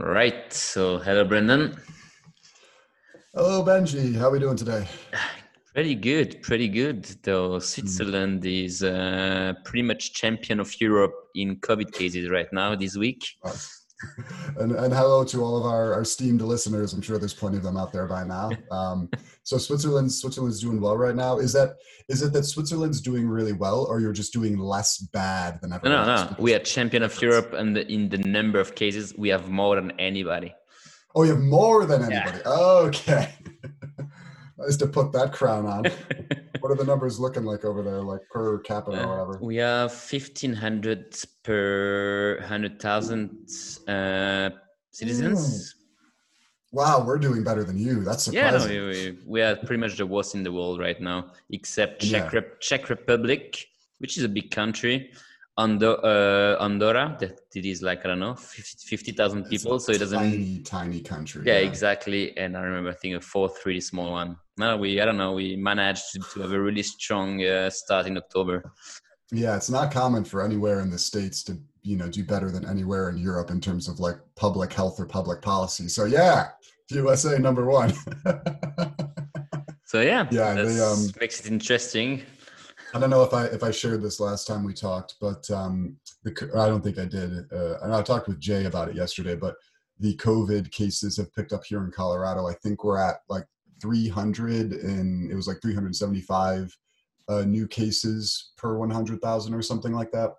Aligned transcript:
All 0.00 0.06
right. 0.06 0.50
So, 0.50 0.96
hello, 0.96 1.24
Brendan. 1.26 1.76
Hello, 3.34 3.62
Benji. 3.62 4.16
How 4.16 4.28
are 4.28 4.30
we 4.30 4.38
doing 4.38 4.56
today? 4.56 4.88
Pretty 5.74 5.94
good. 5.94 6.40
Pretty 6.40 6.68
good. 6.68 7.04
Though 7.22 7.58
Switzerland 7.58 8.42
mm. 8.42 8.64
is 8.64 8.82
uh, 8.82 9.52
pretty 9.62 9.82
much 9.82 10.14
champion 10.14 10.58
of 10.58 10.80
Europe 10.80 11.12
in 11.34 11.56
COVID 11.56 11.92
cases 11.92 12.30
right 12.30 12.50
now 12.50 12.74
this 12.74 12.96
week. 12.96 13.26
And, 14.58 14.72
and 14.72 14.92
hello 14.92 15.24
to 15.24 15.42
all 15.42 15.56
of 15.56 15.64
our, 15.64 15.94
our 15.94 16.02
esteemed 16.02 16.40
listeners. 16.42 16.92
I'm 16.92 17.02
sure 17.02 17.18
there's 17.18 17.34
plenty 17.34 17.56
of 17.56 17.62
them 17.62 17.76
out 17.76 17.92
there 17.92 18.06
by 18.06 18.24
now. 18.24 18.50
Um, 18.70 19.10
so 19.42 19.58
Switzerland, 19.58 20.12
Switzerland's 20.12 20.60
doing 20.60 20.80
well 20.80 20.96
right 20.96 21.16
now. 21.16 21.38
Is 21.38 21.52
that 21.54 21.76
is 22.08 22.22
it 22.22 22.32
that 22.34 22.44
Switzerland's 22.44 23.00
doing 23.00 23.28
really 23.28 23.52
well, 23.52 23.84
or 23.88 24.00
you're 24.00 24.12
just 24.12 24.32
doing 24.32 24.58
less 24.58 24.98
bad 24.98 25.60
than 25.60 25.72
ever? 25.72 25.88
no, 25.88 26.04
no, 26.04 26.14
no. 26.14 26.36
We 26.38 26.54
are 26.54 26.60
champion 26.60 27.02
of 27.02 27.20
Europe, 27.20 27.52
and 27.52 27.76
in 27.76 28.08
the 28.08 28.18
number 28.18 28.60
of 28.60 28.74
cases, 28.74 29.12
we 29.16 29.28
have 29.30 29.50
more 29.50 29.74
than 29.76 29.92
anybody. 29.98 30.54
Oh, 31.14 31.24
you 31.24 31.30
have 31.30 31.40
more 31.40 31.84
than 31.84 32.02
anybody. 32.02 32.38
Yeah. 32.44 32.52
Okay. 32.52 33.34
nice 34.58 34.76
to 34.76 34.86
put 34.86 35.12
that 35.12 35.32
crown 35.32 35.66
on. 35.66 35.84
what 36.60 36.70
are 36.72 36.76
the 36.76 36.84
numbers 36.84 37.18
looking 37.18 37.44
like 37.44 37.64
over 37.64 37.82
there, 37.82 38.02
like 38.02 38.20
per 38.30 38.58
capita 38.60 39.02
uh, 39.02 39.06
or 39.06 39.08
whatever? 39.08 39.38
We 39.42 39.56
have 39.56 39.92
fifteen 39.92 40.52
hundred 40.52 41.16
per 41.42 42.40
hundred 42.46 42.80
thousand 42.80 43.30
uh, 43.88 44.50
citizens. 44.90 45.40
Mm. 45.40 45.76
Wow, 46.72 47.04
we're 47.04 47.18
doing 47.18 47.42
better 47.42 47.64
than 47.64 47.78
you. 47.78 48.04
That's 48.04 48.24
surprising. 48.24 48.70
Yeah, 48.70 48.80
no, 48.80 48.88
we, 48.88 49.18
we 49.26 49.42
are 49.42 49.56
pretty 49.56 49.80
much 49.80 49.96
the 49.96 50.06
worst 50.06 50.36
in 50.36 50.44
the 50.44 50.52
world 50.52 50.78
right 50.78 51.00
now, 51.00 51.32
except 51.50 52.02
Czech, 52.02 52.32
yeah. 52.32 52.38
Rep- 52.38 52.60
Czech 52.60 52.88
Republic, 52.88 53.66
which 53.98 54.16
is 54.16 54.22
a 54.22 54.28
big 54.28 54.52
country. 54.52 55.10
Andor- 55.58 56.04
uh, 56.04 56.62
Andorra, 56.64 57.16
that 57.20 57.40
it 57.54 57.66
is 57.66 57.82
like 57.82 58.04
I 58.04 58.08
don't 58.08 58.20
know, 58.20 58.34
fifty 58.34 59.12
thousand 59.12 59.44
people, 59.44 59.78
so 59.78 59.92
it 59.92 59.98
doesn't. 59.98 60.18
Tiny, 60.18 60.58
tiny 60.60 61.00
country. 61.00 61.42
Yeah, 61.44 61.58
yeah, 61.58 61.68
exactly. 61.68 62.36
And 62.38 62.56
I 62.56 62.62
remember, 62.62 62.90
I 62.90 62.94
think 62.94 63.16
a 63.16 63.20
fourth, 63.20 63.64
really 63.66 63.80
small 63.80 64.12
one. 64.12 64.36
No, 64.56 64.76
we 64.76 65.00
I 65.00 65.04
don't 65.04 65.18
know. 65.18 65.32
We 65.32 65.56
managed 65.56 66.04
to, 66.12 66.20
to 66.34 66.42
have 66.42 66.52
a 66.52 66.60
really 66.60 66.82
strong 66.82 67.44
uh, 67.44 67.70
start 67.70 68.06
in 68.06 68.16
October. 68.16 68.72
Yeah, 69.32 69.56
it's 69.56 69.70
not 69.70 69.92
common 69.92 70.24
for 70.24 70.42
anywhere 70.42 70.80
in 70.80 70.90
the 70.90 70.98
states 70.98 71.42
to 71.44 71.58
you 71.82 71.96
know 71.96 72.08
do 72.08 72.24
better 72.24 72.50
than 72.50 72.64
anywhere 72.64 73.10
in 73.10 73.18
Europe 73.18 73.50
in 73.50 73.60
terms 73.60 73.88
of 73.88 74.00
like 74.00 74.16
public 74.36 74.72
health 74.72 74.98
or 74.98 75.06
public 75.06 75.42
policy. 75.42 75.88
So 75.88 76.04
yeah, 76.04 76.48
USA 76.90 77.38
number 77.38 77.66
one. 77.66 77.92
so 79.84 80.00
yeah, 80.00 80.26
yeah, 80.30 80.54
they, 80.54 80.80
um, 80.80 81.10
makes 81.20 81.40
it 81.40 81.46
interesting. 81.46 82.22
I 82.92 82.98
don't 82.98 83.10
know 83.10 83.22
if 83.22 83.32
I 83.32 83.44
if 83.46 83.62
I 83.62 83.70
shared 83.70 84.02
this 84.02 84.20
last 84.20 84.46
time 84.46 84.64
we 84.64 84.74
talked, 84.74 85.14
but 85.20 85.48
um, 85.50 85.96
the, 86.24 86.50
I 86.56 86.66
don't 86.66 86.82
think 86.82 86.98
I 86.98 87.04
did. 87.04 87.52
Uh, 87.52 87.78
and 87.82 87.94
I 87.94 88.02
talked 88.02 88.28
with 88.28 88.40
Jay 88.40 88.64
about 88.64 88.88
it 88.88 88.96
yesterday. 88.96 89.36
But 89.36 89.56
the 89.98 90.16
COVID 90.16 90.72
cases 90.72 91.16
have 91.16 91.32
picked 91.34 91.52
up 91.52 91.64
here 91.64 91.84
in 91.84 91.92
Colorado. 91.92 92.48
I 92.48 92.54
think 92.54 92.82
we're 92.82 92.98
at 92.98 93.16
like 93.28 93.44
300, 93.80 94.72
and 94.72 95.30
it 95.30 95.34
was 95.34 95.46
like 95.46 95.60
375 95.62 96.76
uh, 97.28 97.42
new 97.42 97.68
cases 97.68 98.52
per 98.56 98.76
100,000 98.76 99.54
or 99.54 99.62
something 99.62 99.92
like 99.92 100.10
that. 100.10 100.30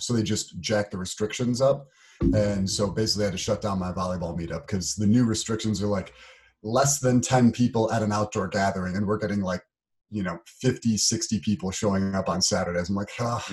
So 0.00 0.14
they 0.14 0.22
just 0.22 0.58
jacked 0.60 0.92
the 0.92 0.98
restrictions 0.98 1.60
up. 1.60 1.86
And 2.20 2.68
so 2.68 2.90
basically, 2.90 3.24
I 3.24 3.26
had 3.26 3.32
to 3.32 3.38
shut 3.38 3.60
down 3.60 3.78
my 3.78 3.92
volleyball 3.92 4.36
meetup 4.36 4.66
because 4.66 4.94
the 4.94 5.06
new 5.06 5.24
restrictions 5.24 5.82
are 5.82 5.86
like 5.86 6.14
less 6.62 6.98
than 6.98 7.20
10 7.20 7.52
people 7.52 7.92
at 7.92 8.02
an 8.02 8.12
outdoor 8.12 8.48
gathering. 8.48 8.96
And 8.96 9.06
we're 9.06 9.18
getting 9.18 9.40
like, 9.40 9.62
you 10.10 10.22
know, 10.22 10.38
50, 10.46 10.96
60 10.96 11.40
people 11.40 11.70
showing 11.70 12.14
up 12.14 12.28
on 12.28 12.40
Saturdays. 12.40 12.88
I'm 12.88 12.94
like, 12.94 13.10
ah. 13.20 13.44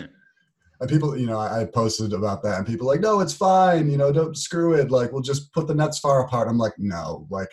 And 0.81 0.89
people, 0.89 1.17
you 1.17 1.25
know, 1.25 1.39
I 1.39 1.65
posted 1.65 2.11
about 2.11 2.43
that, 2.43 2.57
and 2.57 2.67
people 2.67 2.85
like, 2.85 2.99
no, 2.99 3.21
it's 3.21 3.33
fine. 3.33 3.89
You 3.89 3.97
know, 3.97 4.11
don't 4.11 4.37
screw 4.37 4.73
it. 4.73 4.91
Like, 4.91 5.11
we'll 5.11 5.21
just 5.21 5.53
put 5.53 5.67
the 5.67 5.75
nets 5.75 5.99
far 5.99 6.25
apart. 6.25 6.49
I'm 6.49 6.57
like, 6.57 6.73
no, 6.77 7.27
like, 7.29 7.49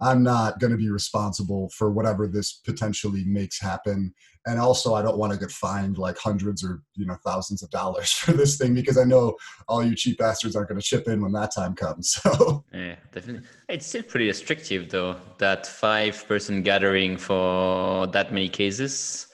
I'm 0.00 0.22
not 0.22 0.60
going 0.60 0.70
to 0.70 0.76
be 0.76 0.90
responsible 0.90 1.70
for 1.70 1.90
whatever 1.90 2.28
this 2.28 2.52
potentially 2.52 3.24
makes 3.24 3.60
happen. 3.60 4.14
And 4.46 4.60
also, 4.60 4.94
I 4.94 5.02
don't 5.02 5.18
want 5.18 5.32
to 5.32 5.38
get 5.38 5.50
fined 5.50 5.98
like 5.98 6.16
hundreds 6.16 6.64
or 6.64 6.82
you 6.94 7.04
know 7.04 7.16
thousands 7.26 7.62
of 7.62 7.70
dollars 7.70 8.12
for 8.24 8.32
this 8.32 8.56
thing 8.56 8.74
because 8.74 8.96
I 8.96 9.04
know 9.04 9.36
all 9.66 9.84
you 9.84 9.94
cheap 9.94 10.18
bastards 10.18 10.56
aren't 10.56 10.68
going 10.68 10.80
to 10.80 10.86
chip 10.86 11.08
in 11.08 11.20
when 11.20 11.32
that 11.32 11.54
time 11.54 11.74
comes. 11.74 12.18
So 12.28 12.64
yeah, 12.72 12.96
definitely. 13.12 13.46
It's 13.68 13.86
still 13.86 14.02
pretty 14.02 14.26
restrictive 14.26 14.90
though. 14.90 15.16
That 15.38 15.66
five-person 15.66 16.62
gathering 16.62 17.16
for 17.16 18.06
that 18.08 18.32
many 18.32 18.48
cases. 18.48 19.26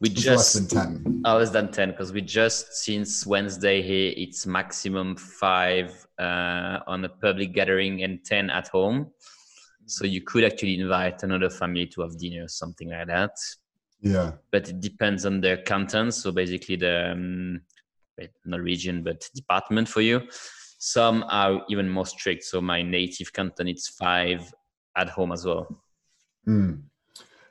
We 0.00 0.10
it's 0.10 0.22
just 0.22 0.36
less 0.36 0.52
than 0.54 0.66
ten. 0.68 1.22
Oh, 1.24 1.38
less 1.38 1.50
than 1.50 1.70
ten 1.70 1.90
because 1.90 2.12
we 2.12 2.20
just 2.20 2.74
since 2.74 3.26
Wednesday 3.26 3.82
here 3.82 4.12
it's 4.16 4.46
maximum 4.46 5.16
five 5.16 6.06
uh, 6.18 6.80
on 6.86 7.04
a 7.04 7.08
public 7.08 7.52
gathering 7.52 8.02
and 8.02 8.24
ten 8.24 8.50
at 8.50 8.68
home. 8.68 9.10
So 9.86 10.04
you 10.04 10.22
could 10.22 10.44
actually 10.44 10.80
invite 10.80 11.22
another 11.22 11.50
family 11.50 11.86
to 11.88 12.02
have 12.02 12.18
dinner, 12.18 12.48
something 12.48 12.90
like 12.90 13.06
that. 13.08 13.36
Yeah. 14.00 14.32
But 14.50 14.68
it 14.68 14.80
depends 14.80 15.26
on 15.26 15.40
their 15.40 15.58
canton. 15.58 16.12
So 16.12 16.32
basically, 16.32 16.76
the 16.76 17.12
um, 17.12 17.60
not 18.44 18.60
region 18.60 19.02
but 19.02 19.28
department 19.34 19.88
for 19.88 20.00
you. 20.00 20.22
Some 20.78 21.24
are 21.28 21.62
even 21.68 21.88
more 21.88 22.06
strict. 22.06 22.44
So 22.44 22.60
my 22.60 22.82
native 22.82 23.32
canton, 23.32 23.68
it's 23.68 23.88
five 23.88 24.52
at 24.96 25.08
home 25.08 25.32
as 25.32 25.44
well. 25.44 25.82
Mm. 26.46 26.82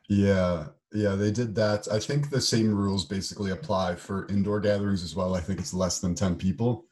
Yeah, 0.08 0.68
yeah, 0.92 1.16
they 1.16 1.32
did 1.32 1.56
that. 1.56 1.88
I 1.92 2.00
think 2.00 2.30
the 2.30 2.42
same 2.42 2.74
rules 2.74 3.06
basically 3.06 3.52
apply 3.52 3.96
for 3.96 4.28
indoor 4.28 4.60
gatherings 4.60 5.04
as 5.04 5.16
well. 5.16 5.36
I 5.36 5.42
think 5.42 5.60
it's 5.60 5.74
less 5.74 6.00
than 6.00 6.14
10 6.14 6.36
people. 6.36 6.86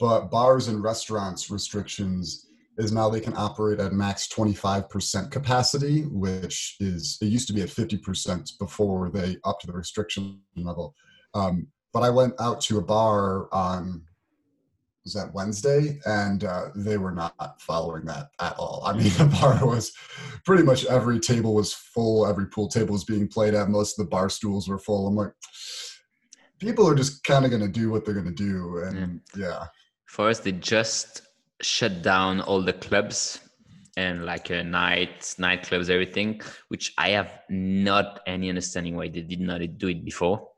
But 0.00 0.30
bars 0.30 0.66
and 0.66 0.82
restaurants 0.82 1.50
restrictions 1.50 2.48
is 2.78 2.92
now 2.92 3.08
they 3.08 3.20
can 3.20 3.36
operate 3.36 3.80
at 3.80 3.92
max 3.92 4.28
25% 4.28 5.30
capacity, 5.30 6.02
which 6.02 6.76
is, 6.80 7.18
it 7.20 7.26
used 7.26 7.46
to 7.48 7.52
be 7.52 7.62
at 7.62 7.68
50% 7.68 8.58
before 8.58 9.10
they 9.10 9.36
upped 9.44 9.66
the 9.66 9.72
restriction 9.72 10.40
level. 10.56 10.94
Um, 11.34 11.66
but 11.92 12.02
I 12.02 12.10
went 12.10 12.34
out 12.40 12.60
to 12.62 12.78
a 12.78 12.82
bar 12.82 13.52
on, 13.52 14.02
was 15.04 15.12
that 15.14 15.34
Wednesday? 15.34 15.98
And 16.06 16.44
uh, 16.44 16.68
they 16.74 16.96
were 16.96 17.12
not 17.12 17.60
following 17.60 18.04
that 18.06 18.28
at 18.40 18.56
all. 18.56 18.82
I 18.86 18.94
mean, 18.94 19.12
the 19.18 19.36
bar 19.40 19.66
was 19.66 19.92
pretty 20.46 20.62
much 20.62 20.86
every 20.86 21.20
table 21.20 21.54
was 21.54 21.74
full, 21.74 22.26
every 22.26 22.46
pool 22.46 22.68
table 22.68 22.92
was 22.92 23.04
being 23.04 23.28
played 23.28 23.54
at, 23.54 23.68
most 23.68 23.98
of 23.98 24.06
the 24.06 24.10
bar 24.10 24.30
stools 24.30 24.68
were 24.68 24.78
full. 24.78 25.06
I'm 25.06 25.14
like, 25.14 25.32
people 26.58 26.88
are 26.88 26.94
just 26.94 27.22
kind 27.24 27.44
of 27.44 27.50
going 27.50 27.62
to 27.62 27.68
do 27.68 27.90
what 27.90 28.04
they're 28.04 28.14
going 28.14 28.26
to 28.26 28.32
do. 28.32 28.82
And 28.86 29.20
yeah. 29.36 29.46
yeah. 29.46 29.64
For 30.06 30.28
us, 30.28 30.40
they 30.40 30.52
just 30.52 31.22
shut 31.62 32.02
down 32.02 32.40
all 32.40 32.60
the 32.62 32.72
clubs 32.72 33.40
and 33.96 34.24
like 34.24 34.50
a 34.50 34.60
uh, 34.60 34.62
night 34.62 35.20
nightclubs 35.38 35.90
everything 35.90 36.40
which 36.68 36.94
i 36.98 37.10
have 37.10 37.40
not 37.50 38.20
any 38.26 38.48
understanding 38.48 38.96
why 38.96 39.08
they 39.08 39.20
did 39.20 39.40
not 39.40 39.60
do 39.78 39.88
it 39.88 40.04
before. 40.04 40.48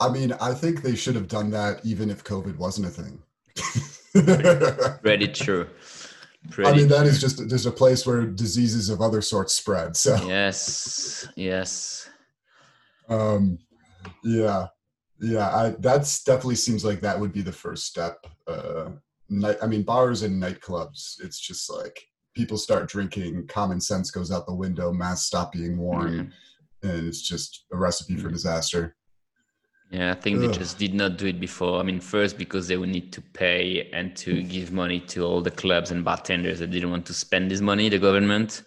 I 0.00 0.08
mean 0.10 0.32
i 0.40 0.52
think 0.52 0.82
they 0.82 0.94
should 0.94 1.14
have 1.14 1.28
done 1.28 1.50
that 1.50 1.80
even 1.84 2.10
if 2.10 2.22
covid 2.24 2.56
wasn't 2.58 2.88
a 2.88 2.90
thing. 2.90 3.22
Pretty 5.02 5.28
true. 5.28 5.68
Pretty 6.50 6.70
i 6.70 6.74
mean 6.74 6.88
that 6.88 7.06
is 7.06 7.20
just 7.20 7.48
just 7.48 7.66
a 7.66 7.70
place 7.70 8.06
where 8.06 8.26
diseases 8.26 8.90
of 8.90 9.00
other 9.00 9.22
sorts 9.22 9.54
spread 9.54 9.96
so. 9.96 10.14
Yes 10.26 11.26
yes. 11.36 12.08
Um 13.08 13.58
yeah 14.22 14.66
yeah 15.20 15.48
i 15.56 15.70
that's 15.78 16.22
definitely 16.24 16.56
seems 16.56 16.84
like 16.84 17.00
that 17.00 17.18
would 17.18 17.32
be 17.32 17.40
the 17.40 17.52
first 17.52 17.86
step 17.86 18.26
uh 18.46 18.90
night 19.28 19.56
i 19.62 19.66
mean 19.66 19.82
bars 19.82 20.22
and 20.22 20.42
nightclubs 20.42 21.16
it's 21.22 21.40
just 21.40 21.72
like 21.72 21.98
people 22.34 22.56
start 22.56 22.88
drinking 22.88 23.46
common 23.46 23.80
sense 23.80 24.10
goes 24.10 24.30
out 24.30 24.46
the 24.46 24.54
window 24.54 24.92
masks 24.92 25.26
stop 25.26 25.52
being 25.52 25.78
worn 25.78 26.12
mm-hmm. 26.12 26.88
and 26.88 27.06
it's 27.06 27.22
just 27.22 27.64
a 27.72 27.76
recipe 27.76 28.16
for 28.16 28.24
mm-hmm. 28.24 28.34
disaster 28.34 28.96
yeah 29.90 30.10
i 30.10 30.14
think 30.14 30.38
Ugh. 30.38 30.50
they 30.50 30.58
just 30.58 30.78
did 30.78 30.94
not 30.94 31.16
do 31.16 31.26
it 31.26 31.40
before 31.40 31.80
i 31.80 31.82
mean 31.82 32.00
first 32.00 32.36
because 32.36 32.68
they 32.68 32.76
would 32.76 32.90
need 32.90 33.12
to 33.12 33.20
pay 33.20 33.88
and 33.92 34.14
to 34.16 34.42
give 34.42 34.72
money 34.72 35.00
to 35.00 35.24
all 35.24 35.40
the 35.40 35.50
clubs 35.50 35.90
and 35.90 36.04
bartenders 36.04 36.58
that 36.58 36.70
didn't 36.70 36.90
want 36.90 37.06
to 37.06 37.14
spend 37.14 37.50
this 37.50 37.60
money 37.60 37.88
the 37.88 37.98
government 37.98 38.62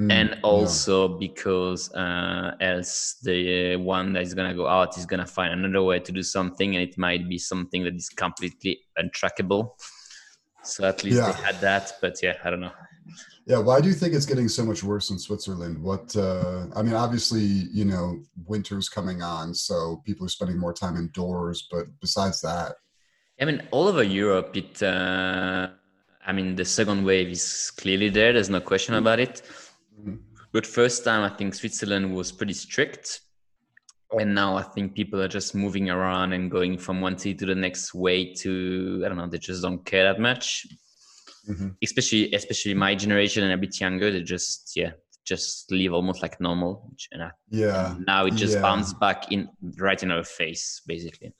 Mm, 0.00 0.10
and 0.10 0.38
also 0.42 1.10
yeah. 1.10 1.16
because 1.18 1.92
uh, 1.92 2.52
else 2.58 3.16
the 3.22 3.76
one 3.76 4.14
that 4.14 4.22
is 4.22 4.32
gonna 4.32 4.54
go 4.54 4.66
out 4.66 4.96
is 4.96 5.04
gonna 5.04 5.26
find 5.26 5.52
another 5.52 5.82
way 5.82 5.98
to 5.98 6.12
do 6.12 6.22
something, 6.22 6.74
and 6.74 6.82
it 6.88 6.96
might 6.96 7.28
be 7.28 7.36
something 7.36 7.84
that 7.84 7.94
is 7.94 8.08
completely 8.08 8.80
untrackable. 8.98 9.72
So 10.62 10.84
at 10.84 11.04
least 11.04 11.18
yeah. 11.18 11.32
they 11.32 11.42
had 11.42 11.60
that, 11.60 11.92
but 12.00 12.22
yeah, 12.22 12.36
I 12.42 12.48
don't 12.48 12.60
know. 12.60 12.72
Yeah, 13.46 13.58
why 13.58 13.82
do 13.82 13.88
you 13.88 13.94
think 13.94 14.14
it's 14.14 14.24
getting 14.24 14.48
so 14.48 14.64
much 14.64 14.82
worse 14.82 15.10
in 15.10 15.18
Switzerland? 15.18 15.82
What 15.82 16.16
uh, 16.16 16.68
I 16.74 16.80
mean, 16.80 16.94
obviously, 16.94 17.42
you 17.42 17.84
know, 17.84 18.22
winter's 18.46 18.88
coming 18.88 19.20
on, 19.20 19.52
so 19.52 20.02
people 20.06 20.24
are 20.24 20.30
spending 20.30 20.56
more 20.56 20.72
time 20.72 20.96
indoors. 20.96 21.68
But 21.70 21.88
besides 22.00 22.40
that, 22.40 22.76
I 23.38 23.44
mean, 23.44 23.68
all 23.70 23.86
over 23.86 24.02
Europe, 24.02 24.56
it. 24.56 24.82
Uh, 24.82 25.68
I 26.26 26.32
mean, 26.32 26.54
the 26.54 26.64
second 26.64 27.04
wave 27.04 27.28
is 27.28 27.72
clearly 27.76 28.08
there. 28.08 28.32
There's 28.32 28.50
no 28.50 28.60
question 28.60 28.94
about 28.94 29.20
it 29.20 29.42
but 30.52 30.66
first 30.66 31.04
time, 31.04 31.22
I 31.22 31.34
think 31.34 31.54
Switzerland 31.54 32.14
was 32.14 32.32
pretty 32.32 32.54
strict. 32.54 33.20
and 34.18 34.34
now 34.34 34.56
I 34.56 34.62
think 34.62 34.94
people 34.94 35.20
are 35.22 35.28
just 35.28 35.54
moving 35.54 35.88
around 35.88 36.32
and 36.32 36.50
going 36.50 36.76
from 36.78 37.00
one 37.00 37.16
city 37.16 37.34
to 37.36 37.46
the 37.46 37.54
next 37.54 37.94
way 37.94 38.34
to 38.42 39.02
I 39.04 39.08
don't 39.08 39.18
know 39.18 39.28
they 39.28 39.38
just 39.38 39.62
don't 39.62 39.84
care 39.84 40.04
that 40.04 40.20
much. 40.20 40.66
Mm-hmm. 41.48 41.68
Especially 41.82 42.32
especially 42.32 42.74
my 42.74 42.94
generation 42.94 43.44
and 43.44 43.52
a 43.52 43.56
bit 43.56 43.80
younger, 43.80 44.10
they 44.10 44.22
just 44.22 44.72
yeah 44.74 44.92
just 45.24 45.70
live 45.70 45.92
almost 45.92 46.22
like 46.22 46.40
normal. 46.40 46.90
And 47.12 47.22
I, 47.22 47.30
yeah. 47.50 47.94
And 47.94 48.04
now 48.06 48.26
it 48.26 48.34
just 48.34 48.54
yeah. 48.54 48.62
bounced 48.62 48.98
back 48.98 49.30
in 49.30 49.48
right 49.78 50.02
in 50.02 50.10
our 50.10 50.24
face, 50.24 50.82
basically. 50.86 51.32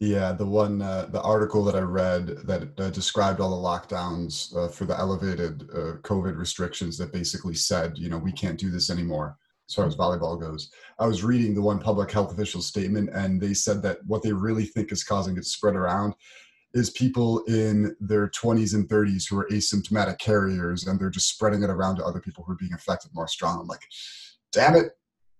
Yeah, 0.00 0.32
the 0.32 0.46
one 0.46 0.80
uh, 0.80 1.08
the 1.12 1.20
article 1.20 1.62
that 1.64 1.76
I 1.76 1.80
read 1.80 2.28
that 2.46 2.80
uh, 2.80 2.88
described 2.88 3.38
all 3.38 3.50
the 3.50 3.68
lockdowns 3.68 4.56
uh, 4.56 4.68
for 4.68 4.86
the 4.86 4.98
elevated 4.98 5.68
uh, 5.74 5.98
COVID 6.02 6.38
restrictions 6.38 6.96
that 6.96 7.12
basically 7.12 7.54
said, 7.54 7.98
you 7.98 8.08
know, 8.08 8.16
we 8.16 8.32
can't 8.32 8.58
do 8.58 8.70
this 8.70 8.88
anymore 8.88 9.36
as 9.68 9.74
far 9.74 9.86
as 9.86 9.96
volleyball 9.96 10.40
goes. 10.40 10.70
I 10.98 11.06
was 11.06 11.22
reading 11.22 11.54
the 11.54 11.60
one 11.60 11.78
public 11.78 12.10
health 12.10 12.32
official 12.32 12.62
statement, 12.62 13.10
and 13.12 13.40
they 13.40 13.52
said 13.52 13.82
that 13.82 13.98
what 14.06 14.22
they 14.22 14.32
really 14.32 14.64
think 14.64 14.90
is 14.90 15.04
causing 15.04 15.36
it 15.36 15.42
to 15.42 15.48
spread 15.48 15.76
around 15.76 16.14
is 16.72 16.90
people 16.90 17.40
in 17.44 17.94
their 18.00 18.28
20s 18.28 18.74
and 18.74 18.88
30s 18.88 19.28
who 19.28 19.38
are 19.38 19.48
asymptomatic 19.52 20.18
carriers, 20.18 20.86
and 20.86 20.98
they're 20.98 21.10
just 21.10 21.28
spreading 21.28 21.62
it 21.62 21.68
around 21.70 21.96
to 21.96 22.04
other 22.04 22.20
people 22.20 22.42
who 22.42 22.52
are 22.52 22.58
being 22.58 22.72
affected 22.72 23.10
more 23.12 23.28
strong. 23.28 23.60
I'm 23.60 23.66
like, 23.66 23.82
damn 24.50 24.76
it, 24.76 24.92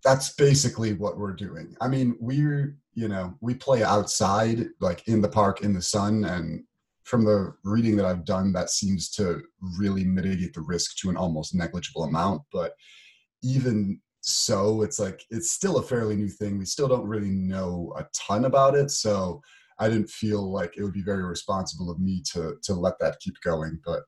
that's 0.05 0.35
basically 0.35 0.93
what 0.93 1.19
we're 1.19 1.33
doing. 1.33 1.75
I 1.81 1.89
mean, 1.89 2.17
we're, 2.21 2.77
you 2.95 3.09
know, 3.09 3.35
we 3.41 3.55
play 3.55 3.83
outside, 3.83 4.67
like 4.81 5.07
in 5.07 5.21
the 5.21 5.29
park 5.29 5.63
in 5.63 5.73
the 5.73 5.83
sun. 5.83 6.25
And 6.25 6.65
from 7.05 7.25
the 7.25 7.55
reading 7.65 7.97
that 7.97 8.07
I've 8.07 8.25
done, 8.25 8.53
that 8.53 8.71
seems 8.71 9.11
to 9.13 9.43
really 9.79 10.05
mitigate 10.05 10.55
the 10.55 10.61
risk 10.61 10.97
to 10.99 11.11
an 11.11 11.17
almost 11.17 11.55
negligible 11.55 12.05
amount. 12.05 12.43
But 12.53 12.73
even 13.43 14.01
so, 14.21 14.83
it's 14.83 14.99
like, 14.99 15.25
it's 15.31 15.53
still 15.53 15.79
a 15.79 15.83
fairly 15.83 16.17
new 16.17 16.29
thing. 16.29 16.59
We 16.59 16.67
still 16.67 16.89
don't 16.89 17.07
really 17.07 17.31
know 17.31 17.93
a 17.97 18.07
ton 18.15 18.45
about 18.45 18.75
it. 18.75 18.91
So 18.91 19.41
I 19.79 19.89
didn't 19.89 20.11
feel 20.11 20.53
like 20.53 20.77
it 20.77 20.83
would 20.83 20.93
be 20.93 21.03
very 21.03 21.25
responsible 21.25 21.91
of 21.91 22.01
me 22.01 22.23
to, 22.33 22.57
to 22.65 22.75
let 22.75 22.99
that 23.01 23.19
keep 23.21 23.41
going. 23.43 23.81
But 23.85 24.03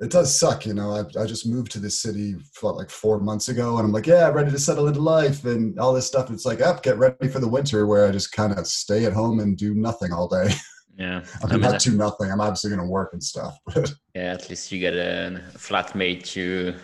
it 0.00 0.10
does 0.10 0.38
suck, 0.38 0.64
you 0.64 0.74
know. 0.74 0.92
I, 0.92 1.20
I 1.20 1.26
just 1.26 1.46
moved 1.46 1.72
to 1.72 1.80
this 1.80 2.00
city 2.00 2.36
for 2.52 2.72
like 2.72 2.90
four 2.90 3.18
months 3.18 3.48
ago, 3.48 3.78
and 3.78 3.86
I'm 3.86 3.92
like, 3.92 4.06
yeah, 4.06 4.28
ready 4.28 4.50
to 4.50 4.58
settle 4.58 4.86
into 4.86 5.00
life 5.00 5.44
and 5.44 5.78
all 5.78 5.92
this 5.92 6.06
stuff. 6.06 6.30
It's 6.30 6.46
like, 6.46 6.60
up, 6.60 6.82
get 6.82 6.98
ready 6.98 7.28
for 7.28 7.40
the 7.40 7.48
winter, 7.48 7.86
where 7.86 8.06
I 8.06 8.12
just 8.12 8.32
kind 8.32 8.56
of 8.56 8.66
stay 8.66 9.04
at 9.06 9.12
home 9.12 9.40
and 9.40 9.56
do 9.56 9.74
nothing 9.74 10.12
all 10.12 10.28
day. 10.28 10.50
Yeah, 11.00 11.22
I 11.44 11.46
mean, 11.46 11.52
I 11.52 11.52
mean 11.52 11.60
not 11.60 11.80
do 11.80 11.96
nothing. 11.96 12.28
I'm 12.28 12.40
obviously 12.40 12.70
going 12.70 12.80
to 12.80 12.86
work 12.88 13.10
and 13.12 13.22
stuff, 13.22 13.56
but 13.66 13.94
yeah, 14.16 14.32
at 14.32 14.50
least 14.50 14.72
you 14.72 14.80
get 14.80 14.94
a 14.94 15.40
flatmate 15.54 16.34
you 16.34 16.74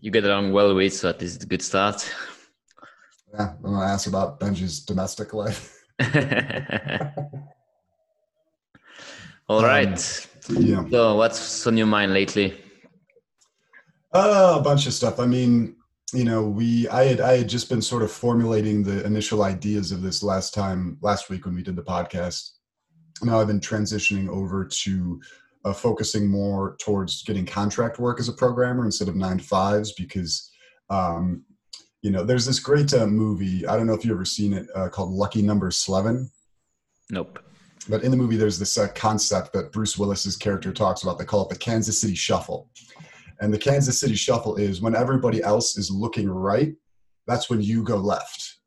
you 0.00 0.10
get 0.10 0.24
along 0.24 0.52
well 0.52 0.74
with, 0.74 0.92
so 0.92 1.08
at 1.08 1.20
least 1.20 1.36
it's 1.36 1.44
a 1.44 1.46
good 1.46 1.62
start. 1.62 2.12
Yeah, 3.32 3.52
I'm 3.56 3.62
gonna 3.62 3.86
ask 3.86 4.08
about 4.08 4.40
Benji's 4.40 4.80
domestic 4.80 5.32
life. 5.34 5.84
all 9.48 9.60
um, 9.60 9.64
right. 9.64 10.28
Yeah. 10.48 10.84
So 10.90 11.16
what's 11.16 11.66
on 11.66 11.76
your 11.76 11.86
mind 11.86 12.12
lately? 12.12 12.54
Uh, 14.12 14.56
a 14.58 14.62
bunch 14.62 14.86
of 14.86 14.92
stuff. 14.92 15.18
I 15.18 15.26
mean, 15.26 15.76
you 16.12 16.24
know, 16.24 16.42
we 16.42 16.88
I 16.88 17.04
had 17.04 17.20
I 17.20 17.38
had 17.38 17.48
just 17.48 17.68
been 17.68 17.82
sort 17.82 18.02
of 18.02 18.12
formulating 18.12 18.82
the 18.82 19.04
initial 19.04 19.42
ideas 19.42 19.90
of 19.90 20.02
this 20.02 20.22
last 20.22 20.54
time 20.54 20.98
last 21.00 21.30
week 21.30 21.46
when 21.46 21.54
we 21.54 21.62
did 21.62 21.76
the 21.76 21.82
podcast. 21.82 22.50
Now 23.22 23.40
I've 23.40 23.46
been 23.46 23.60
transitioning 23.60 24.28
over 24.28 24.64
to 24.64 25.20
uh, 25.64 25.72
focusing 25.72 26.28
more 26.28 26.76
towards 26.78 27.22
getting 27.22 27.46
contract 27.46 27.98
work 27.98 28.20
as 28.20 28.28
a 28.28 28.32
programmer 28.32 28.84
instead 28.84 29.08
of 29.08 29.16
nine 29.16 29.38
to 29.38 29.44
fives 29.44 29.92
because 29.92 30.50
um, 30.90 31.44
you 32.02 32.10
know 32.10 32.22
there's 32.22 32.44
this 32.44 32.60
great 32.60 32.92
uh, 32.92 33.06
movie 33.06 33.66
i 33.66 33.76
don't 33.76 33.86
know 33.86 33.94
if 33.94 34.04
you've 34.04 34.14
ever 34.14 34.26
seen 34.26 34.52
it 34.52 34.66
uh, 34.74 34.88
called 34.88 35.10
lucky 35.10 35.40
number 35.40 35.70
slevin 35.70 36.30
nope 37.10 37.38
but 37.88 38.02
in 38.02 38.10
the 38.10 38.16
movie, 38.16 38.36
there's 38.36 38.58
this 38.58 38.78
uh, 38.78 38.88
concept 38.94 39.52
that 39.52 39.72
Bruce 39.72 39.98
Willis's 39.98 40.36
character 40.36 40.72
talks 40.72 41.02
about. 41.02 41.18
They 41.18 41.24
call 41.24 41.42
it 41.42 41.48
the 41.48 41.58
Kansas 41.58 42.00
City 42.00 42.14
Shuffle. 42.14 42.70
And 43.40 43.52
the 43.52 43.58
Kansas 43.58 44.00
City 44.00 44.14
Shuffle 44.14 44.56
is 44.56 44.80
when 44.80 44.96
everybody 44.96 45.42
else 45.42 45.76
is 45.76 45.90
looking 45.90 46.28
right, 46.28 46.74
that's 47.26 47.50
when 47.50 47.60
you 47.60 47.82
go 47.82 47.96
left. 47.96 48.58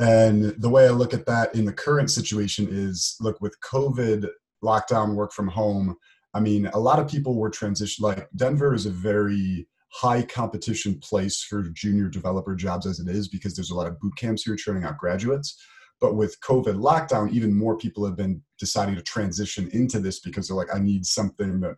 And 0.00 0.54
the 0.58 0.68
way 0.68 0.86
I 0.86 0.90
look 0.90 1.14
at 1.14 1.26
that 1.26 1.54
in 1.54 1.64
the 1.64 1.72
current 1.72 2.10
situation 2.10 2.68
is 2.70 3.16
look, 3.20 3.40
with 3.40 3.56
COVID 3.60 4.28
lockdown, 4.64 5.14
work 5.14 5.32
from 5.32 5.48
home, 5.48 5.96
I 6.34 6.40
mean, 6.40 6.66
a 6.66 6.78
lot 6.78 6.98
of 6.98 7.08
people 7.08 7.36
were 7.36 7.50
transitioned. 7.50 8.00
Like 8.00 8.28
Denver 8.36 8.74
is 8.74 8.86
a 8.86 8.90
very 8.90 9.68
high 9.92 10.22
competition 10.22 10.98
place 11.00 11.42
for 11.42 11.62
junior 11.72 12.08
developer 12.08 12.54
jobs 12.54 12.86
as 12.86 13.00
it 13.00 13.08
is 13.08 13.28
because 13.28 13.54
there's 13.54 13.70
a 13.70 13.74
lot 13.74 13.88
of 13.88 13.98
boot 14.00 14.16
camps 14.16 14.44
here 14.44 14.56
churning 14.56 14.84
out 14.84 14.98
graduates. 14.98 15.60
But 16.00 16.14
with 16.14 16.40
COVID 16.40 16.76
lockdown, 16.76 17.30
even 17.30 17.52
more 17.52 17.76
people 17.76 18.04
have 18.06 18.16
been 18.16 18.42
deciding 18.58 18.96
to 18.96 19.02
transition 19.02 19.68
into 19.72 20.00
this 20.00 20.20
because 20.20 20.48
they're 20.48 20.56
like, 20.56 20.74
I 20.74 20.78
need 20.78 21.04
something 21.04 21.60
that 21.60 21.76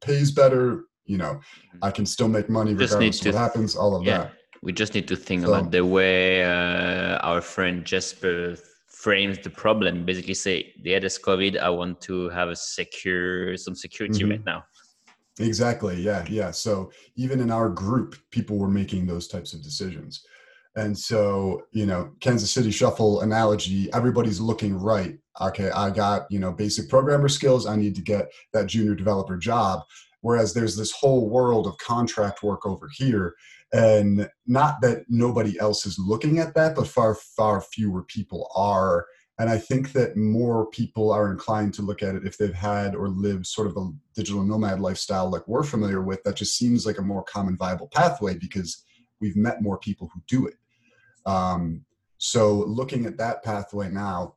pays 0.00 0.30
better. 0.30 0.84
You 1.04 1.18
know, 1.18 1.34
mm-hmm. 1.34 1.78
I 1.82 1.90
can 1.90 2.06
still 2.06 2.28
make 2.28 2.48
money 2.48 2.74
regardless 2.74 3.20
of 3.20 3.26
what 3.26 3.34
happens. 3.34 3.74
All 3.74 3.96
of 3.96 4.04
yeah, 4.04 4.18
that. 4.18 4.32
We 4.62 4.72
just 4.72 4.94
need 4.94 5.08
to 5.08 5.16
think 5.16 5.42
so, 5.42 5.52
about 5.52 5.72
the 5.72 5.84
way 5.84 6.44
uh, 6.44 7.18
our 7.18 7.40
friend 7.40 7.84
Jesper 7.84 8.56
frames 8.86 9.38
the 9.38 9.50
problem. 9.50 10.04
Basically, 10.04 10.34
say, 10.34 10.72
yeah, 10.76 11.00
there's 11.00 11.18
COVID. 11.18 11.58
I 11.58 11.70
want 11.70 12.00
to 12.02 12.28
have 12.28 12.48
a 12.48 12.56
secure, 12.56 13.56
some 13.56 13.74
security 13.74 14.20
mm-hmm. 14.20 14.30
right 14.30 14.44
now. 14.44 14.64
Exactly. 15.40 16.00
Yeah. 16.00 16.24
Yeah. 16.28 16.50
So 16.50 16.92
even 17.16 17.40
in 17.40 17.50
our 17.50 17.68
group, 17.68 18.16
people 18.30 18.58
were 18.58 18.68
making 18.68 19.06
those 19.06 19.26
types 19.26 19.54
of 19.54 19.62
decisions. 19.62 20.24
And 20.74 20.98
so, 20.98 21.62
you 21.72 21.84
know, 21.84 22.12
Kansas 22.20 22.50
City 22.50 22.70
Shuffle 22.70 23.20
analogy, 23.20 23.92
everybody's 23.92 24.40
looking 24.40 24.74
right. 24.74 25.18
Okay, 25.40 25.70
I 25.70 25.90
got, 25.90 26.26
you 26.30 26.38
know, 26.38 26.52
basic 26.52 26.88
programmer 26.88 27.28
skills. 27.28 27.66
I 27.66 27.76
need 27.76 27.94
to 27.96 28.02
get 28.02 28.30
that 28.52 28.66
junior 28.66 28.94
developer 28.94 29.36
job. 29.36 29.82
Whereas 30.20 30.54
there's 30.54 30.76
this 30.76 30.92
whole 30.92 31.28
world 31.28 31.66
of 31.66 31.76
contract 31.78 32.42
work 32.42 32.64
over 32.64 32.88
here. 32.92 33.34
And 33.72 34.30
not 34.46 34.80
that 34.82 35.04
nobody 35.08 35.58
else 35.58 35.84
is 35.84 35.98
looking 35.98 36.38
at 36.38 36.54
that, 36.54 36.74
but 36.74 36.86
far, 36.86 37.14
far 37.14 37.60
fewer 37.60 38.04
people 38.04 38.50
are. 38.54 39.06
And 39.38 39.48
I 39.50 39.58
think 39.58 39.92
that 39.92 40.16
more 40.16 40.66
people 40.66 41.10
are 41.10 41.32
inclined 41.32 41.74
to 41.74 41.82
look 41.82 42.02
at 42.02 42.14
it 42.14 42.26
if 42.26 42.38
they've 42.38 42.54
had 42.54 42.94
or 42.94 43.08
lived 43.08 43.46
sort 43.46 43.66
of 43.66 43.76
a 43.76 43.90
digital 44.14 44.44
nomad 44.44 44.78
lifestyle 44.78 45.30
like 45.30 45.48
we're 45.48 45.64
familiar 45.64 46.02
with. 46.02 46.22
That 46.22 46.36
just 46.36 46.56
seems 46.56 46.86
like 46.86 46.98
a 46.98 47.02
more 47.02 47.24
common 47.24 47.56
viable 47.56 47.88
pathway 47.88 48.36
because 48.38 48.84
we've 49.20 49.36
met 49.36 49.62
more 49.62 49.78
people 49.78 50.10
who 50.12 50.20
do 50.28 50.46
it. 50.46 50.54
Um, 51.26 51.84
so 52.18 52.64
looking 52.66 53.06
at 53.06 53.18
that 53.18 53.42
pathway 53.42 53.90
now, 53.90 54.34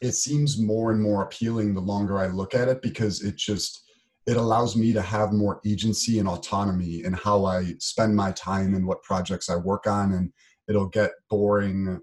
it 0.00 0.12
seems 0.12 0.60
more 0.60 0.90
and 0.90 1.00
more 1.00 1.22
appealing 1.22 1.74
the 1.74 1.80
longer 1.80 2.18
I 2.18 2.26
look 2.26 2.54
at 2.54 2.68
it 2.68 2.82
because 2.82 3.22
it 3.22 3.36
just 3.36 3.84
it 4.26 4.36
allows 4.36 4.76
me 4.76 4.92
to 4.92 5.02
have 5.02 5.32
more 5.32 5.60
agency 5.66 6.20
and 6.20 6.28
autonomy 6.28 7.04
in 7.04 7.12
how 7.12 7.44
I 7.44 7.74
spend 7.80 8.14
my 8.14 8.30
time 8.32 8.74
and 8.74 8.86
what 8.86 9.02
projects 9.02 9.50
I 9.50 9.56
work 9.56 9.86
on 9.86 10.12
and 10.12 10.32
it'll 10.68 10.88
get 10.88 11.10
boring 11.28 12.00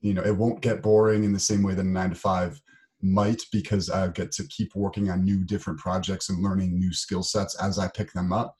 you 0.00 0.14
know 0.14 0.22
it 0.22 0.36
won't 0.36 0.60
get 0.60 0.82
boring 0.82 1.24
in 1.24 1.32
the 1.32 1.38
same 1.38 1.62
way 1.62 1.74
that 1.74 1.84
a 1.84 1.88
9 1.88 2.10
to 2.10 2.16
5 2.16 2.60
might 3.02 3.42
because 3.52 3.88
I 3.88 4.08
get 4.08 4.32
to 4.32 4.46
keep 4.48 4.74
working 4.74 5.10
on 5.10 5.24
new 5.24 5.44
different 5.44 5.78
projects 5.78 6.28
and 6.28 6.42
learning 6.42 6.78
new 6.78 6.92
skill 6.92 7.22
sets 7.22 7.54
as 7.62 7.78
I 7.78 7.88
pick 7.88 8.12
them 8.12 8.32
up. 8.32 8.56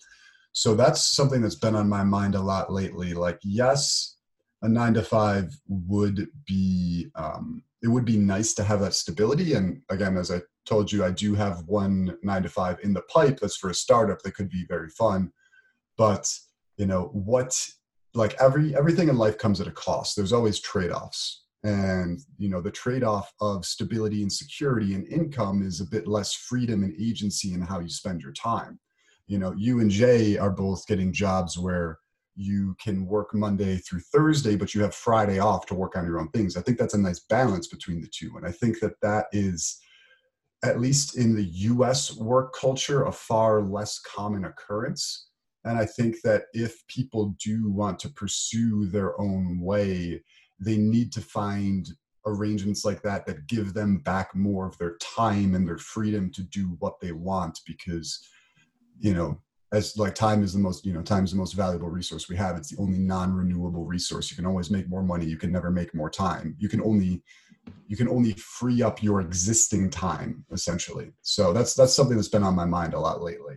So 0.53 0.75
that's 0.75 1.15
something 1.15 1.43
that's 1.43 1.57
been 1.57 1.75
on 1.75 1.89
my 1.89 2.05
mind 2.05 2.35
a 2.35 2.41
lot 2.41 2.73
lately 2.73 3.13
like 3.13 3.39
yes 3.43 4.17
a 4.63 4.69
nine 4.69 4.95
to 4.95 5.03
five 5.03 5.55
would 5.69 6.29
be 6.47 7.09
um, 7.15 7.63
it 7.83 7.89
would 7.89 8.05
be 8.05 8.17
nice 8.17 8.53
to 8.55 8.65
have 8.65 8.81
that 8.81 8.95
stability. 8.95 9.55
And 9.55 9.83
again 9.89 10.17
as 10.17 10.31
i 10.31 10.41
told 10.67 10.93
you 10.93 11.03
i 11.03 11.11
do 11.11 11.35
have 11.35 11.63
one 11.67 12.17
nine 12.23 12.43
to 12.43 12.49
five 12.49 12.79
in 12.83 12.93
the 12.93 13.01
pipe 13.03 13.41
that's 13.41 13.57
for 13.57 13.71
a 13.71 13.75
startup 13.75 14.21
that 14.23 14.35
could 14.35 14.51
be 14.51 14.65
very 14.69 14.91
fun. 14.91 15.33
But 15.97 16.31
you 16.77 16.87
know 16.87 17.11
what 17.13 17.55
like 18.15 18.35
every 18.41 18.77
everything 18.77 19.09
in 19.09 19.17
life 19.17 19.39
comes 19.39 19.61
at 19.61 19.67
a 19.67 19.73
cost. 19.73 20.17
There's 20.17 20.33
always 20.33 20.61
trade-offs. 20.61 21.45
And 21.63 22.21
you 22.39 22.49
know 22.49 22.61
the 22.61 22.71
trade-off 22.71 23.33
of 23.41 23.67
stability 23.67 24.23
and 24.23 24.33
security 24.33 24.95
and 24.95 25.07
income 25.09 25.63
is 25.63 25.81
a 25.81 25.87
bit 25.87 26.07
less 26.07 26.35
freedom 26.35 26.83
and 26.85 26.95
agency 26.99 27.53
in 27.53 27.61
how 27.61 27.81
you 27.81 27.91
spend 27.91 28.23
your 28.23 28.33
time. 28.33 28.79
You 29.27 29.39
know 29.39 29.55
you 29.57 29.81
and 29.81 29.91
jay 29.91 30.39
are 30.39 30.51
both 30.51 30.87
getting 30.87 31.13
jobs 31.13 31.59
where 31.59 31.99
you 32.41 32.75
can 32.83 33.07
work 33.07 33.35
Monday 33.35 33.77
through 33.77 34.01
Thursday, 34.01 34.57
but 34.57 34.75
you 34.75 34.81
have 34.81 34.95
Friday 34.95 35.39
off 35.39 35.67
to 35.67 35.75
work 35.75 35.95
on 35.95 36.07
your 36.07 36.19
own 36.19 36.31
things. 36.31 36.57
I 36.57 36.63
think 36.63 36.79
that's 36.79 36.95
a 36.95 36.99
nice 36.99 37.21
balance 37.21 37.67
between 37.69 38.01
the 38.01 38.09
two. 38.09 38.33
And 38.37 38.47
I 38.47 38.51
think 38.51 38.81
that 38.81 38.99
that 39.03 39.27
is, 39.33 39.79
at 40.65 40.81
least 40.81 41.19
in 41.19 41.35
the 41.35 41.45
US 41.45 42.17
work 42.17 42.55
culture, 42.55 43.05
a 43.05 43.13
far 43.13 43.61
less 43.63 43.99
common 43.99 44.47
occurrence. 44.47 45.29
And 45.65 45.79
I 45.79 45.85
think 45.85 46.23
that 46.25 46.45
if 46.55 46.87
people 46.87 47.37
do 47.45 47.71
want 47.71 47.99
to 48.01 48.09
pursue 48.09 48.87
their 48.87 49.21
own 49.21 49.61
way, 49.61 50.23
they 50.59 50.79
need 50.79 51.13
to 51.13 51.21
find 51.21 51.89
arrangements 52.27 52.87
like 52.87 53.03
that 53.03 53.27
that 53.27 53.47
give 53.49 53.75
them 53.75 53.99
back 53.99 54.35
more 54.35 54.67
of 54.67 54.79
their 54.79 54.97
time 54.97 55.55
and 55.55 55.69
their 55.69 55.79
freedom 55.79 56.31
to 56.33 56.43
do 56.43 56.77
what 56.79 57.01
they 57.01 57.13
want 57.13 57.61
because, 57.67 58.27
you 58.99 59.13
know, 59.13 59.39
as 59.73 59.97
like 59.97 60.15
time 60.15 60.43
is 60.43 60.53
the 60.53 60.59
most 60.59 60.85
you 60.85 60.93
know 60.93 61.03
time 61.03 61.25
is 61.25 61.31
the 61.31 61.37
most 61.37 61.53
valuable 61.53 61.89
resource 61.89 62.29
we 62.29 62.37
have. 62.37 62.57
It's 62.57 62.71
the 62.71 62.81
only 62.81 62.99
non-renewable 62.99 63.85
resource. 63.85 64.31
You 64.31 64.37
can 64.37 64.47
always 64.47 64.71
make 64.71 64.89
more 64.89 65.03
money. 65.03 65.27
You 65.27 65.37
can 65.37 65.53
never 65.53 65.71
make 65.71 65.95
more 65.95 66.11
time. 66.11 66.57
You 66.59 66.69
can 66.69 66.81
only 66.83 67.23
you 67.87 67.97
can 67.97 68.09
only 68.09 68.33
free 68.33 68.83
up 68.83 69.03
your 69.03 69.21
existing 69.21 69.91
time 69.91 70.45
essentially. 70.53 71.13
So 71.23 71.53
that's 71.53 71.75
that's 71.75 71.95
something 71.95 72.17
that's 72.17 72.29
been 72.29 72.43
on 72.43 72.55
my 72.55 72.65
mind 72.65 72.95
a 72.95 73.01
lot 73.01 73.23
lately. 73.23 73.57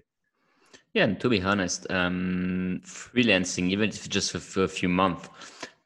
Yeah 0.93 1.05
and 1.05 1.19
to 1.21 1.29
be 1.29 1.41
honest 1.41 1.89
um 1.89 2.81
freelancing 2.85 3.71
even 3.71 3.89
if 3.89 4.07
just 4.07 4.31
for, 4.31 4.39
for 4.39 4.63
a 4.63 4.67
few 4.67 4.89
months 4.89 5.27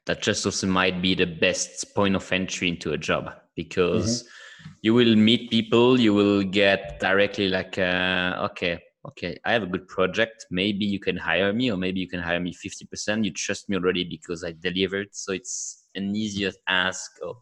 that 0.04 0.20
just 0.20 0.44
also 0.44 0.66
might 0.66 1.00
be 1.00 1.14
the 1.14 1.26
best 1.26 1.94
point 1.94 2.14
of 2.14 2.30
entry 2.30 2.68
into 2.68 2.92
a 2.92 2.98
job 2.98 3.34
because 3.56 4.22
mm-hmm. 4.22 4.70
you 4.82 4.92
will 4.92 5.16
meet 5.16 5.50
people 5.50 5.98
you 5.98 6.12
will 6.12 6.42
get 6.42 7.00
directly 7.00 7.48
like 7.48 7.78
uh, 7.78 8.48
okay 8.50 8.82
okay, 9.08 9.38
I 9.44 9.52
have 9.52 9.62
a 9.62 9.66
good 9.66 9.88
project. 9.88 10.46
Maybe 10.50 10.84
you 10.84 11.00
can 11.00 11.16
hire 11.16 11.52
me, 11.52 11.70
or 11.72 11.76
maybe 11.76 12.00
you 12.00 12.08
can 12.08 12.20
hire 12.20 12.40
me 12.40 12.52
50%. 12.52 13.24
You 13.24 13.32
trust 13.32 13.68
me 13.68 13.76
already 13.76 14.04
because 14.04 14.44
I 14.44 14.52
delivered. 14.52 15.08
So 15.12 15.32
it's 15.32 15.84
an 15.94 16.14
easier 16.14 16.52
ask 16.68 17.10
or 17.22 17.36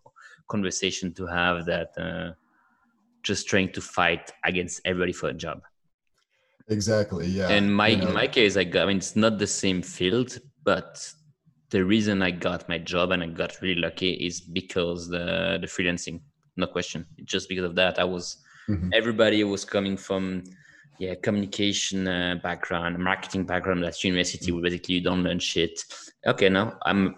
conversation 0.48 1.12
to 1.14 1.26
have 1.26 1.66
that 1.66 1.90
uh, 1.98 2.32
just 3.22 3.48
trying 3.48 3.72
to 3.72 3.80
fight 3.80 4.32
against 4.44 4.80
everybody 4.84 5.12
for 5.12 5.28
a 5.28 5.34
job. 5.34 5.60
Exactly. 6.68 7.26
Yeah. 7.26 7.48
And 7.48 7.74
my 7.74 7.88
you 7.88 7.96
know. 7.98 8.08
in 8.08 8.14
my 8.14 8.26
case, 8.26 8.56
I 8.56 8.64
got. 8.64 8.84
I 8.84 8.86
mean, 8.86 8.98
it's 8.98 9.16
not 9.16 9.38
the 9.38 9.46
same 9.46 9.82
field, 9.82 10.38
but 10.64 10.90
the 11.70 11.84
reason 11.84 12.22
I 12.22 12.30
got 12.30 12.68
my 12.68 12.78
job 12.78 13.10
and 13.12 13.22
I 13.22 13.26
got 13.26 13.60
really 13.60 13.80
lucky 13.80 14.12
is 14.28 14.40
because 14.40 15.08
the 15.08 15.58
the 15.60 15.66
freelancing. 15.66 16.20
No 16.56 16.66
question. 16.66 17.04
Just 17.24 17.48
because 17.48 17.64
of 17.64 17.74
that, 17.76 17.98
I 17.98 18.04
was. 18.04 18.38
Mm-hmm. 18.68 18.90
Everybody 18.94 19.44
was 19.44 19.64
coming 19.64 19.96
from 19.96 20.42
yeah 20.98 21.14
communication 21.22 22.08
uh, 22.08 22.36
background 22.42 22.98
marketing 22.98 23.44
background 23.44 23.84
at 23.84 24.02
university 24.02 24.52
where 24.52 24.62
basically 24.62 24.96
you 24.96 25.00
don't 25.00 25.22
learn 25.22 25.38
shit 25.38 25.82
okay 26.26 26.48
now 26.48 26.76
i'm 26.84 27.14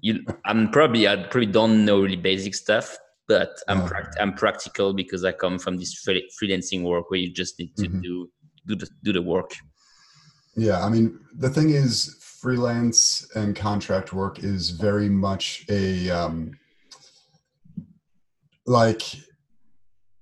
you 0.00 0.20
i'm 0.44 0.70
probably 0.70 1.08
i 1.08 1.16
probably 1.16 1.46
don't 1.46 1.84
know 1.84 2.00
really 2.00 2.16
basic 2.16 2.54
stuff 2.54 2.96
but 3.28 3.50
i'm 3.68 3.80
oh. 3.82 3.86
pract- 3.86 4.14
i'm 4.20 4.32
practical 4.34 4.92
because 4.92 5.24
i 5.24 5.32
come 5.32 5.58
from 5.58 5.76
this 5.76 6.04
freelancing 6.40 6.82
work 6.82 7.10
where 7.10 7.20
you 7.20 7.32
just 7.32 7.58
need 7.58 7.74
to 7.76 7.88
mm-hmm. 7.88 8.00
do 8.00 8.30
do 8.66 8.76
the 8.76 8.88
do 9.02 9.12
the 9.12 9.22
work 9.22 9.52
yeah 10.56 10.84
i 10.84 10.88
mean 10.88 11.18
the 11.38 11.48
thing 11.48 11.70
is 11.70 12.18
freelance 12.20 13.28
and 13.36 13.54
contract 13.54 14.12
work 14.12 14.42
is 14.42 14.70
very 14.70 15.08
much 15.08 15.64
a 15.70 16.10
um 16.10 16.50
like 18.66 19.02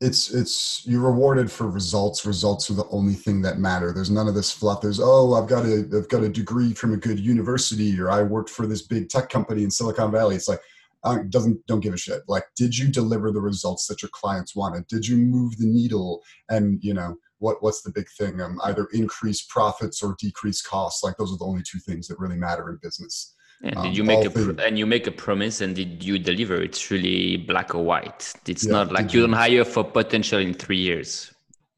it's 0.00 0.30
it's 0.30 0.82
you're 0.86 1.02
rewarded 1.02 1.50
for 1.52 1.68
results. 1.68 2.24
Results 2.24 2.70
are 2.70 2.74
the 2.74 2.88
only 2.88 3.12
thing 3.12 3.42
that 3.42 3.58
matter. 3.58 3.92
There's 3.92 4.10
none 4.10 4.28
of 4.28 4.34
this 4.34 4.50
fluff. 4.50 4.80
There's 4.80 5.00
oh 5.00 5.34
i've 5.34 5.48
got 5.48 5.66
a 5.66 5.86
i've 5.94 6.08
got 6.08 6.22
a 6.22 6.28
degree 6.28 6.72
from 6.72 6.94
a 6.94 6.96
good 6.96 7.20
university 7.20 7.98
or 8.00 8.10
i 8.10 8.22
worked 8.22 8.50
for 8.50 8.66
this 8.66 8.82
big 8.82 9.08
tech 9.10 9.28
company 9.28 9.62
in 9.62 9.70
silicon 9.70 10.10
valley. 10.10 10.36
It's 10.36 10.48
like 10.48 10.60
uh, 11.04 11.18
doesn't 11.28 11.66
don't 11.66 11.80
give 11.80 11.94
a 11.94 11.98
shit. 11.98 12.22
Like 12.28 12.44
did 12.56 12.76
you 12.76 12.88
deliver 12.88 13.30
the 13.30 13.40
results 13.40 13.86
that 13.88 14.00
your 14.00 14.10
clients 14.12 14.56
wanted? 14.56 14.86
Did 14.86 15.06
you 15.06 15.16
move 15.18 15.58
the 15.58 15.66
needle? 15.66 16.22
And 16.48 16.82
you 16.82 16.94
know 16.94 17.16
what 17.38 17.62
what's 17.62 17.82
the 17.82 17.92
big 17.92 18.08
thing? 18.18 18.40
Um, 18.40 18.58
either 18.64 18.88
increase 18.92 19.42
profits 19.42 20.02
or 20.02 20.16
decrease 20.18 20.62
costs. 20.62 21.04
Like 21.04 21.16
those 21.18 21.32
are 21.32 21.38
the 21.38 21.44
only 21.44 21.62
two 21.62 21.78
things 21.78 22.08
that 22.08 22.18
really 22.18 22.36
matter 22.36 22.70
in 22.70 22.78
business 22.82 23.34
and 23.62 23.76
um, 23.76 23.84
did 23.84 23.96
you 23.96 24.04
make 24.04 24.24
a 24.24 24.66
and 24.66 24.78
you 24.78 24.86
make 24.86 25.06
a 25.06 25.12
promise 25.12 25.60
and 25.60 25.76
did 25.76 26.02
you 26.02 26.18
deliver? 26.18 26.60
It's 26.62 26.90
really 26.90 27.36
black 27.36 27.74
or 27.74 27.84
white. 27.84 28.32
It's 28.46 28.66
yeah, 28.66 28.72
not 28.72 28.92
like 28.92 29.12
you 29.12 29.20
don't 29.20 29.32
hire 29.34 29.64
for 29.64 29.84
potential 29.84 30.38
in 30.38 30.54
three 30.54 30.78
years. 30.78 31.32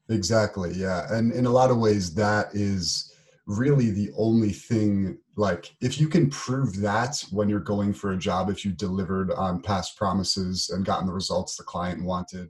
Exactly. 0.09 0.71
Yeah, 0.73 1.13
and 1.13 1.33
in 1.33 1.45
a 1.45 1.49
lot 1.49 1.71
of 1.71 1.77
ways, 1.77 2.13
that 2.15 2.47
is 2.53 3.13
really 3.47 3.91
the 3.91 4.11
only 4.17 4.51
thing. 4.51 5.17
Like, 5.35 5.75
if 5.81 5.99
you 5.99 6.07
can 6.07 6.29
prove 6.29 6.77
that 6.81 7.23
when 7.31 7.49
you're 7.49 7.59
going 7.59 7.93
for 7.93 8.11
a 8.11 8.17
job, 8.17 8.49
if 8.49 8.63
you 8.63 8.71
delivered 8.71 9.31
on 9.31 9.61
past 9.61 9.97
promises 9.97 10.69
and 10.69 10.85
gotten 10.85 11.07
the 11.07 11.13
results 11.13 11.57
the 11.57 11.63
client 11.63 12.03
wanted, 12.03 12.49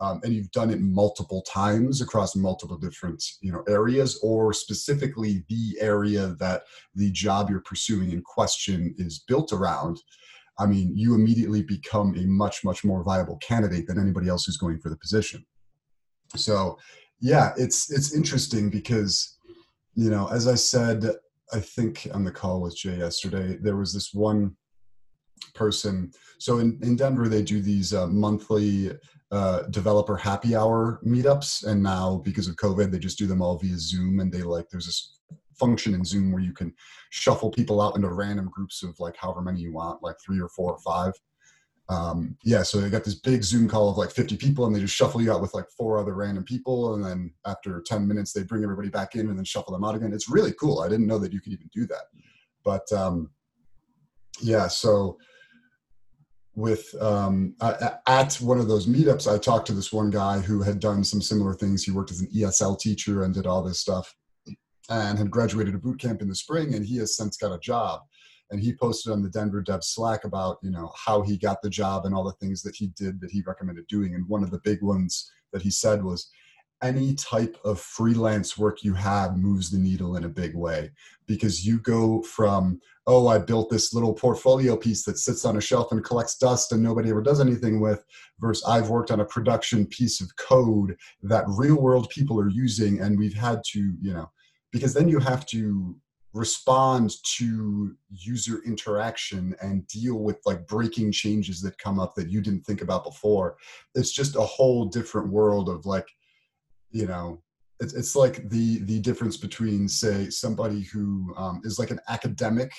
um, 0.00 0.20
and 0.22 0.34
you've 0.34 0.50
done 0.50 0.70
it 0.70 0.80
multiple 0.80 1.42
times 1.42 2.00
across 2.00 2.36
multiple 2.36 2.76
different 2.76 3.22
you 3.40 3.52
know 3.52 3.62
areas 3.68 4.18
or 4.22 4.52
specifically 4.52 5.44
the 5.48 5.76
area 5.80 6.36
that 6.38 6.62
the 6.94 7.10
job 7.12 7.48
you're 7.50 7.60
pursuing 7.60 8.10
in 8.12 8.22
question 8.22 8.94
is 8.98 9.24
built 9.26 9.52
around 9.52 10.00
i 10.58 10.66
mean 10.66 10.92
you 10.96 11.14
immediately 11.14 11.62
become 11.62 12.14
a 12.16 12.26
much 12.26 12.64
much 12.64 12.84
more 12.84 13.02
viable 13.02 13.36
candidate 13.38 13.86
than 13.86 13.98
anybody 13.98 14.28
else 14.28 14.44
who's 14.44 14.56
going 14.56 14.78
for 14.78 14.90
the 14.90 14.96
position. 14.96 15.44
So 16.34 16.78
yeah 17.20 17.52
it's 17.56 17.90
it's 17.90 18.14
interesting 18.14 18.68
because 18.68 19.38
you 19.94 20.10
know 20.10 20.28
as 20.28 20.46
i 20.46 20.54
said 20.54 21.04
i 21.52 21.60
think 21.60 22.06
on 22.12 22.24
the 22.24 22.30
call 22.30 22.60
with 22.60 22.76
jay 22.76 22.98
yesterday 22.98 23.56
there 23.62 23.76
was 23.76 23.94
this 23.94 24.12
one 24.12 24.54
person. 25.54 26.10
So 26.38 26.58
in, 26.58 26.78
in 26.82 26.96
denver 26.96 27.28
they 27.28 27.42
do 27.42 27.60
these 27.60 27.94
uh, 27.94 28.06
monthly 28.06 28.92
uh, 29.32 29.62
developer 29.70 30.16
happy 30.16 30.54
hour 30.54 31.00
meetups, 31.04 31.66
and 31.66 31.82
now 31.82 32.20
because 32.24 32.48
of 32.48 32.56
COVID, 32.56 32.90
they 32.90 32.98
just 32.98 33.18
do 33.18 33.26
them 33.26 33.42
all 33.42 33.58
via 33.58 33.76
Zoom. 33.76 34.20
And 34.20 34.32
they 34.32 34.42
like 34.42 34.68
there's 34.70 34.86
this 34.86 35.18
function 35.58 35.94
in 35.94 36.04
Zoom 36.04 36.32
where 36.32 36.42
you 36.42 36.52
can 36.52 36.72
shuffle 37.10 37.50
people 37.50 37.80
out 37.80 37.96
into 37.96 38.08
random 38.08 38.50
groups 38.52 38.82
of 38.82 38.98
like 39.00 39.16
however 39.16 39.42
many 39.42 39.60
you 39.60 39.72
want, 39.72 40.02
like 40.02 40.16
three 40.24 40.40
or 40.40 40.48
four 40.48 40.72
or 40.72 40.78
five. 40.78 41.12
Um, 41.88 42.36
yeah, 42.42 42.62
so 42.62 42.80
they 42.80 42.90
got 42.90 43.04
this 43.04 43.14
big 43.14 43.44
Zoom 43.44 43.68
call 43.68 43.88
of 43.88 43.96
like 43.96 44.10
50 44.10 44.36
people, 44.36 44.66
and 44.66 44.74
they 44.74 44.80
just 44.80 44.94
shuffle 44.94 45.22
you 45.22 45.32
out 45.32 45.40
with 45.40 45.54
like 45.54 45.66
four 45.76 45.98
other 45.98 46.14
random 46.14 46.44
people, 46.44 46.94
and 46.94 47.04
then 47.04 47.32
after 47.46 47.80
10 47.86 48.06
minutes, 48.08 48.32
they 48.32 48.42
bring 48.42 48.64
everybody 48.64 48.88
back 48.88 49.14
in 49.14 49.28
and 49.28 49.38
then 49.38 49.44
shuffle 49.44 49.72
them 49.72 49.84
out 49.84 49.94
again. 49.94 50.12
It's 50.12 50.28
really 50.28 50.52
cool. 50.52 50.80
I 50.80 50.88
didn't 50.88 51.06
know 51.06 51.18
that 51.18 51.32
you 51.32 51.40
could 51.40 51.52
even 51.52 51.70
do 51.72 51.86
that, 51.86 52.06
but 52.64 52.90
um, 52.92 53.30
yeah, 54.40 54.66
so 54.66 55.16
with 56.56 56.92
um, 57.02 57.54
at 57.60 58.34
one 58.40 58.58
of 58.58 58.66
those 58.66 58.86
meetups 58.86 59.30
i 59.32 59.38
talked 59.38 59.66
to 59.66 59.74
this 59.74 59.92
one 59.92 60.10
guy 60.10 60.40
who 60.40 60.62
had 60.62 60.80
done 60.80 61.04
some 61.04 61.20
similar 61.20 61.54
things. 61.54 61.84
He 61.84 61.92
worked 61.92 62.10
as 62.10 62.20
an 62.20 62.28
esl 62.34 62.78
teacher 62.78 63.22
and 63.22 63.34
did 63.34 63.46
all 63.46 63.62
this 63.62 63.78
stuff 63.78 64.12
and 64.88 65.18
had 65.18 65.30
graduated 65.30 65.74
a 65.74 65.78
boot 65.78 66.00
camp 66.00 66.22
in 66.22 66.28
the 66.28 66.34
spring 66.34 66.74
and 66.74 66.84
he 66.84 66.96
has 66.96 67.16
since 67.16 67.36
got 67.36 67.54
a 67.54 67.58
job. 67.58 68.00
And 68.50 68.60
he 68.60 68.76
posted 68.76 69.12
on 69.12 69.22
the 69.22 69.28
denver 69.28 69.60
dev 69.60 69.84
slack 69.84 70.24
about 70.24 70.56
you 70.62 70.70
know 70.70 70.92
how 70.96 71.20
he 71.22 71.36
got 71.36 71.60
the 71.62 71.70
job 71.70 72.06
and 72.06 72.14
all 72.14 72.24
the 72.24 72.32
things 72.32 72.62
that 72.62 72.74
he 72.74 72.88
did 72.88 73.20
that 73.20 73.30
he 73.30 73.42
recommended 73.46 73.86
doing. 73.88 74.14
And 74.14 74.26
one 74.26 74.42
of 74.42 74.50
the 74.50 74.60
big 74.64 74.82
ones 74.82 75.30
that 75.52 75.62
he 75.62 75.70
said 75.70 76.02
was 76.02 76.30
any 76.86 77.14
type 77.14 77.56
of 77.64 77.80
freelance 77.80 78.56
work 78.56 78.82
you 78.82 78.94
have 78.94 79.36
moves 79.36 79.70
the 79.70 79.78
needle 79.78 80.16
in 80.16 80.24
a 80.24 80.28
big 80.28 80.54
way 80.54 80.90
because 81.26 81.66
you 81.66 81.78
go 81.80 82.22
from 82.22 82.80
oh 83.06 83.26
i 83.28 83.38
built 83.38 83.70
this 83.70 83.92
little 83.92 84.12
portfolio 84.12 84.76
piece 84.76 85.04
that 85.04 85.18
sits 85.18 85.44
on 85.44 85.56
a 85.56 85.60
shelf 85.60 85.92
and 85.92 86.04
collects 86.04 86.36
dust 86.36 86.72
and 86.72 86.82
nobody 86.82 87.10
ever 87.10 87.22
does 87.22 87.40
anything 87.40 87.80
with 87.80 88.04
versus 88.38 88.64
i've 88.68 88.90
worked 88.90 89.10
on 89.10 89.20
a 89.20 89.24
production 89.24 89.86
piece 89.86 90.20
of 90.20 90.28
code 90.36 90.96
that 91.22 91.44
real 91.48 91.80
world 91.80 92.08
people 92.10 92.38
are 92.40 92.48
using 92.48 93.00
and 93.00 93.18
we've 93.18 93.34
had 93.34 93.60
to 93.64 93.94
you 94.00 94.12
know 94.12 94.30
because 94.72 94.94
then 94.94 95.08
you 95.08 95.18
have 95.18 95.44
to 95.46 95.96
respond 96.36 97.14
to 97.24 97.96
user 98.10 98.62
interaction 98.66 99.56
and 99.62 99.86
deal 99.86 100.16
with 100.16 100.38
like 100.44 100.66
breaking 100.66 101.10
changes 101.10 101.62
that 101.62 101.78
come 101.78 101.98
up 101.98 102.14
that 102.14 102.28
you 102.28 102.42
didn't 102.42 102.64
think 102.66 102.82
about 102.82 103.04
before. 103.04 103.56
It's 103.94 104.12
just 104.12 104.36
a 104.36 104.42
whole 104.42 104.84
different 104.84 105.28
world 105.28 105.70
of 105.70 105.86
like 105.86 106.06
you 106.96 107.06
know 107.06 107.42
it's, 107.80 107.92
it's 107.92 108.16
like 108.16 108.48
the 108.48 108.78
the 108.84 109.00
difference 109.00 109.36
between 109.36 109.88
say 109.88 110.30
somebody 110.30 110.82
who 110.82 111.34
um, 111.36 111.60
is 111.64 111.78
like 111.78 111.90
an 111.90 112.00
academic 112.08 112.72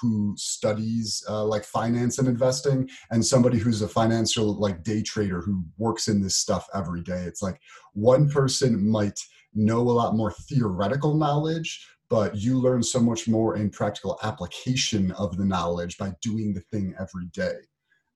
who 0.00 0.34
studies 0.36 1.22
uh, 1.28 1.44
like 1.44 1.64
finance 1.64 2.18
and 2.18 2.28
investing 2.28 2.88
and 3.10 3.24
somebody 3.24 3.58
who's 3.58 3.82
a 3.82 3.88
financial 3.88 4.58
like 4.58 4.82
day 4.82 5.02
trader 5.02 5.40
who 5.40 5.64
works 5.78 6.08
in 6.08 6.20
this 6.22 6.36
stuff 6.36 6.66
every 6.74 7.02
day. 7.02 7.22
It's 7.24 7.42
like 7.42 7.60
one 7.92 8.30
person 8.30 8.88
might 8.88 9.18
know 9.52 9.80
a 9.80 9.96
lot 10.00 10.14
more 10.14 10.32
theoretical 10.48 11.14
knowledge 11.14 11.84
but 12.08 12.36
you 12.36 12.58
learn 12.58 12.82
so 12.82 13.00
much 13.00 13.28
more 13.28 13.56
in 13.56 13.70
practical 13.70 14.18
application 14.24 15.12
of 15.12 15.36
the 15.36 15.44
knowledge 15.44 15.96
by 15.96 16.12
doing 16.20 16.52
the 16.52 16.60
thing 16.72 16.92
every 16.98 17.26
day. 17.32 17.58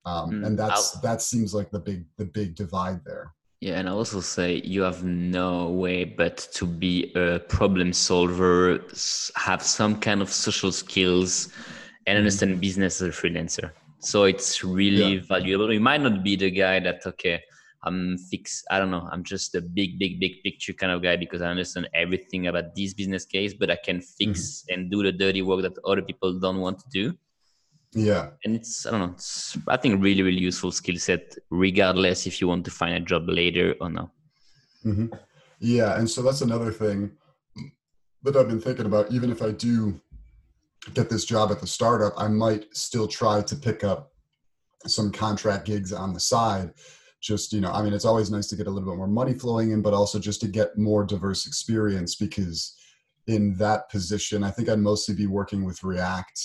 Um, 0.04 0.32
mm, 0.32 0.46
and 0.46 0.58
that's 0.58 0.96
I'll, 0.96 1.02
that 1.02 1.22
seems 1.22 1.54
like 1.54 1.70
the 1.70 1.78
big 1.78 2.04
the 2.18 2.26
big 2.26 2.56
divide 2.56 3.00
there 3.04 3.32
yeah, 3.64 3.78
and 3.78 3.88
I 3.88 3.92
also 3.92 4.20
say 4.20 4.60
you 4.62 4.82
have 4.82 5.04
no 5.04 5.70
way 5.70 6.04
but 6.04 6.36
to 6.52 6.66
be 6.66 7.10
a 7.14 7.38
problem 7.38 7.94
solver, 7.94 8.84
have 9.36 9.62
some 9.62 9.98
kind 10.00 10.20
of 10.20 10.30
social 10.30 10.70
skills, 10.70 11.48
and 12.06 12.12
mm-hmm. 12.12 12.18
understand 12.18 12.60
business 12.60 13.00
as 13.00 13.08
a 13.08 13.10
freelancer. 13.10 13.70
So 14.00 14.24
it's 14.24 14.62
really 14.62 15.14
yeah. 15.14 15.22
valuable. 15.26 15.72
You 15.72 15.80
might 15.80 16.02
not 16.02 16.22
be 16.22 16.36
the 16.36 16.50
guy 16.50 16.78
that 16.80 17.06
okay, 17.06 17.40
I'm 17.84 18.18
fix. 18.18 18.62
I 18.70 18.78
don't 18.78 18.90
know. 18.90 19.08
I'm 19.10 19.24
just 19.24 19.54
a 19.54 19.62
big, 19.62 19.98
big, 19.98 20.20
big 20.20 20.42
picture 20.42 20.74
kind 20.74 20.92
of 20.92 21.02
guy 21.02 21.16
because 21.16 21.40
I 21.40 21.46
understand 21.46 21.88
everything 21.94 22.48
about 22.48 22.74
this 22.74 22.92
business 22.92 23.24
case, 23.24 23.54
but 23.54 23.70
I 23.70 23.76
can 23.76 24.02
fix 24.02 24.40
mm-hmm. 24.40 24.74
and 24.74 24.90
do 24.90 25.02
the 25.02 25.12
dirty 25.12 25.40
work 25.40 25.62
that 25.62 25.78
other 25.86 26.02
people 26.02 26.38
don't 26.38 26.60
want 26.60 26.80
to 26.80 26.88
do. 26.92 27.14
Yeah. 27.94 28.30
And 28.44 28.56
it's, 28.56 28.86
I 28.86 28.90
don't 28.90 29.00
know, 29.00 29.12
it's, 29.14 29.56
I 29.68 29.76
think, 29.76 30.02
really, 30.02 30.22
really 30.22 30.40
useful 30.40 30.72
skill 30.72 30.98
set, 30.98 31.36
regardless 31.50 32.26
if 32.26 32.40
you 32.40 32.48
want 32.48 32.64
to 32.64 32.70
find 32.70 32.94
a 32.94 33.00
job 33.00 33.28
later 33.28 33.74
or 33.80 33.88
not. 33.88 34.10
Mm-hmm. 34.84 35.14
Yeah. 35.60 35.98
And 35.98 36.10
so 36.10 36.20
that's 36.22 36.40
another 36.40 36.72
thing 36.72 37.12
that 38.24 38.36
I've 38.36 38.48
been 38.48 38.60
thinking 38.60 38.86
about. 38.86 39.12
Even 39.12 39.30
if 39.30 39.42
I 39.42 39.52
do 39.52 40.00
get 40.92 41.08
this 41.08 41.24
job 41.24 41.50
at 41.52 41.60
the 41.60 41.66
startup, 41.66 42.12
I 42.16 42.28
might 42.28 42.66
still 42.76 43.06
try 43.06 43.42
to 43.42 43.56
pick 43.56 43.84
up 43.84 44.12
some 44.86 45.12
contract 45.12 45.66
gigs 45.66 45.92
on 45.92 46.12
the 46.12 46.20
side. 46.20 46.72
Just, 47.22 47.52
you 47.54 47.60
know, 47.60 47.70
I 47.70 47.82
mean, 47.82 47.94
it's 47.94 48.04
always 48.04 48.30
nice 48.30 48.48
to 48.48 48.56
get 48.56 48.66
a 48.66 48.70
little 48.70 48.90
bit 48.90 48.98
more 48.98 49.06
money 49.06 49.32
flowing 49.32 49.70
in, 49.70 49.80
but 49.80 49.94
also 49.94 50.18
just 50.18 50.40
to 50.42 50.48
get 50.48 50.76
more 50.76 51.04
diverse 51.04 51.46
experience 51.46 52.16
because 52.16 52.76
in 53.26 53.54
that 53.54 53.88
position, 53.88 54.44
I 54.44 54.50
think 54.50 54.68
I'd 54.68 54.78
mostly 54.78 55.14
be 55.14 55.26
working 55.26 55.64
with 55.64 55.82
React 55.82 56.38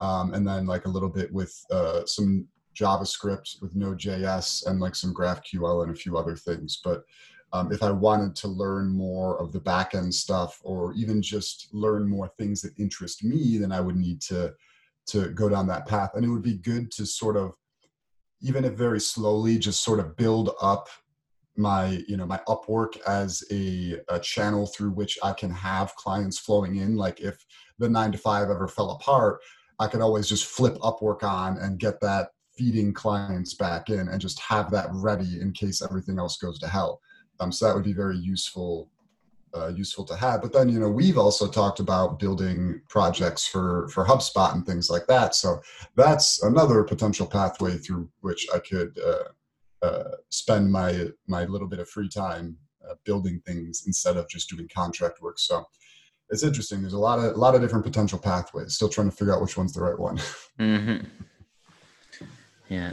um, 0.00 0.34
and 0.34 0.46
then 0.46 0.66
like 0.66 0.86
a 0.86 0.90
little 0.90 1.08
bit 1.08 1.32
with 1.32 1.54
uh, 1.70 2.04
some 2.06 2.46
JavaScript 2.74 3.60
with 3.60 3.74
Node.js 3.74 4.66
and 4.66 4.80
like 4.80 4.94
some 4.94 5.14
GraphQL 5.14 5.82
and 5.82 5.92
a 5.92 5.98
few 5.98 6.16
other 6.16 6.36
things. 6.36 6.80
But 6.82 7.04
um, 7.52 7.72
if 7.72 7.82
I 7.82 7.90
wanted 7.90 8.36
to 8.36 8.48
learn 8.48 8.88
more 8.88 9.40
of 9.40 9.52
the 9.52 9.60
backend 9.60 10.14
stuff 10.14 10.60
or 10.62 10.92
even 10.94 11.20
just 11.20 11.68
learn 11.72 12.08
more 12.08 12.28
things 12.38 12.62
that 12.62 12.78
interest 12.78 13.24
me, 13.24 13.58
then 13.58 13.72
I 13.72 13.80
would 13.80 13.96
need 13.96 14.20
to 14.22 14.54
to 15.08 15.30
go 15.30 15.48
down 15.48 15.66
that 15.66 15.88
path. 15.88 16.10
And 16.14 16.24
it 16.24 16.28
would 16.28 16.42
be 16.42 16.58
good 16.58 16.92
to 16.92 17.04
sort 17.04 17.36
of, 17.36 17.54
even 18.40 18.64
if 18.64 18.74
very 18.74 19.00
slowly, 19.00 19.58
just 19.58 19.82
sort 19.82 19.98
of 19.98 20.16
build 20.16 20.50
up 20.62 20.88
my 21.56 22.02
you 22.06 22.16
know 22.16 22.26
my 22.26 22.40
upwork 22.48 22.98
as 23.06 23.42
a, 23.50 24.00
a 24.08 24.20
channel 24.20 24.66
through 24.66 24.90
which 24.90 25.18
i 25.22 25.32
can 25.32 25.50
have 25.50 25.94
clients 25.96 26.38
flowing 26.38 26.76
in 26.76 26.96
like 26.96 27.20
if 27.20 27.44
the 27.78 27.88
nine 27.88 28.12
to 28.12 28.16
five 28.16 28.48
ever 28.48 28.68
fell 28.68 28.92
apart 28.92 29.40
i 29.80 29.88
could 29.88 30.00
always 30.00 30.28
just 30.28 30.44
flip 30.44 30.76
upwork 30.78 31.24
on 31.24 31.58
and 31.58 31.80
get 31.80 32.00
that 32.00 32.28
feeding 32.56 32.92
clients 32.92 33.54
back 33.54 33.88
in 33.88 34.08
and 34.08 34.20
just 34.20 34.38
have 34.38 34.70
that 34.70 34.86
ready 34.92 35.40
in 35.40 35.50
case 35.52 35.82
everything 35.82 36.18
else 36.18 36.36
goes 36.36 36.58
to 36.58 36.68
hell 36.68 37.00
um, 37.40 37.50
so 37.50 37.66
that 37.66 37.74
would 37.74 37.84
be 37.84 37.94
very 37.94 38.18
useful, 38.18 38.90
uh, 39.56 39.68
useful 39.68 40.04
to 40.04 40.14
have. 40.14 40.42
But 40.42 40.52
then, 40.52 40.68
you 40.68 40.78
know, 40.78 40.90
we've 40.90 41.18
also 41.18 41.48
talked 41.48 41.80
about 41.80 42.18
building 42.18 42.82
projects 42.88 43.46
for 43.46 43.88
for 43.88 44.04
HubSpot 44.04 44.54
and 44.54 44.64
things 44.64 44.90
like 44.90 45.06
that. 45.06 45.34
So 45.34 45.60
that's 45.96 46.42
another 46.42 46.84
potential 46.84 47.26
pathway 47.26 47.78
through 47.78 48.08
which 48.20 48.46
I 48.54 48.58
could 48.58 48.96
uh, 48.98 49.86
uh, 49.86 50.10
spend 50.28 50.70
my 50.70 51.08
my 51.26 51.44
little 51.44 51.66
bit 51.66 51.80
of 51.80 51.88
free 51.88 52.08
time 52.08 52.56
uh, 52.88 52.94
building 53.04 53.40
things 53.46 53.84
instead 53.86 54.16
of 54.16 54.28
just 54.28 54.50
doing 54.50 54.68
contract 54.72 55.22
work. 55.22 55.38
So 55.38 55.64
it's 56.30 56.42
interesting. 56.42 56.80
There's 56.80 56.92
a 56.92 56.98
lot 56.98 57.18
of 57.18 57.34
a 57.34 57.38
lot 57.38 57.54
of 57.54 57.60
different 57.60 57.84
potential 57.84 58.18
pathways. 58.18 58.74
Still 58.74 58.88
trying 58.88 59.10
to 59.10 59.16
figure 59.16 59.34
out 59.34 59.42
which 59.42 59.56
one's 59.56 59.72
the 59.72 59.82
right 59.82 59.98
one. 59.98 60.18
Mm-hmm. 60.58 61.06
Yeah. 62.68 62.92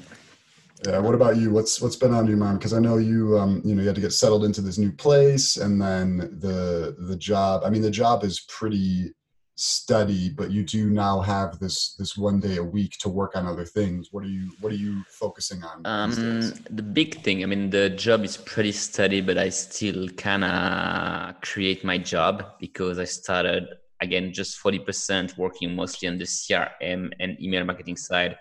Yeah. 0.86 1.00
What 1.00 1.15
about 1.15 1.38
you? 1.38 1.51
What's 1.51 1.82
what's 1.82 1.96
been 1.96 2.13
on 2.13 2.27
your 2.27 2.38
mind? 2.38 2.60
Because 2.60 2.74
I 2.74 2.79
know 2.79 2.98
you 2.98 3.38
um, 3.38 3.62
you 3.63 3.75
know 3.75 3.82
you 3.82 3.88
had 3.88 3.96
to 3.96 4.01
get 4.01 4.13
settled 4.13 4.46
into 4.46 4.62
this 4.62 4.77
new 4.77 4.91
place, 4.91 5.58
and 5.58 5.82
then 5.82 6.17
the 6.39 6.96
the 7.08 7.15
job. 7.15 7.63
I 7.65 7.70
mean, 7.70 7.82
the 7.82 7.91
job 7.91 8.24
is 8.24 8.39
pretty 8.41 9.13
steady, 9.57 10.29
but 10.29 10.51
you 10.51 10.63
do 10.63 10.89
now 10.89 11.19
have 11.19 11.59
this 11.59 11.95
this 11.95 12.15
one 12.15 12.39
day 12.39 12.57
a 12.57 12.63
week 12.63 12.93
to 12.99 13.09
work 13.09 13.35
on 13.35 13.45
other 13.45 13.65
things. 13.65 14.09
What 14.11 14.23
are 14.23 14.29
you 14.29 14.51
What 14.61 14.71
are 14.71 14.75
you 14.75 15.03
focusing 15.09 15.63
on? 15.63 15.81
Um, 15.85 16.41
the 16.69 16.83
big 16.83 17.21
thing. 17.23 17.43
I 17.43 17.47
mean, 17.47 17.69
the 17.69 17.89
job 17.89 18.23
is 18.23 18.37
pretty 18.37 18.71
steady, 18.71 19.21
but 19.21 19.37
I 19.37 19.49
still 19.49 20.07
kind 20.09 20.43
of 20.43 21.41
create 21.41 21.83
my 21.83 21.97
job 21.97 22.45
because 22.59 22.99
I 22.99 23.05
started 23.05 23.67
again 23.99 24.31
just 24.31 24.57
forty 24.59 24.79
percent 24.79 25.37
working 25.37 25.75
mostly 25.75 26.07
on 26.07 26.17
the 26.17 26.25
CRM 26.25 27.11
and 27.19 27.41
email 27.41 27.65
marketing 27.65 27.97
side 27.97 28.37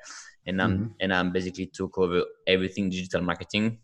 and 0.46 0.62
I'm 0.62 0.72
mm-hmm. 0.72 0.86
and 1.00 1.12
I'm 1.12 1.32
basically 1.32 1.66
took 1.66 1.98
over 1.98 2.22
everything 2.46 2.88
digital 2.88 3.22
marketing, 3.22 3.78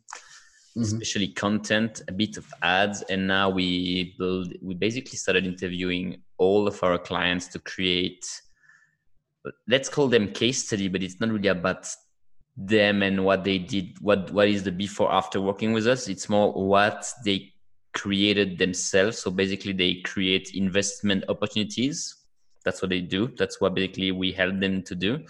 mm-hmm. 0.77 0.83
especially 0.83 1.29
content, 1.29 2.03
a 2.09 2.13
bit 2.13 2.37
of 2.37 2.47
ads, 2.63 3.03
and 3.03 3.27
now 3.27 3.51
we 3.51 4.15
build. 4.19 4.53
We 4.63 4.75
basically 4.75 5.19
started 5.19 5.47
interviewing 5.47 6.23
all 6.43 6.67
of 6.67 6.83
our 6.83 6.99
clients 6.99 7.49
to 7.49 7.59
create. 7.59 8.25
Let's 9.69 9.89
call 9.89 10.09
them 10.09 10.33
case 10.33 10.67
study, 10.67 10.89
but 10.89 11.03
it's 11.03 11.21
not 11.21 11.31
really 11.31 11.49
about 11.49 11.89
them 12.57 13.03
and 13.03 13.25
what 13.25 13.45
they 13.45 13.59
did. 13.59 13.99
What 14.01 14.31
what 14.31 14.49
is 14.49 14.63
the 14.63 14.73
before 14.73 15.13
after 15.13 15.41
working 15.41 15.73
with 15.73 15.87
us? 15.87 16.09
It's 16.09 16.29
more 16.29 16.53
what 16.53 17.11
they 17.25 17.53
created 17.93 18.59
themselves. 18.59 19.19
So 19.19 19.31
basically, 19.31 19.73
they 19.73 19.95
create 20.05 20.55
investment 20.55 21.25
opportunities. 21.29 22.15
That's 22.65 22.81
what 22.81 22.91
they 22.91 23.01
do. 23.01 23.33
That's 23.37 23.61
what 23.61 23.75
basically 23.75 24.13
we 24.13 24.33
help 24.33 24.61
them 24.61 24.83
to 24.83 24.95
do 24.95 25.25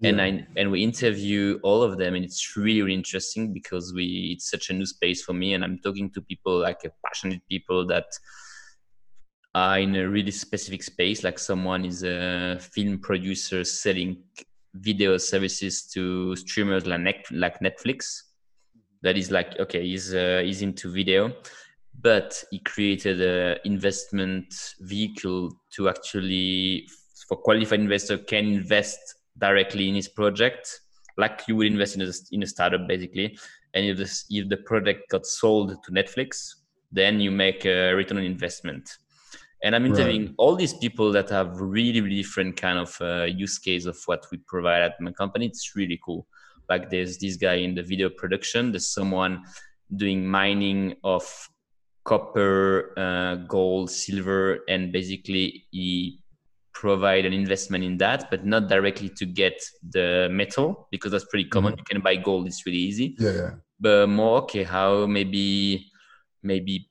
yeah. 0.00 0.10
and 0.10 0.20
I 0.20 0.46
and 0.56 0.70
we 0.70 0.82
interview 0.82 1.58
all 1.62 1.82
of 1.82 1.98
them, 1.98 2.14
and 2.14 2.24
it's 2.24 2.56
really 2.56 2.82
really 2.82 2.94
interesting 2.94 3.52
because 3.52 3.92
we 3.92 4.32
it's 4.34 4.50
such 4.50 4.70
a 4.70 4.72
new 4.72 4.86
space 4.86 5.22
for 5.22 5.34
me, 5.34 5.54
and 5.54 5.62
I'm 5.62 5.78
talking 5.78 6.10
to 6.10 6.22
people 6.22 6.58
like 6.58 6.80
passionate 7.04 7.42
people 7.48 7.86
that 7.88 8.06
are 9.54 9.78
in 9.78 9.96
a 9.96 10.08
really 10.08 10.30
specific 10.30 10.82
space. 10.82 11.24
Like 11.24 11.38
someone 11.38 11.84
is 11.84 12.02
a 12.02 12.58
film 12.60 12.98
producer 12.98 13.64
selling 13.64 14.22
video 14.74 15.16
services 15.16 15.82
to 15.94 16.36
streamers 16.36 16.86
like 16.86 17.26
like 17.30 17.60
Netflix. 17.60 18.22
That 19.02 19.16
is 19.16 19.30
like 19.30 19.58
okay, 19.58 19.82
he's 19.82 20.14
uh, 20.14 20.42
he's 20.44 20.62
into 20.62 20.90
video, 20.92 21.32
but 22.00 22.42
he 22.50 22.58
created 22.60 23.20
an 23.20 23.58
investment 23.64 24.74
vehicle 24.80 25.50
to 25.74 25.88
actually 25.88 26.86
for 27.28 27.36
qualified 27.36 27.80
investor 27.80 28.18
can 28.18 28.44
invest 28.44 28.98
directly 29.38 29.88
in 29.88 29.94
his 29.94 30.08
project, 30.08 30.80
like 31.16 31.42
you 31.48 31.56
would 31.56 31.66
invest 31.66 31.96
in 31.96 32.02
a, 32.02 32.12
in 32.32 32.42
a 32.42 32.46
startup 32.46 32.86
basically. 32.86 33.38
And 33.74 33.86
if 33.86 33.96
this 33.96 34.26
if 34.30 34.48
the 34.48 34.56
project 34.58 35.10
got 35.10 35.26
sold 35.26 35.82
to 35.84 35.92
Netflix, 35.92 36.54
then 36.92 37.20
you 37.20 37.30
make 37.30 37.64
a 37.64 37.92
return 37.94 38.18
on 38.18 38.24
investment. 38.24 38.98
And 39.62 39.76
I'm 39.76 39.84
interviewing 39.84 40.26
right. 40.26 40.34
all 40.38 40.56
these 40.56 40.72
people 40.72 41.12
that 41.12 41.28
have 41.30 41.60
really, 41.60 42.00
really 42.00 42.16
different 42.16 42.56
kind 42.56 42.78
of 42.78 42.96
uh, 43.00 43.24
use 43.24 43.58
case 43.58 43.84
of 43.84 43.98
what 44.06 44.24
we 44.32 44.38
provide 44.38 44.82
at 44.82 45.00
my 45.00 45.12
company. 45.12 45.46
It's 45.46 45.76
really 45.76 46.00
cool. 46.02 46.26
Like 46.68 46.88
there's 46.88 47.18
this 47.18 47.36
guy 47.36 47.54
in 47.54 47.74
the 47.74 47.82
video 47.82 48.08
production. 48.08 48.72
There's 48.72 48.86
someone 48.86 49.42
doing 49.94 50.26
mining 50.26 50.94
of 51.04 51.48
copper, 52.04 52.92
uh, 52.96 53.34
gold, 53.46 53.90
silver, 53.90 54.60
and 54.68 54.92
basically 54.92 55.66
he 55.70 56.20
provide 56.72 57.26
an 57.26 57.32
investment 57.32 57.84
in 57.84 57.98
that, 57.98 58.30
but 58.30 58.46
not 58.46 58.68
directly 58.68 59.10
to 59.10 59.26
get 59.26 59.60
the 59.90 60.28
metal 60.30 60.88
because 60.90 61.12
that's 61.12 61.26
pretty 61.26 61.48
common. 61.48 61.72
Mm-hmm. 61.72 61.80
You 61.80 61.84
can 61.84 62.00
buy 62.00 62.16
gold; 62.16 62.46
it's 62.46 62.64
really 62.64 62.78
easy. 62.78 63.16
Yeah, 63.18 63.32
yeah. 63.32 63.50
But 63.78 64.08
more, 64.08 64.42
okay, 64.42 64.62
how 64.62 65.06
maybe 65.06 65.86
maybe 66.42 66.89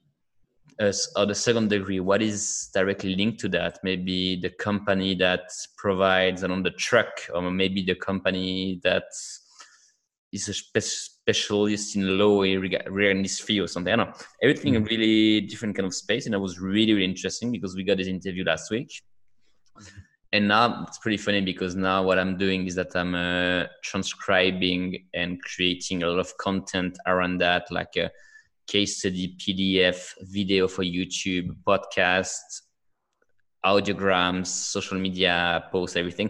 as 0.79 1.11
or 1.15 1.25
the 1.25 1.35
second 1.35 1.69
degree, 1.69 1.99
what 1.99 2.21
is 2.21 2.69
directly 2.73 3.15
linked 3.15 3.39
to 3.41 3.49
that? 3.49 3.79
Maybe 3.83 4.39
the 4.41 4.49
company 4.49 5.15
that 5.15 5.51
provides 5.77 6.43
on 6.43 6.63
the 6.63 6.71
truck, 6.71 7.11
or 7.33 7.41
maybe 7.51 7.83
the 7.83 7.95
company 7.95 8.79
that 8.83 9.05
is 10.31 10.47
a 10.47 10.53
spe- 10.53 10.79
specialist 10.79 11.95
in 11.95 12.05
regarding 12.05 13.23
this 13.23 13.39
field 13.39 13.65
or 13.65 13.67
something. 13.67 13.93
I 13.93 13.95
don't 13.97 14.09
know. 14.09 14.15
Everything 14.41 14.75
mm-hmm. 14.75 14.85
really 14.85 15.41
different 15.41 15.75
kind 15.75 15.85
of 15.87 15.93
space, 15.93 16.25
and 16.25 16.35
it 16.35 16.39
was 16.39 16.59
really 16.59 16.93
really 16.93 17.05
interesting 17.05 17.51
because 17.51 17.75
we 17.75 17.83
got 17.83 17.97
this 17.97 18.07
interview 18.07 18.43
last 18.43 18.71
week 18.71 18.91
and 20.31 20.47
now 20.47 20.85
it's 20.87 20.99
pretty 20.99 21.17
funny 21.17 21.41
because 21.41 21.75
now 21.75 22.03
what 22.03 22.19
i'm 22.19 22.37
doing 22.37 22.67
is 22.67 22.75
that 22.75 22.95
i'm 22.95 23.15
uh, 23.15 23.65
transcribing 23.83 25.05
and 25.13 25.41
creating 25.43 26.03
a 26.03 26.07
lot 26.07 26.19
of 26.19 26.35
content 26.37 26.97
around 27.07 27.39
that 27.39 27.69
like 27.71 27.95
a 27.97 28.09
case 28.69 28.99
study 28.99 29.35
pdf 29.41 29.99
video 30.21 30.67
for 30.67 30.83
youtube 30.83 31.47
podcast 31.67 32.61
audiograms 33.65 34.47
social 34.47 34.97
media 34.97 35.65
posts 35.71 35.95
everything 35.95 36.29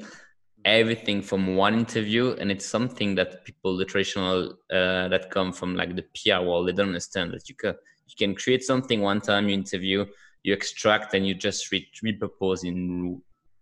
everything 0.64 1.22
from 1.22 1.56
one 1.56 1.74
interview 1.74 2.36
and 2.40 2.50
it's 2.50 2.66
something 2.66 3.14
that 3.16 3.44
people 3.46 3.76
the 3.78 3.86
traditional 3.86 4.54
uh, 4.72 5.08
that 5.10 5.30
come 5.30 5.52
from 5.52 5.76
like 5.76 5.96
the 5.96 6.06
pr 6.16 6.42
world 6.48 6.68
they 6.68 6.72
don't 6.72 6.88
understand 6.88 7.34
that 7.34 7.48
you 7.50 7.56
can 7.56 7.76
you 8.08 8.16
can 8.18 8.34
create 8.36 8.64
something 8.64 9.02
one 9.02 9.20
time 9.20 9.50
you 9.50 9.54
interview 9.54 10.06
you 10.44 10.54
extract 10.54 11.14
and 11.14 11.28
you 11.28 11.34
just 11.34 11.72
re- 11.72 11.88
repurpose 12.06 12.64
in 12.64 13.22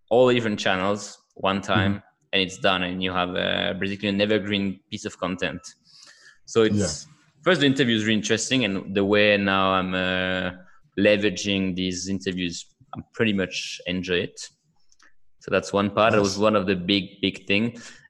all 0.10 0.32
different 0.32 0.60
channels 0.60 1.20
one 1.34 1.62
time 1.62 1.94
mm-hmm. 1.96 2.34
and 2.34 2.42
it's 2.42 2.58
done 2.58 2.84
and 2.84 3.04
you 3.04 3.12
have 3.12 3.32
a, 3.36 3.76
basically 3.80 4.10
an 4.10 4.22
evergreen 4.22 4.80
piece 4.92 5.06
of 5.06 5.18
content 5.18 5.62
so 6.46 6.62
it's 6.62 7.08
yeah. 7.08 7.17
First 7.48 7.62
the 7.62 7.66
interview 7.66 7.96
is 7.96 8.04
really 8.04 8.22
interesting 8.24 8.66
and 8.66 8.94
the 8.94 9.06
way 9.14 9.38
now 9.38 9.66
i'm 9.78 9.94
uh, 9.94 10.52
leveraging 11.00 11.74
these 11.82 12.10
interviews 12.10 12.56
i 12.94 13.00
pretty 13.14 13.32
much 13.42 13.80
enjoy 13.88 14.20
it 14.28 14.38
so 15.40 15.48
that's 15.50 15.72
one 15.72 15.90
part 15.90 16.12
that 16.12 16.22
was 16.22 16.38
one 16.38 16.58
of 16.58 16.66
the 16.68 16.76
big 16.76 17.06
big 17.22 17.48
thing 17.48 17.66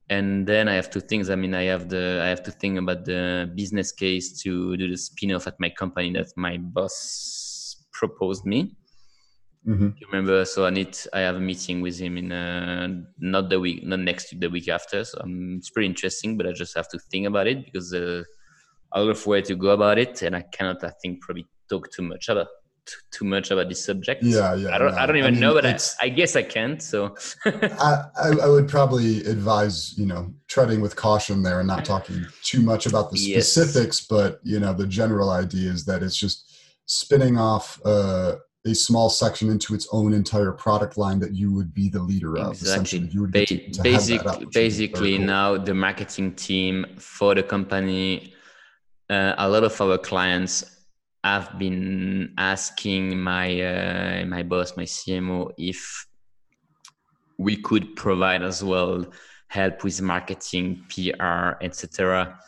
and 0.09 0.47
then 0.47 0.67
i 0.67 0.73
have 0.73 0.89
two 0.89 1.03
things 1.11 1.29
i 1.29 1.35
mean 1.35 1.53
i 1.53 1.65
have 1.73 1.87
the 1.87 2.19
i 2.25 2.27
have 2.33 2.41
to 2.41 2.49
think 2.49 2.79
about 2.79 3.05
the 3.05 3.23
business 3.53 3.91
case 3.91 4.41
to 4.41 4.75
do 4.75 4.89
the 4.89 4.97
spin-off 4.97 5.45
at 5.45 5.59
my 5.59 5.69
company 5.69 6.11
that 6.11 6.29
my 6.35 6.57
boss 6.57 7.85
proposed 7.99 8.43
me 8.43 8.75
Mm-hmm. 9.67 9.89
You 9.99 10.07
remember? 10.09 10.45
So 10.45 10.65
I 10.65 10.69
need. 10.69 10.97
I 11.11 11.19
have 11.19 11.35
a 11.35 11.41
meeting 11.41 11.81
with 11.81 11.99
him 11.99 12.17
in 12.17 12.31
uh, 12.31 12.87
not 13.19 13.49
the 13.49 13.59
week, 13.59 13.83
not 13.83 13.99
next 13.99 14.31
week, 14.31 14.39
the 14.39 14.49
week 14.49 14.69
after. 14.69 15.03
So 15.03 15.19
um, 15.21 15.55
it's 15.57 15.69
pretty 15.69 15.87
interesting, 15.87 16.37
but 16.37 16.47
I 16.47 16.53
just 16.53 16.73
have 16.77 16.87
to 16.89 16.99
think 17.11 17.27
about 17.27 17.47
it 17.47 17.65
because 17.65 17.93
uh, 17.93 18.23
a 18.93 19.01
lot 19.01 19.09
of 19.09 19.25
way 19.25 19.41
to 19.41 19.55
go 19.55 19.69
about 19.69 19.97
it, 19.97 20.21
and 20.21 20.35
I 20.35 20.41
cannot. 20.41 20.83
I 20.83 20.91
think 21.01 21.21
probably 21.21 21.45
talk 21.69 21.91
too 21.91 22.03
much 22.03 22.29
about 22.29 22.47
too 23.11 23.25
much 23.25 23.51
about 23.51 23.69
this 23.69 23.83
subject. 23.83 24.23
Yeah, 24.23 24.55
yeah. 24.55 24.73
I 24.73 24.77
don't. 24.77 24.93
No. 24.93 24.97
I 24.97 25.05
don't 25.05 25.17
even 25.17 25.27
I 25.27 25.31
mean, 25.31 25.39
know, 25.41 25.53
but 25.53 25.65
I, 25.65 25.77
I, 26.01 26.09
guess 26.09 26.35
I 26.35 26.43
can't. 26.43 26.81
So 26.81 27.15
I, 27.45 28.03
I, 28.41 28.47
would 28.47 28.67
probably 28.67 29.23
advise 29.25 29.97
you 29.97 30.05
know 30.05 30.33
treading 30.47 30.81
with 30.81 30.95
caution 30.95 31.43
there 31.43 31.59
and 31.59 31.67
not 31.67 31.85
talking 31.85 32.25
too 32.43 32.61
much 32.61 32.85
about 32.85 33.11
the 33.11 33.17
specifics. 33.17 33.99
Yes. 33.99 34.07
But 34.07 34.39
you 34.43 34.59
know 34.59 34.73
the 34.73 34.87
general 34.87 35.31
idea 35.31 35.71
is 35.71 35.85
that 35.85 36.03
it's 36.03 36.15
just 36.15 36.57
spinning 36.85 37.37
off 37.37 37.81
uh, 37.85 38.35
a 38.65 38.75
small 38.75 39.09
section 39.09 39.49
into 39.49 39.73
its 39.73 39.87
own 39.91 40.13
entire 40.13 40.51
product 40.51 40.97
line 40.97 41.19
that 41.19 41.33
you 41.33 41.53
would 41.53 41.73
be 41.73 41.89
the 41.89 42.01
leader 42.01 42.37
of. 42.37 42.51
Exactly. 42.51 42.99
You 43.11 43.21
would 43.21 43.31
ba- 43.31 43.45
to, 43.45 43.71
to 43.71 43.81
basic, 43.81 44.21
basically, 44.51 45.17
now 45.17 45.57
the 45.57 45.73
marketing 45.73 46.33
team 46.35 46.85
for 46.97 47.35
the 47.35 47.43
company. 47.43 48.33
Uh, 49.09 49.33
a 49.37 49.47
lot 49.47 49.63
of 49.63 49.79
our 49.79 49.97
clients 49.97 50.77
I've 51.23 51.57
been 51.59 52.33
asking 52.37 53.19
my 53.19 53.61
uh, 53.61 54.25
my 54.25 54.43
boss, 54.43 54.77
my 54.77 54.83
CMO, 54.83 55.51
if 55.57 56.07
we 57.37 57.57
could 57.57 57.95
provide 57.95 58.43
as 58.43 58.63
well 58.63 59.05
help 59.47 59.83
with 59.83 60.01
marketing, 60.01 60.83
PR, 60.89 61.55
etc., 61.61 62.39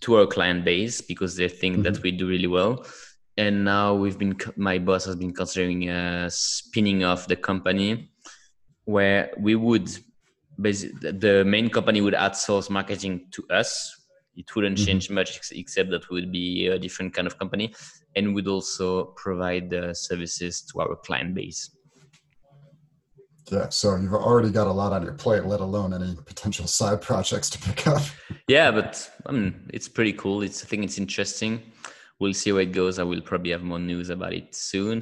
to 0.00 0.16
our 0.16 0.26
client 0.26 0.64
base 0.64 1.00
because 1.00 1.36
they 1.36 1.48
think 1.48 1.74
mm-hmm. 1.74 1.82
that 1.82 2.02
we 2.02 2.10
do 2.12 2.28
really 2.28 2.46
well. 2.46 2.84
And 3.36 3.64
now 3.64 3.94
we've 3.94 4.18
been, 4.18 4.36
my 4.56 4.78
boss 4.78 5.04
has 5.06 5.16
been 5.16 5.32
considering 5.32 5.88
uh, 5.88 6.28
spinning 6.30 7.02
off 7.04 7.26
the 7.26 7.36
company, 7.36 8.10
where 8.84 9.32
we 9.38 9.54
would, 9.54 9.90
basically, 10.60 11.12
the 11.12 11.44
main 11.44 11.68
company 11.70 12.00
would 12.00 12.14
outsource 12.14 12.68
marketing 12.70 13.26
to 13.32 13.44
us 13.50 14.01
it 14.36 14.54
wouldn't 14.54 14.76
mm-hmm. 14.76 14.86
change 14.86 15.10
much 15.10 15.40
except 15.52 15.90
that 15.90 16.08
we 16.08 16.20
would 16.20 16.32
be 16.32 16.66
a 16.68 16.78
different 16.78 17.14
kind 17.14 17.26
of 17.26 17.38
company 17.38 17.74
and 18.16 18.34
would 18.34 18.48
also 18.48 19.06
provide 19.16 19.70
the 19.70 19.94
services 19.94 20.62
to 20.62 20.80
our 20.80 20.96
client 20.96 21.34
base. 21.34 21.70
Yeah 23.50 23.68
so 23.68 23.96
you've 23.96 24.14
already 24.14 24.50
got 24.50 24.66
a 24.66 24.72
lot 24.72 24.92
on 24.92 25.02
your 25.02 25.14
plate 25.14 25.44
let 25.44 25.60
alone 25.60 25.92
any 25.92 26.14
potential 26.24 26.66
side 26.66 27.02
projects 27.02 27.50
to 27.50 27.58
pick 27.58 27.86
up. 27.86 28.02
Yeah 28.48 28.70
but 28.70 29.10
I 29.26 29.32
mean, 29.32 29.70
it's 29.74 29.88
pretty 29.88 30.12
cool. 30.12 30.42
It's 30.42 30.64
i 30.64 30.66
think 30.66 30.84
it's 30.84 30.98
interesting 30.98 31.71
we'll 32.22 32.40
see 32.42 32.52
where 32.52 32.62
it 32.62 32.72
goes 32.72 32.98
i 32.98 33.02
will 33.02 33.20
probably 33.20 33.50
have 33.50 33.62
more 33.62 33.78
news 33.78 34.08
about 34.10 34.32
it 34.32 34.54
soon 34.54 34.96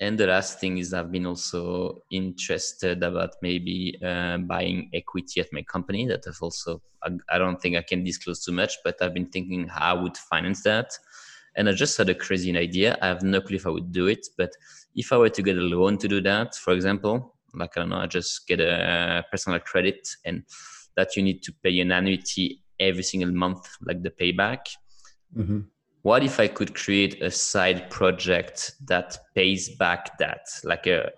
and 0.00 0.18
the 0.18 0.26
last 0.26 0.58
thing 0.60 0.78
is 0.78 0.92
I've 0.92 1.12
been 1.12 1.26
also 1.26 2.02
interested 2.10 3.02
about 3.02 3.36
maybe 3.42 3.96
uh, 4.04 4.38
buying 4.38 4.90
equity 4.92 5.40
at 5.40 5.52
my 5.52 5.62
company. 5.62 6.06
That 6.06 6.24
I've 6.26 6.42
also 6.42 6.82
I, 7.02 7.10
I, 7.30 7.38
don't 7.38 7.60
think 7.62 7.76
I 7.76 7.82
can 7.82 8.02
disclose 8.02 8.44
too 8.44 8.52
much, 8.52 8.72
but 8.84 9.00
I've 9.00 9.14
been 9.14 9.30
thinking 9.30 9.68
how 9.68 9.96
I 9.96 10.02
would 10.02 10.16
finance 10.16 10.62
that. 10.64 10.90
And 11.56 11.68
I 11.68 11.72
just 11.72 11.96
had 11.96 12.08
a 12.08 12.14
crazy 12.14 12.56
idea. 12.56 12.98
I 13.00 13.06
have 13.06 13.22
no 13.22 13.40
clue 13.40 13.56
if 13.56 13.66
I 13.66 13.70
would 13.70 13.92
do 13.92 14.08
it, 14.08 14.26
but 14.36 14.50
if 14.96 15.12
I 15.12 15.16
were 15.16 15.28
to 15.28 15.42
get 15.42 15.56
a 15.56 15.60
loan 15.60 15.98
to 15.98 16.08
do 16.08 16.20
that, 16.22 16.56
for 16.56 16.72
example, 16.72 17.36
like 17.54 17.76
I 17.76 17.80
don't 17.80 17.90
know, 17.90 17.98
I 17.98 18.06
just 18.06 18.48
get 18.48 18.60
a 18.60 19.24
personal 19.30 19.60
credit 19.60 20.08
and 20.24 20.42
that 20.96 21.14
you 21.16 21.22
need 21.22 21.42
to 21.44 21.52
pay 21.62 21.78
an 21.78 21.92
annuity 21.92 22.62
every 22.80 23.04
single 23.04 23.30
month, 23.30 23.68
like 23.80 24.02
the 24.02 24.10
payback. 24.10 24.66
Mm-hmm 25.36 25.60
what 26.04 26.22
if 26.22 26.38
I 26.38 26.48
could 26.48 26.74
create 26.74 27.22
a 27.22 27.30
side 27.30 27.88
project 27.88 28.72
that 28.88 29.16
pays 29.34 29.70
back 29.76 30.18
that, 30.18 30.46
like 30.62 30.86
a 30.86 31.10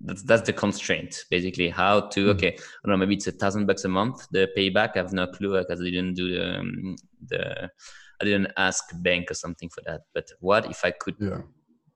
that's, 0.00 0.22
that's 0.22 0.46
the 0.46 0.54
constraint 0.54 1.24
basically. 1.30 1.68
How 1.68 2.08
to 2.08 2.20
mm-hmm. 2.20 2.30
okay 2.30 2.48
i 2.48 2.88
don't 2.88 2.92
know 2.92 2.96
maybe 2.96 3.16
it's 3.16 3.26
a 3.26 3.32
thousand 3.32 3.66
bucks 3.66 3.84
a 3.84 3.88
month 3.88 4.26
the 4.30 4.48
payback. 4.56 4.92
I 4.94 5.00
have 5.00 5.12
no 5.12 5.26
clue 5.26 5.58
because 5.58 5.80
i 5.82 5.84
didn't 5.84 6.14
do 6.14 6.32
the, 6.32 6.58
um, 6.58 6.96
the 7.28 7.70
i 8.20 8.24
didn't 8.24 8.50
ask 8.56 8.82
bank 9.02 9.30
or 9.30 9.34
something 9.34 9.68
for 9.68 9.82
that. 9.86 10.00
But 10.14 10.30
what 10.40 10.70
if 10.70 10.86
i 10.86 10.90
could 10.90 11.16
yeah. 11.20 11.42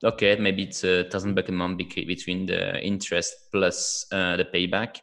Okay 0.05 0.37
maybe 0.37 0.65
it's 0.65 0.85
a 0.85 1.05
thousand 1.05 1.35
bucks 1.35 1.49
a 1.49 1.53
month 1.53 1.79
between 1.79 2.45
the 2.45 2.79
interest 2.83 3.35
plus 3.53 4.05
uh, 4.13 4.37
the 4.37 4.45
payback. 4.45 4.99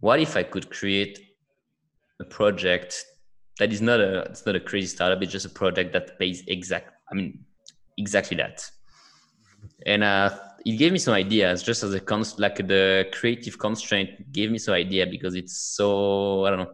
What 0.00 0.18
if 0.18 0.36
i 0.36 0.42
could 0.42 0.70
create 0.70 1.20
a 2.18 2.24
project 2.24 3.04
that 3.60 3.72
is 3.72 3.82
not 3.82 4.00
a 4.00 4.22
it's 4.22 4.44
not 4.46 4.56
a 4.56 4.60
crazy 4.60 4.88
startup. 4.88 5.22
It's 5.22 5.30
just 5.30 5.46
a 5.46 5.54
project 5.62 5.92
that 5.92 6.18
pays 6.18 6.42
exact 6.48 6.88
i 7.10 7.14
mean 7.14 7.44
exactly 7.96 8.36
that. 8.38 8.68
And 9.84 10.02
uh, 10.02 10.30
it 10.64 10.76
gave 10.78 10.92
me 10.92 10.98
some 10.98 11.14
ideas 11.14 11.62
just 11.62 11.82
as 11.82 11.92
a 11.94 12.00
const 12.00 12.40
like 12.40 12.56
the 12.56 13.06
creative 13.12 13.58
constraint 13.58 14.32
gave 14.32 14.50
me 14.50 14.58
some 14.58 14.74
idea 14.74 15.06
because 15.06 15.34
it's 15.34 15.56
so 15.76 16.44
i 16.44 16.50
don't 16.50 16.60
know 16.64 16.72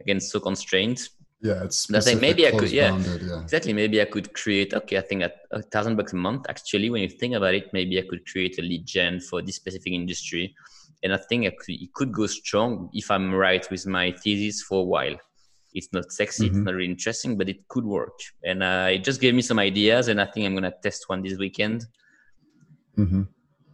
again 0.00 0.20
so 0.20 0.38
constrained. 0.40 1.00
Yeah 1.42 1.64
it's 1.64 1.78
specific, 1.78 2.20
maybe 2.20 2.46
i 2.46 2.52
could 2.58 2.70
yeah, 2.70 2.90
bounded, 2.90 3.22
yeah, 3.22 3.42
exactly. 3.42 3.72
Maybe 3.72 4.00
i 4.00 4.04
could 4.04 4.32
create 4.40 4.70
okay 4.80 4.98
i 4.98 5.04
think 5.08 5.22
at 5.28 5.34
a 5.50 5.62
thousand 5.72 5.96
bucks 5.96 6.12
a 6.12 6.16
month 6.16 6.42
actually 6.48 6.88
when 6.90 7.02
you 7.02 7.08
think 7.08 7.34
about 7.34 7.54
it 7.54 7.66
maybe 7.72 7.98
i 7.98 8.04
could 8.08 8.22
create 8.30 8.58
a 8.58 8.62
lead 8.62 8.84
gen 8.86 9.18
for 9.18 9.42
this 9.42 9.56
specific 9.56 9.92
industry. 9.92 10.54
And 11.02 11.12
i 11.12 11.20
think 11.28 11.46
I 11.46 11.52
could, 11.58 11.74
it 11.86 11.92
could 11.92 12.12
go 12.12 12.26
strong 12.28 12.90
if 12.92 13.10
i'm 13.10 13.34
right 13.34 13.64
with 13.72 13.84
my 13.86 14.06
thesis 14.22 14.62
for 14.62 14.82
a 14.82 14.88
while 14.94 15.16
it's 15.74 15.92
not 15.92 16.10
sexy 16.12 16.46
mm-hmm. 16.46 16.56
it's 16.56 16.64
not 16.64 16.74
really 16.74 16.90
interesting 16.90 17.36
but 17.36 17.48
it 17.48 17.66
could 17.68 17.84
work 17.84 18.18
and 18.44 18.62
uh, 18.62 18.88
it 18.90 19.04
just 19.04 19.20
gave 19.20 19.34
me 19.34 19.42
some 19.42 19.58
ideas 19.58 20.08
and 20.08 20.20
i 20.20 20.26
think 20.26 20.46
i'm 20.46 20.54
gonna 20.54 20.72
test 20.82 21.08
one 21.08 21.22
this 21.22 21.38
weekend 21.38 21.86
mm-hmm. 22.98 23.22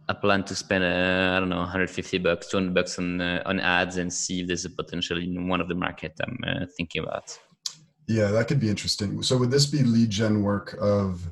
i 0.07 0.13
plan 0.13 0.43
to 0.43 0.55
spend 0.55 0.83
uh, 0.83 1.35
i 1.35 1.39
don't 1.39 1.49
know 1.49 1.57
150 1.57 2.17
bucks 2.19 2.47
200 2.47 2.73
bucks 2.73 2.97
on 2.99 3.21
uh, 3.21 3.41
on 3.45 3.59
ads 3.59 3.97
and 3.97 4.11
see 4.11 4.41
if 4.41 4.47
there's 4.47 4.65
a 4.65 4.69
potential 4.69 5.17
in 5.17 5.47
one 5.47 5.61
of 5.61 5.67
the 5.67 5.75
market 5.75 6.13
i'm 6.23 6.37
uh, 6.47 6.65
thinking 6.77 7.03
about 7.03 7.37
yeah 8.07 8.27
that 8.27 8.47
could 8.47 8.59
be 8.59 8.69
interesting 8.69 9.21
so 9.21 9.37
would 9.37 9.51
this 9.51 9.65
be 9.65 9.83
lead 9.83 10.09
gen 10.09 10.41
work 10.41 10.77
of 10.81 11.31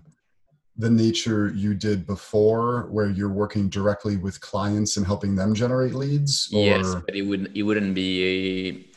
the 0.80 0.90
nature 0.90 1.52
you 1.56 1.74
did 1.74 2.06
before 2.06 2.88
where 2.92 3.10
you're 3.10 3.34
working 3.34 3.68
directly 3.68 4.16
with 4.16 4.40
clients 4.42 4.98
and 4.98 5.08
helping 5.08 5.36
them 5.36 5.56
generate 5.56 5.96
leads 5.96 6.52
or? 6.54 6.64
yes 6.64 6.96
but 7.06 7.16
it 7.16 7.24
would 7.24 7.52
it 7.56 7.64
wouldn't 7.64 7.96
be 7.96 8.88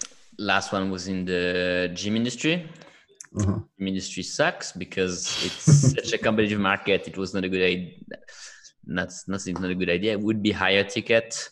last 0.40 0.72
one 0.72 0.90
was 0.90 1.07
in 1.07 1.24
the 1.24 1.90
gym 1.94 2.16
industry. 2.16 2.68
Uh-huh. 3.38 3.61
Gym 3.79 3.88
industry 3.88 4.22
sucks 4.22 4.72
because 4.72 5.22
it's 5.44 5.92
such 5.94 6.12
a 6.12 6.18
competitive 6.18 6.59
market. 6.59 7.07
It 7.07 7.16
was 7.16 7.35
not 7.35 7.44
a 7.44 7.48
good 7.48 7.62
idea. 7.62 7.92
That's 8.87 9.29
nothing. 9.29 9.55
Not 9.55 9.70
a 9.70 9.74
good 9.74 9.90
idea. 9.90 10.12
It 10.12 10.20
would 10.20 10.42
be 10.42 10.50
higher 10.50 10.83
ticket, 10.83 11.50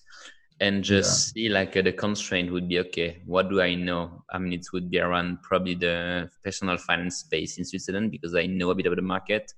and 0.60 0.82
just 0.82 1.36
yeah. 1.36 1.42
see 1.42 1.48
like 1.50 1.76
uh, 1.76 1.82
the 1.82 1.92
constraint 1.92 2.50
would 2.50 2.68
be 2.68 2.80
okay. 2.80 3.22
What 3.26 3.48
do 3.50 3.60
I 3.60 3.74
know? 3.74 4.24
I 4.30 4.38
mean, 4.38 4.54
it 4.54 4.66
would 4.72 4.90
be 4.90 4.98
around 4.98 5.42
probably 5.42 5.74
the 5.74 6.30
personal 6.42 6.78
finance 6.78 7.18
space 7.18 7.58
in 7.58 7.64
Switzerland 7.64 8.10
because 8.10 8.34
I 8.34 8.46
know 8.46 8.70
a 8.70 8.74
bit 8.74 8.86
about 8.86 8.96
the 8.96 9.02
market. 9.02 9.52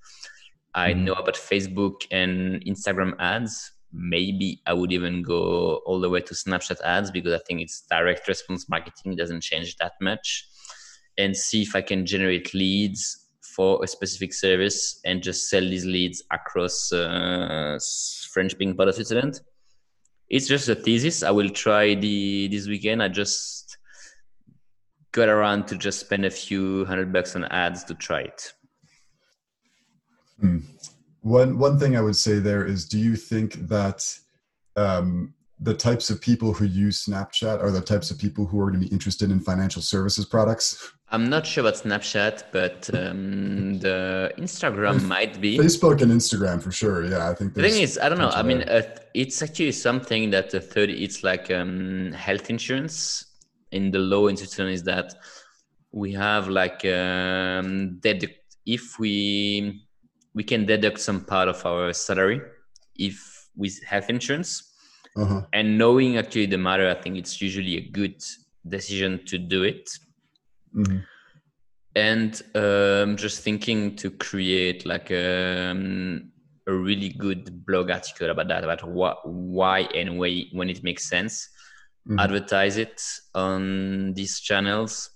I 0.74 0.92
mm. 0.92 1.04
know 1.04 1.14
about 1.14 1.34
Facebook 1.34 2.06
and 2.10 2.62
Instagram 2.64 3.14
ads 3.18 3.72
maybe 3.92 4.62
I 4.66 4.72
would 4.72 4.92
even 4.92 5.22
go 5.22 5.76
all 5.87 6.00
the 6.00 6.09
way 6.09 6.20
to 6.20 6.35
Snapchat 6.35 6.81
ads 6.83 7.11
because 7.11 7.33
I 7.33 7.40
think 7.46 7.61
it's 7.61 7.83
direct 7.90 8.29
response 8.29 8.68
marketing 8.68 9.16
doesn't 9.16 9.42
change 9.42 9.76
that 9.76 9.92
much 10.00 10.46
and 11.18 11.37
see 11.37 11.62
if 11.62 11.74
I 11.74 11.83
can 11.83 12.07
generate 12.07 12.55
leads 12.55 13.29
for 13.55 13.83
a 13.83 13.87
specific 13.87 14.33
service 14.33 15.00
and 15.05 15.22
just 15.22 15.48
sell 15.50 15.62
these 15.62 15.85
leads 15.85 16.22
across 16.31 16.92
uh, 16.92 17.79
French 18.33 18.53
speaking 18.53 18.76
part 18.76 18.88
of 18.88 18.94
Switzerland. 18.94 19.40
It's 20.29 20.46
just 20.46 20.68
a 20.68 20.74
thesis. 20.74 21.22
I 21.22 21.31
will 21.33 21.50
try 21.50 21.94
the 21.94 22.48
this 22.48 22.68
weekend. 22.68 23.03
I 23.03 23.09
just 23.09 23.76
got 25.12 25.29
around 25.29 25.66
to 25.66 25.76
just 25.76 25.98
spend 25.98 26.24
a 26.24 26.31
few 26.31 26.85
hundred 26.85 27.12
bucks 27.12 27.35
on 27.35 27.44
ads 27.46 27.83
to 27.85 27.94
try 27.94 28.20
it. 28.20 28.53
Hmm. 30.40 30.59
One 31.22 31.59
one 31.59 31.78
thing 31.78 31.96
I 31.96 32.00
would 32.00 32.16
say 32.16 32.38
there 32.38 32.64
is, 32.64 32.87
do 32.87 32.98
you 32.98 33.16
think 33.16 33.54
that 33.68 34.18
um, 34.76 35.35
the 35.59 35.74
types 35.74 36.09
of 36.09 36.20
people 36.20 36.54
who 36.54 36.64
use 36.64 37.04
Snapchat 37.04 37.62
are 37.62 37.70
the 37.70 37.83
types 37.83 38.11
of 38.11 38.18
people 38.18 38.46
who 38.46 38.59
are 38.61 38.70
going 38.70 38.80
to 38.80 38.87
be 38.87 38.92
interested 38.92 39.30
in 39.30 39.40
financial 39.40 39.83
services 39.83 40.24
products? 40.24 40.92
I'm 41.12 41.28
not 41.28 41.46
sure 41.46 41.62
about 41.62 41.74
Snapchat, 41.74 42.44
but 42.52 42.88
um, 42.94 43.78
the 43.80 44.33
Instagram 44.38 45.02
might 45.06 45.40
be 45.40 45.59
Facebook 45.59 46.00
and 46.00 46.12
Instagram 46.12 46.62
for 46.62 46.70
sure. 46.70 47.04
Yeah, 47.04 47.28
I 47.28 47.35
think 47.35 47.54
the 47.54 47.62
thing 47.62 47.83
is, 47.83 47.98
I 47.98 48.09
don't 48.09 48.18
know. 48.18 48.30
I 48.30 48.42
mean, 48.42 48.62
uh, 48.62 48.83
it's 49.12 49.42
actually 49.42 49.72
something 49.72 50.30
that 50.30 50.50
the 50.50 50.61
third. 50.61 50.88
It's 50.88 51.22
like 51.22 51.50
um, 51.50 52.12
health 52.12 52.48
insurance 52.48 53.26
in 53.72 53.90
the 53.90 53.98
law 53.98 54.28
in 54.28 54.37
Switzerland 54.37 54.74
is 54.74 54.85
that 54.85 55.14
we 55.92 56.12
have 56.12 56.48
like 56.48 56.85
um, 56.85 57.98
that 58.02 58.24
if 58.64 58.98
we 58.98 59.83
we 60.34 60.44
can 60.44 60.66
deduct 60.66 61.00
some 61.00 61.24
part 61.24 61.48
of 61.48 61.64
our 61.66 61.92
salary 61.92 62.40
if 62.96 63.48
we 63.56 63.70
have 63.86 64.08
insurance. 64.08 64.72
Uh-huh. 65.16 65.42
And 65.52 65.76
knowing 65.76 66.16
actually 66.18 66.46
the 66.46 66.58
matter, 66.58 66.88
I 66.88 66.94
think 66.94 67.16
it's 67.16 67.40
usually 67.40 67.76
a 67.76 67.80
good 67.80 68.22
decision 68.66 69.24
to 69.26 69.38
do 69.38 69.64
it. 69.64 69.90
Mm-hmm. 70.74 70.98
And 71.96 72.42
um, 72.54 73.16
just 73.16 73.42
thinking 73.42 73.96
to 73.96 74.10
create 74.12 74.86
like 74.86 75.10
a, 75.10 75.70
um, 75.70 76.30
a 76.68 76.72
really 76.72 77.08
good 77.08 77.66
blog 77.66 77.90
article 77.90 78.30
about 78.30 78.46
that, 78.48 78.62
about 78.62 78.88
what, 78.88 79.28
why 79.28 79.80
and 79.80 80.18
why, 80.18 80.44
when 80.52 80.70
it 80.70 80.84
makes 80.84 81.08
sense, 81.08 81.48
mm-hmm. 82.06 82.20
advertise 82.20 82.76
it 82.76 83.02
on 83.34 84.12
these 84.12 84.38
channels 84.38 85.10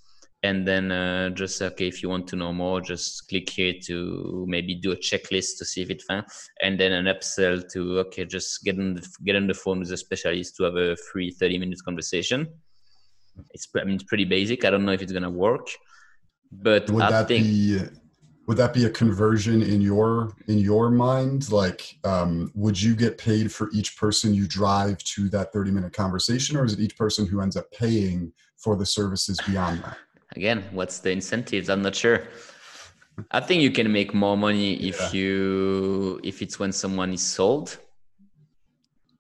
and 0.45 0.69
then 0.69 0.93
uh, 0.93 1.31
just 1.31 1.61
okay 1.63 1.89
if 1.89 2.03
you 2.03 2.09
want 2.09 2.29
to 2.29 2.37
know 2.37 2.53
more 2.53 2.81
just 2.81 3.29
click 3.29 3.49
here 3.49 3.75
to 3.83 4.45
maybe 4.47 4.75
do 4.75 4.93
a 4.93 4.97
checklist 4.97 5.59
to 5.59 5.65
see 5.65 5.81
if 5.83 5.91
it's 5.91 6.05
fine 6.05 6.25
and 6.63 6.79
then 6.79 6.93
an 6.93 7.07
upsell 7.07 7.67
to 7.73 7.99
okay 7.99 8.25
just 8.25 8.63
get 8.63 8.79
on 8.79 8.95
the, 8.95 9.09
get 9.25 9.37
on 9.37 9.47
the 9.47 9.55
phone 9.55 9.81
with 9.81 9.91
a 9.91 9.97
specialist 9.97 10.55
to 10.57 10.65
have 10.65 10.77
a 10.77 10.97
free 11.11 11.31
30 11.31 11.59
minutes 11.59 11.83
conversation. 11.83 12.47
It's, 13.53 13.67
I 13.77 13.83
mean, 13.83 13.97
it's 13.97 14.05
pretty 14.05 14.25
basic. 14.25 14.65
I 14.65 14.71
don't 14.71 14.85
know 14.85 14.93
if 14.93 15.03
it's 15.03 15.11
going 15.11 15.25
to 15.25 15.31
work 15.31 15.69
but 16.63 16.89
would 16.91 17.03
I 17.03 17.11
that 17.11 17.29
think, 17.29 17.45
be 17.45 17.81
would 18.47 18.59
that 18.59 18.75
be 18.75 18.85
a 18.85 18.91
conversion 18.91 19.63
in 19.63 19.81
your 19.81 20.37
in 20.47 20.59
your 20.59 20.91
mind? 20.91 21.51
Like 21.51 21.99
um, 22.05 22.53
would 22.55 22.81
you 22.81 22.95
get 22.95 23.19
paid 23.19 23.51
for 23.51 23.71
each 23.73 23.97
person 23.97 24.35
you 24.35 24.47
drive 24.47 24.99
to 24.99 25.29
that 25.31 25.53
30 25.53 25.71
minute 25.71 25.93
conversation 25.93 26.57
or 26.57 26.65
is 26.65 26.75
it 26.75 26.81
each 26.81 26.97
person 26.97 27.27
who 27.27 27.41
ends 27.41 27.57
up 27.57 27.71
paying 27.73 28.33
for 28.57 28.77
the 28.77 28.87
services 28.87 29.39
beyond 29.47 29.83
that 29.83 29.97
again 30.37 30.65
what's 30.73 30.99
the 31.01 31.11
incentives 31.11 31.69
i'm 31.69 31.83
not 31.83 31.95
sure 31.95 32.25
i 33.31 33.41
think 33.41 33.63
you 33.63 33.71
can 33.71 33.91
make 33.91 34.13
more 34.15 34.37
money 34.37 34.75
if 34.75 34.99
yeah. 35.01 35.13
you 35.13 36.21
if 36.23 36.43
it's 36.43 36.59
when 36.59 36.73
someone 36.73 37.13
is 37.13 37.23
sold 37.23 37.79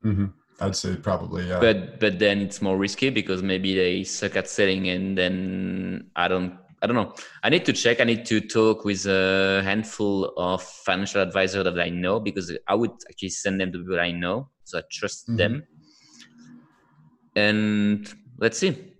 mm-hmm. 0.04 0.26
i'd 0.60 0.76
say 0.76 0.96
probably 0.96 1.48
yeah 1.48 1.60
but 1.60 2.00
but 2.00 2.18
then 2.18 2.40
it's 2.40 2.60
more 2.60 2.76
risky 2.76 3.10
because 3.10 3.42
maybe 3.42 3.74
they 3.74 4.04
suck 4.04 4.36
at 4.36 4.48
selling 4.48 4.88
and 4.88 5.16
then 5.16 6.10
i 6.16 6.28
don't 6.28 6.58
I 6.84 6.86
don't 6.86 6.96
know. 6.96 7.14
I 7.42 7.48
need 7.48 7.64
to 7.64 7.72
check. 7.72 7.98
I 8.02 8.04
need 8.04 8.26
to 8.26 8.42
talk 8.42 8.84
with 8.84 9.06
a 9.06 9.62
handful 9.64 10.34
of 10.36 10.62
financial 10.62 11.22
advisors 11.22 11.64
that 11.64 11.80
I 11.80 11.88
know 11.88 12.20
because 12.20 12.54
I 12.68 12.74
would 12.74 12.90
actually 13.08 13.30
send 13.30 13.58
them 13.58 13.72
to 13.72 13.78
people 13.78 13.98
I 13.98 14.10
know, 14.10 14.50
so 14.64 14.80
I 14.80 14.82
trust 14.92 15.26
mm-hmm. 15.26 15.36
them. 15.36 15.62
And 17.34 18.14
let's 18.38 18.58
see. 18.58 18.93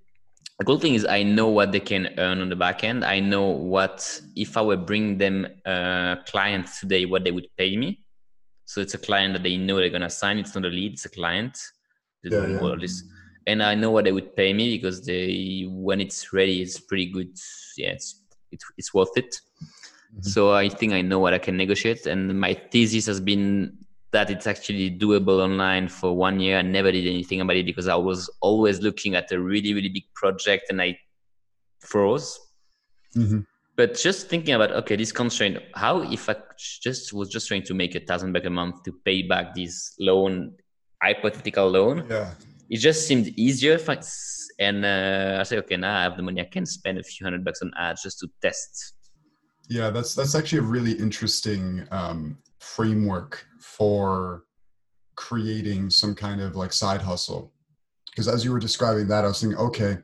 The 0.58 0.64
cool 0.64 0.78
thing 0.78 0.94
is 0.94 1.04
I 1.04 1.22
know 1.24 1.48
what 1.48 1.72
they 1.72 1.80
can 1.80 2.14
earn 2.18 2.40
on 2.40 2.48
the 2.48 2.56
back 2.56 2.84
end. 2.84 3.04
I 3.04 3.18
know 3.18 3.44
what 3.48 4.20
if 4.36 4.56
I 4.56 4.62
were 4.62 4.76
bring 4.76 5.18
them 5.18 5.46
a 5.64 6.18
client 6.26 6.68
today, 6.78 7.06
what 7.06 7.24
they 7.24 7.32
would 7.32 7.48
pay 7.56 7.76
me. 7.76 8.00
So 8.66 8.80
it's 8.80 8.94
a 8.94 8.98
client 8.98 9.34
that 9.34 9.42
they 9.42 9.56
know 9.56 9.76
they're 9.76 9.90
gonna 9.90 10.08
sign. 10.08 10.38
It's 10.38 10.54
not 10.54 10.64
a 10.64 10.68
lead; 10.68 10.92
it's 10.92 11.04
a 11.04 11.10
client. 11.10 11.58
Yeah, 12.22 12.46
yeah 12.46 12.86
and 13.46 13.62
I 13.62 13.74
know 13.74 13.90
what 13.90 14.04
they 14.04 14.12
would 14.12 14.34
pay 14.36 14.52
me 14.52 14.76
because 14.76 15.04
they 15.04 15.66
when 15.68 16.00
it's 16.00 16.32
ready, 16.32 16.62
it's 16.62 16.80
pretty 16.80 17.06
good. 17.06 17.36
Yeah, 17.76 17.90
it's 17.90 18.20
it's, 18.50 18.64
it's 18.78 18.94
worth 18.94 19.16
it. 19.16 19.34
Mm-hmm. 20.14 20.22
So 20.22 20.52
I 20.52 20.68
think 20.68 20.92
I 20.92 21.02
know 21.02 21.18
what 21.18 21.34
I 21.34 21.38
can 21.38 21.56
negotiate, 21.56 22.06
and 22.06 22.38
my 22.40 22.54
thesis 22.54 23.06
has 23.06 23.20
been 23.20 23.76
that 24.14 24.30
it's 24.30 24.46
actually 24.46 24.90
doable 24.90 25.42
online 25.42 25.88
for 25.88 26.16
one 26.16 26.40
year. 26.40 26.58
I 26.58 26.62
never 26.62 26.90
did 26.90 27.06
anything 27.06 27.40
about 27.40 27.56
it 27.56 27.66
because 27.66 27.88
I 27.88 27.96
was 27.96 28.30
always 28.40 28.80
looking 28.80 29.14
at 29.14 29.30
a 29.32 29.38
really 29.38 29.74
really 29.74 29.90
big 29.90 30.04
project 30.14 30.70
and 30.70 30.80
I 30.80 30.98
froze. 31.80 32.38
Mm-hmm. 33.16 33.40
But 33.76 33.94
just 33.96 34.28
thinking 34.28 34.54
about 34.54 34.72
okay, 34.72 34.96
this 34.96 35.12
constraint. 35.12 35.58
How 35.74 36.02
if 36.02 36.28
I 36.28 36.36
just 36.82 37.12
was 37.12 37.28
just 37.28 37.48
trying 37.48 37.64
to 37.64 37.74
make 37.74 37.94
a 37.94 38.00
thousand 38.00 38.32
bucks 38.32 38.46
a 38.46 38.50
month 38.50 38.82
to 38.84 38.92
pay 39.04 39.22
back 39.22 39.54
this 39.54 39.94
loan, 40.00 40.54
hypothetical 41.02 41.68
loan? 41.68 42.06
Yeah 42.08 42.34
it 42.70 42.78
just 42.78 43.06
seemed 43.06 43.28
easier. 43.38 43.78
I, 43.88 43.98
and 44.58 44.84
uh, 44.84 45.38
I 45.40 45.42
said, 45.42 45.58
okay, 45.60 45.76
now 45.76 45.98
I 45.98 46.02
have 46.02 46.16
the 46.16 46.22
money. 46.22 46.40
I 46.40 46.44
can 46.44 46.66
spend 46.66 46.98
a 46.98 47.02
few 47.02 47.24
hundred 47.24 47.44
bucks 47.44 47.62
on 47.62 47.72
ads 47.76 48.02
just 48.02 48.20
to 48.20 48.28
test. 48.40 48.94
Yeah, 49.68 49.90
that's 49.90 50.14
that's 50.14 50.34
actually 50.34 50.58
a 50.58 50.62
really 50.62 50.92
interesting 50.92 51.86
um, 51.90 52.38
framework 52.64 53.46
for 53.60 54.44
creating 55.16 55.90
some 55.90 56.14
kind 56.14 56.40
of 56.40 56.56
like 56.56 56.72
side 56.72 57.02
hustle. 57.02 57.52
Because 58.10 58.28
as 58.28 58.44
you 58.44 58.52
were 58.52 58.58
describing 58.58 59.08
that, 59.08 59.24
I 59.24 59.28
was 59.28 59.40
thinking, 59.40 59.58
okay, 59.58 59.98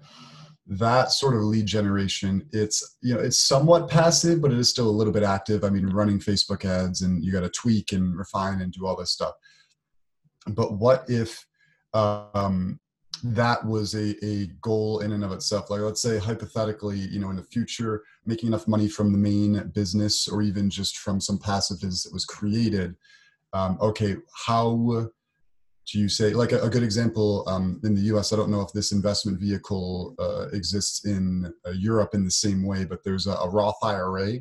that 0.66 1.10
sort 1.10 1.34
of 1.34 1.42
lead 1.42 1.66
generation, 1.66 2.48
it's 2.52 2.98
you 3.02 3.14
know, 3.14 3.20
it's 3.20 3.40
somewhat 3.40 3.88
passive, 3.88 4.40
but 4.40 4.52
it 4.52 4.58
is 4.58 4.68
still 4.68 4.88
a 4.88 4.98
little 4.98 5.12
bit 5.12 5.22
active. 5.22 5.64
I 5.64 5.70
mean, 5.70 5.86
running 5.86 6.18
Facebook 6.18 6.64
ads 6.64 7.02
and 7.02 7.24
you 7.24 7.32
got 7.32 7.40
to 7.40 7.50
tweak 7.50 7.92
and 7.92 8.16
refine 8.16 8.60
and 8.60 8.72
do 8.72 8.86
all 8.86 8.96
this 8.96 9.12
stuff. 9.12 9.34
But 10.46 10.74
what 10.74 11.04
if 11.08 11.44
um, 11.92 12.78
that 13.22 13.64
was 13.64 13.94
a, 13.94 14.24
a 14.24 14.46
goal 14.60 15.00
in 15.00 15.12
and 15.12 15.24
of 15.24 15.32
itself. 15.32 15.70
Like, 15.70 15.80
let's 15.80 16.02
say 16.02 16.18
hypothetically, 16.18 16.98
you 16.98 17.20
know, 17.20 17.30
in 17.30 17.36
the 17.36 17.42
future, 17.42 18.02
making 18.26 18.48
enough 18.48 18.68
money 18.68 18.88
from 18.88 19.12
the 19.12 19.18
main 19.18 19.70
business 19.74 20.28
or 20.28 20.42
even 20.42 20.70
just 20.70 20.98
from 20.98 21.20
some 21.20 21.38
passive 21.38 21.78
business 21.80 22.04
that 22.04 22.12
was 22.12 22.24
created. 22.24 22.94
Um, 23.52 23.78
okay, 23.80 24.16
how 24.46 25.10
do 25.92 25.98
you 25.98 26.08
say, 26.08 26.32
like 26.32 26.52
a, 26.52 26.62
a 26.62 26.70
good 26.70 26.82
example 26.82 27.44
um, 27.48 27.80
in 27.84 27.94
the 27.94 28.02
US, 28.14 28.32
I 28.32 28.36
don't 28.36 28.50
know 28.50 28.60
if 28.60 28.72
this 28.72 28.92
investment 28.92 29.40
vehicle 29.40 30.14
uh, 30.18 30.48
exists 30.52 31.04
in 31.04 31.52
uh, 31.66 31.70
Europe 31.70 32.14
in 32.14 32.24
the 32.24 32.30
same 32.30 32.64
way, 32.64 32.84
but 32.84 33.02
there's 33.04 33.26
a, 33.26 33.32
a 33.32 33.48
Roth 33.48 33.78
IRA, 33.82 34.38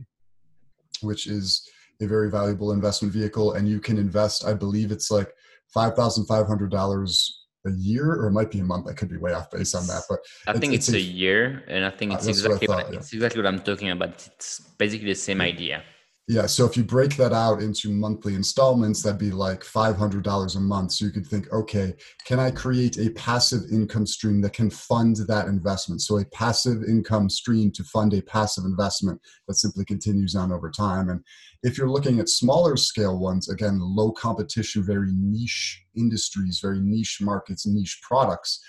which 1.01 1.27
is 1.27 1.67
a 2.01 2.07
very 2.07 2.29
valuable 2.29 2.71
investment 2.71 3.13
vehicle. 3.13 3.53
And 3.53 3.67
you 3.67 3.79
can 3.79 3.97
invest, 3.97 4.45
I 4.45 4.53
believe 4.53 4.91
it's 4.91 5.11
like 5.11 5.31
$5,500 5.75 7.29
a 7.65 7.72
year 7.72 8.13
or 8.13 8.28
it 8.28 8.32
might 8.32 8.52
be 8.52 8.60
a 8.60 8.63
month. 8.63 8.88
I 8.88 8.93
could 8.93 9.10
be 9.10 9.17
way 9.17 9.34
off 9.34 9.52
base 9.52 9.76
on 9.76 9.86
that, 9.88 10.04
but 10.10 10.19
I 10.48 10.58
think 10.58 10.74
it's, 10.74 10.88
it's 10.88 10.95
a, 10.95 11.00
a, 11.00 11.02
year, 11.02 11.63
and 11.67 11.86
I 11.86 11.89
think 11.89 12.13
uh, 12.13 12.15
it's 12.15 12.28
exactly 12.28 12.67
what, 12.67 12.78
thought, 12.78 12.86
what 12.88 12.95
it's 12.95 13.13
exactly 13.13 13.41
what 13.41 13.48
I'm 13.48 13.62
talking 13.62 13.89
about. 13.89 14.10
It's 14.10 14.60
basically 14.78 15.08
the 15.08 15.15
same 15.15 15.41
idea. 15.41 15.84
Yeah. 16.29 16.45
So 16.45 16.63
if 16.63 16.77
you 16.77 16.83
break 16.83 17.15
that 17.15 17.33
out 17.33 17.63
into 17.63 17.89
monthly 17.89 18.35
installments, 18.35 19.01
that'd 19.01 19.19
be 19.19 19.31
like 19.31 19.61
$500 19.61 20.55
a 20.55 20.59
month. 20.59 20.91
So 20.91 21.05
you 21.05 21.11
could 21.11 21.25
think, 21.25 21.51
okay, 21.51 21.95
can 22.23 22.39
I 22.39 22.51
create 22.51 22.99
a 22.99 23.09
passive 23.09 23.61
income 23.71 24.05
stream 24.05 24.39
that 24.41 24.53
can 24.53 24.69
fund 24.69 25.15
that 25.27 25.47
investment? 25.47 26.03
So 26.03 26.19
a 26.19 26.25
passive 26.25 26.83
income 26.83 27.31
stream 27.31 27.71
to 27.71 27.83
fund 27.83 28.13
a 28.13 28.21
passive 28.21 28.65
investment 28.65 29.19
that 29.47 29.55
simply 29.55 29.85
continues 29.85 30.35
on 30.35 30.51
over 30.51 30.69
time. 30.69 31.09
And 31.09 31.23
if 31.63 31.79
you're 31.79 31.89
looking 31.89 32.19
at 32.19 32.29
smaller 32.29 32.77
scale 32.77 33.17
ones, 33.17 33.49
again, 33.49 33.79
low 33.81 34.11
competition, 34.11 34.83
very 34.83 35.11
niche 35.11 35.83
industries, 35.95 36.59
very 36.61 36.79
niche 36.79 37.17
markets, 37.21 37.65
niche 37.65 38.01
products, 38.03 38.63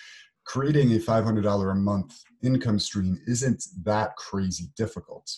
creating 0.47 0.95
a 0.95 0.99
$500 0.99 1.71
a 1.71 1.75
month 1.75 2.23
income 2.43 2.79
stream 2.79 3.21
isn't 3.27 3.63
that 3.85 4.17
crazy 4.17 4.71
difficult. 4.79 5.31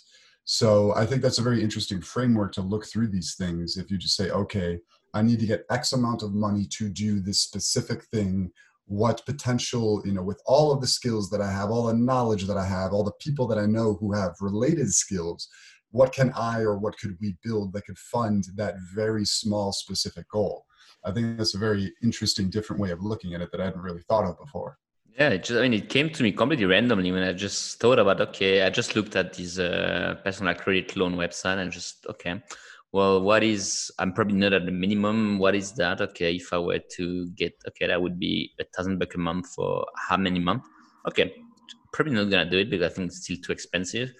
So 0.44 0.94
I 0.96 1.06
think 1.06 1.22
that's 1.22 1.38
a 1.38 1.42
very 1.42 1.62
interesting 1.62 2.00
framework 2.00 2.52
to 2.54 2.62
look 2.62 2.86
through 2.86 3.08
these 3.08 3.34
things. 3.36 3.76
If 3.76 3.90
you 3.90 3.98
just 3.98 4.16
say, 4.16 4.30
okay, 4.30 4.78
I 5.14 5.22
need 5.22 5.38
to 5.40 5.46
get 5.46 5.64
X 5.70 5.92
amount 5.92 6.22
of 6.22 6.34
money 6.34 6.66
to 6.70 6.88
do 6.88 7.20
this 7.20 7.40
specific 7.40 8.04
thing, 8.06 8.50
what 8.86 9.24
potential, 9.24 10.02
you 10.04 10.12
know, 10.12 10.22
with 10.22 10.42
all 10.44 10.72
of 10.72 10.80
the 10.80 10.86
skills 10.86 11.30
that 11.30 11.40
I 11.40 11.50
have, 11.50 11.70
all 11.70 11.86
the 11.86 11.94
knowledge 11.94 12.46
that 12.46 12.56
I 12.56 12.66
have, 12.66 12.92
all 12.92 13.04
the 13.04 13.12
people 13.20 13.46
that 13.48 13.58
I 13.58 13.66
know 13.66 13.94
who 13.94 14.12
have 14.12 14.34
related 14.40 14.92
skills, 14.92 15.48
what 15.90 16.12
can 16.12 16.32
I 16.34 16.60
or 16.60 16.78
what 16.78 16.98
could 16.98 17.16
we 17.20 17.36
build 17.44 17.72
that 17.72 17.86
could 17.86 17.98
fund 17.98 18.46
that 18.56 18.74
very 18.94 19.24
small 19.24 19.72
specific 19.72 20.28
goal? 20.30 20.64
I 21.04 21.12
think 21.12 21.36
that's 21.36 21.54
a 21.54 21.58
very 21.58 21.92
interesting, 22.02 22.50
different 22.50 22.80
way 22.80 22.90
of 22.90 23.02
looking 23.02 23.34
at 23.34 23.40
it 23.40 23.50
that 23.52 23.60
I 23.60 23.66
hadn't 23.66 23.82
really 23.82 24.02
thought 24.02 24.24
of 24.24 24.38
before. 24.38 24.78
Yeah, 25.18 25.28
it 25.28 25.44
just, 25.44 25.58
I 25.58 25.62
mean, 25.62 25.74
it 25.74 25.90
came 25.90 26.08
to 26.10 26.22
me 26.22 26.32
completely 26.32 26.64
randomly 26.64 27.12
when 27.12 27.22
I 27.22 27.34
just 27.34 27.78
thought 27.78 27.98
about, 27.98 28.20
okay, 28.20 28.62
I 28.62 28.70
just 28.70 28.96
looked 28.96 29.14
at 29.14 29.34
this 29.34 29.58
uh, 29.58 30.16
personal 30.24 30.54
credit 30.54 30.96
loan 30.96 31.16
website 31.16 31.58
and 31.58 31.70
just, 31.70 32.06
okay, 32.08 32.42
well, 32.92 33.20
what 33.20 33.42
is, 33.42 33.90
I'm 33.98 34.14
probably 34.14 34.36
not 34.36 34.54
at 34.54 34.64
the 34.64 34.72
minimum. 34.72 35.38
What 35.38 35.54
is 35.54 35.72
that? 35.72 36.00
Okay, 36.00 36.36
if 36.36 36.52
I 36.52 36.58
were 36.58 36.78
to 36.96 37.30
get, 37.30 37.52
okay, 37.68 37.88
that 37.88 38.00
would 38.00 38.18
be 38.18 38.52
a 38.58 38.64
thousand 38.64 38.98
bucks 38.98 39.14
a 39.14 39.18
month 39.18 39.52
for 39.54 39.86
how 39.96 40.16
many 40.16 40.38
months? 40.38 40.66
Okay, 41.06 41.34
probably 41.92 42.14
not 42.14 42.30
gonna 42.30 42.48
do 42.48 42.58
it 42.58 42.70
because 42.70 42.90
I 42.90 42.94
think 42.94 43.08
it's 43.08 43.22
still 43.22 43.36
too 43.36 43.52
expensive. 43.52 44.14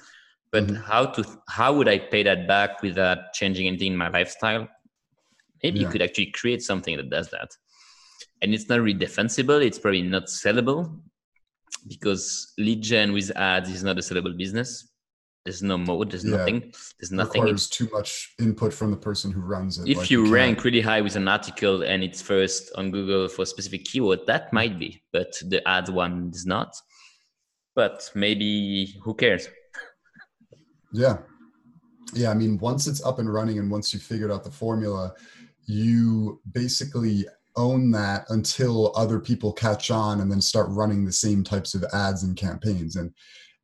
But 0.50 0.66
mm-hmm. 0.66 0.82
how 0.82 1.06
to, 1.06 1.24
how 1.48 1.72
would 1.74 1.88
I 1.88 1.98
pay 1.98 2.22
that 2.24 2.46
back 2.46 2.82
without 2.82 3.32
changing 3.32 3.66
anything 3.66 3.92
in 3.92 3.96
my 3.96 4.08
lifestyle? 4.08 4.68
Maybe 5.62 5.78
yeah. 5.78 5.86
you 5.86 5.92
could 5.92 6.02
actually 6.02 6.32
create 6.32 6.62
something 6.62 6.98
that 6.98 7.08
does 7.08 7.30
that 7.30 7.48
and 8.42 8.52
it's 8.52 8.68
not 8.68 8.80
really 8.80 8.98
defensible. 8.98 9.62
It's 9.62 9.78
probably 9.78 10.02
not 10.02 10.24
sellable 10.26 11.00
because 11.88 12.52
lead 12.58 12.82
gen 12.82 13.12
with 13.12 13.30
ads 13.36 13.70
is 13.70 13.84
not 13.84 13.98
a 13.98 14.00
sellable 14.00 14.36
business. 14.36 14.88
There's 15.44 15.62
no 15.62 15.76
moat. 15.76 16.10
There's 16.10 16.24
yeah. 16.24 16.36
nothing. 16.36 16.72
There's 17.00 17.10
nothing. 17.10 17.42
Requires 17.42 17.68
too 17.68 17.88
much 17.92 18.34
input 18.38 18.72
from 18.72 18.90
the 18.90 18.96
person 18.96 19.32
who 19.32 19.40
runs 19.40 19.78
it. 19.78 19.88
If 19.88 19.98
like 19.98 20.10
you 20.10 20.32
rank 20.32 20.62
really 20.62 20.80
high 20.80 21.00
with 21.00 21.16
an 21.16 21.26
article 21.26 21.82
and 21.82 22.02
it's 22.04 22.22
first 22.22 22.70
on 22.76 22.90
Google 22.90 23.28
for 23.28 23.42
a 23.42 23.46
specific 23.46 23.84
keyword, 23.84 24.20
that 24.26 24.52
might 24.52 24.78
be, 24.78 25.02
but 25.12 25.32
the 25.46 25.66
ad 25.66 25.88
one 25.88 26.30
is 26.32 26.46
not. 26.46 26.76
But 27.74 28.08
maybe 28.14 28.94
who 29.02 29.14
cares? 29.14 29.48
yeah, 30.92 31.18
yeah. 32.14 32.30
I 32.30 32.34
mean, 32.34 32.58
once 32.58 32.86
it's 32.86 33.02
up 33.04 33.18
and 33.18 33.32
running 33.32 33.58
and 33.58 33.68
once 33.68 33.92
you 33.92 33.98
figured 33.98 34.30
out 34.30 34.44
the 34.44 34.50
formula, 34.50 35.12
you 35.66 36.40
basically 36.52 37.26
own 37.56 37.90
that 37.92 38.24
until 38.28 38.92
other 38.96 39.20
people 39.20 39.52
catch 39.52 39.90
on 39.90 40.20
and 40.20 40.30
then 40.30 40.40
start 40.40 40.68
running 40.70 41.04
the 41.04 41.12
same 41.12 41.44
types 41.44 41.74
of 41.74 41.84
ads 41.92 42.22
and 42.22 42.36
campaigns. 42.36 42.96
And 42.96 43.12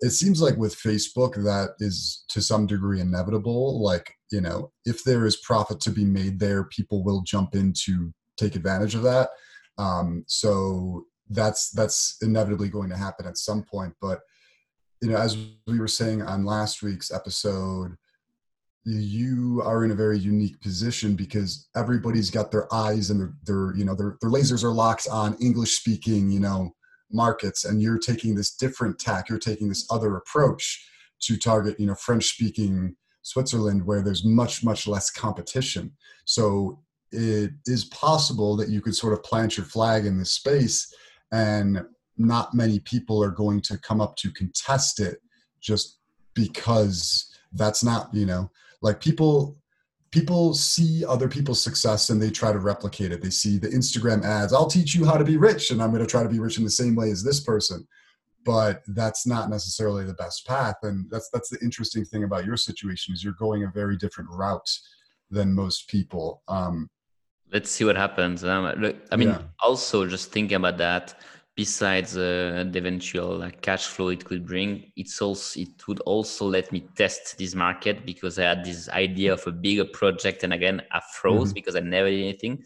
it 0.01 0.11
seems 0.11 0.41
like 0.41 0.57
with 0.57 0.77
facebook 0.77 1.35
that 1.35 1.71
is 1.81 2.25
to 2.29 2.41
some 2.41 2.67
degree 2.67 3.01
inevitable. 3.01 3.83
Like 3.83 4.13
you 4.31 4.41
know 4.41 4.73
if 4.85 5.05
there 5.05 5.27
is 5.27 5.37
profit 5.39 5.81
to 5.81 5.91
be 5.91 6.05
made 6.05 6.39
there 6.39 6.65
people 6.65 7.03
will 7.03 7.23
jump 7.23 7.55
in 7.55 7.73
to 7.85 8.13
take 8.37 8.57
advantage 8.57 8.95
of 8.95 9.03
that. 9.03 9.31
Um, 9.77 10.25
so 10.27 11.07
that's 11.31 11.71
that's 11.71 12.17
inevitably 12.23 12.69
going 12.69 12.91
to 12.91 12.97
happen 12.97 13.27
at 13.27 13.37
some 13.37 13.63
point. 13.63 13.95
But 14.01 14.21
you 15.03 15.11
know, 15.11 15.17
as 15.17 15.37
we 15.67 15.79
were 15.79 15.89
saying 15.89 16.23
on 16.23 16.45
last 16.45 16.83
week's 16.83 17.13
episode, 17.13 17.97
you 18.85 19.61
are 19.65 19.85
in 19.85 19.91
a 19.91 19.95
very 19.95 20.19
unique 20.19 20.61
position 20.61 21.15
because 21.15 21.69
everybody's 21.77 22.31
got 22.31 22.51
their 22.51 22.73
eyes 22.73 23.11
and 23.11 23.21
their, 23.21 23.33
their 23.45 23.77
you 23.77 23.85
know 23.85 23.95
their, 23.95 24.17
their 24.21 24.31
lasers 24.31 24.65
are 24.65 24.73
locked 24.73 25.07
on 25.11 25.37
english 25.43 25.77
speaking 25.77 26.31
you 26.31 26.41
know 26.41 26.73
markets 27.11 27.65
and 27.65 27.81
you're 27.81 27.99
taking 27.99 28.35
this 28.35 28.55
different 28.55 28.99
tack. 28.99 29.29
You're 29.29 29.39
taking 29.39 29.69
this 29.69 29.87
other 29.91 30.17
approach 30.17 30.87
to 31.21 31.37
target 31.37 31.79
you 31.81 31.87
know 31.87 31.95
french 31.95 32.27
speaking 32.27 32.95
switzerland 33.23 33.85
where 33.85 34.03
there's 34.03 34.25
much 34.25 34.65
much 34.65 34.87
less 34.87 35.11
competition. 35.11 35.93
So 36.25 36.81
it 37.11 37.53
is 37.67 37.87
possible 37.87 38.57
that 38.57 38.69
you 38.69 38.81
could 38.81 38.95
sort 38.95 39.15
of 39.15 39.23
plant 39.23 39.57
your 39.57 39.67
flag 39.67 40.05
in 40.05 40.19
this 40.19 40.33
space 40.33 40.93
and 41.33 41.83
not 42.19 42.55
many 42.55 42.81
people 42.81 43.23
are 43.23 43.31
going 43.31 43.61
to 43.63 43.79
come 43.79 44.01
up 44.01 44.17
to 44.17 44.31
contest 44.33 45.01
it 45.01 45.19
just 45.61 45.99
because 46.35 47.33
that's 47.53 47.83
not 47.83 48.13
you 48.13 48.27
know 48.27 48.51
like 48.83 49.01
people 49.01 49.57
people 50.11 50.55
see 50.55 51.05
other 51.05 51.29
people's 51.29 51.63
success 51.63 52.09
and 52.09 52.21
they 52.21 52.31
try 52.31 52.51
to 52.51 52.59
replicate 52.59 53.13
it. 53.13 53.23
They 53.23 53.31
see 53.31 53.59
the 53.59 53.69
instagram 53.69 54.25
ads 54.25 54.53
i'll 54.53 54.67
teach 54.67 54.95
you 54.95 55.05
how 55.05 55.17
to 55.17 55.25
be 55.25 55.37
rich 55.37 55.71
and 55.71 55.83
i'm 55.83 55.91
going 55.91 56.05
to 56.05 56.11
try 56.11 56.23
to 56.23 56.29
be 56.29 56.41
rich 56.41 56.59
in 56.59 56.65
the 56.65 56.71
same 56.71 56.95
way 56.95 57.11
as 57.11 57.23
this 57.23 57.41
person. 57.41 57.87
But 58.45 58.83
that's 58.89 59.27
not 59.27 59.51
necessarily 59.51 60.05
the 60.05 60.15
best 60.15 60.47
path. 60.47 60.77
And 60.83 61.11
that's 61.11 61.29
that's 61.33 61.51
the 61.51 61.59
interesting 61.63 62.05
thing 62.05 62.25
about 62.25 62.47
your 62.47 62.57
situation 62.57 63.13
is 63.13 63.23
you're 63.23 63.35
going 63.35 63.65
a 63.65 63.71
very 63.71 63.97
different 63.97 64.31
route 64.31 64.71
than 65.31 65.53
most 65.53 65.89
people 65.89 66.43
um, 66.49 66.89
let's 67.53 67.71
see 67.71 67.85
what 67.85 67.97
happens. 67.97 68.45
Um, 68.45 68.65
i 69.11 69.17
mean 69.17 69.29
yeah. 69.29 69.43
also 69.63 70.07
just 70.07 70.33
thinking 70.33 70.57
about 70.57 70.79
that 70.79 71.15
besides 71.59 72.17
uh, 72.17 72.65
the 72.71 72.79
eventual 72.79 73.43
uh, 73.43 73.51
cash 73.63 73.87
flow 73.89 74.11
it 74.11 74.25
could 74.25 74.47
bring 74.47 74.93
it's 74.95 75.21
also 75.21 75.59
it 75.59 75.89
would 75.89 75.99
also 76.13 76.47
let 76.47 76.71
me 76.71 76.81
test 76.95 77.37
this 77.37 77.53
market 77.57 78.07
because 78.07 78.39
i 78.39 78.45
had 78.45 78.65
this 78.65 78.89
idea 78.91 79.33
of 79.33 79.45
a 79.49 79.51
bigger 79.51 79.85
project 79.85 80.45
and 80.45 80.53
again 80.53 80.81
i 80.93 81.01
froze 81.17 81.49
mm-hmm. 81.49 81.55
because 81.55 81.75
i 81.75 81.81
never 81.81 82.09
did 82.09 82.21
anything 82.21 82.65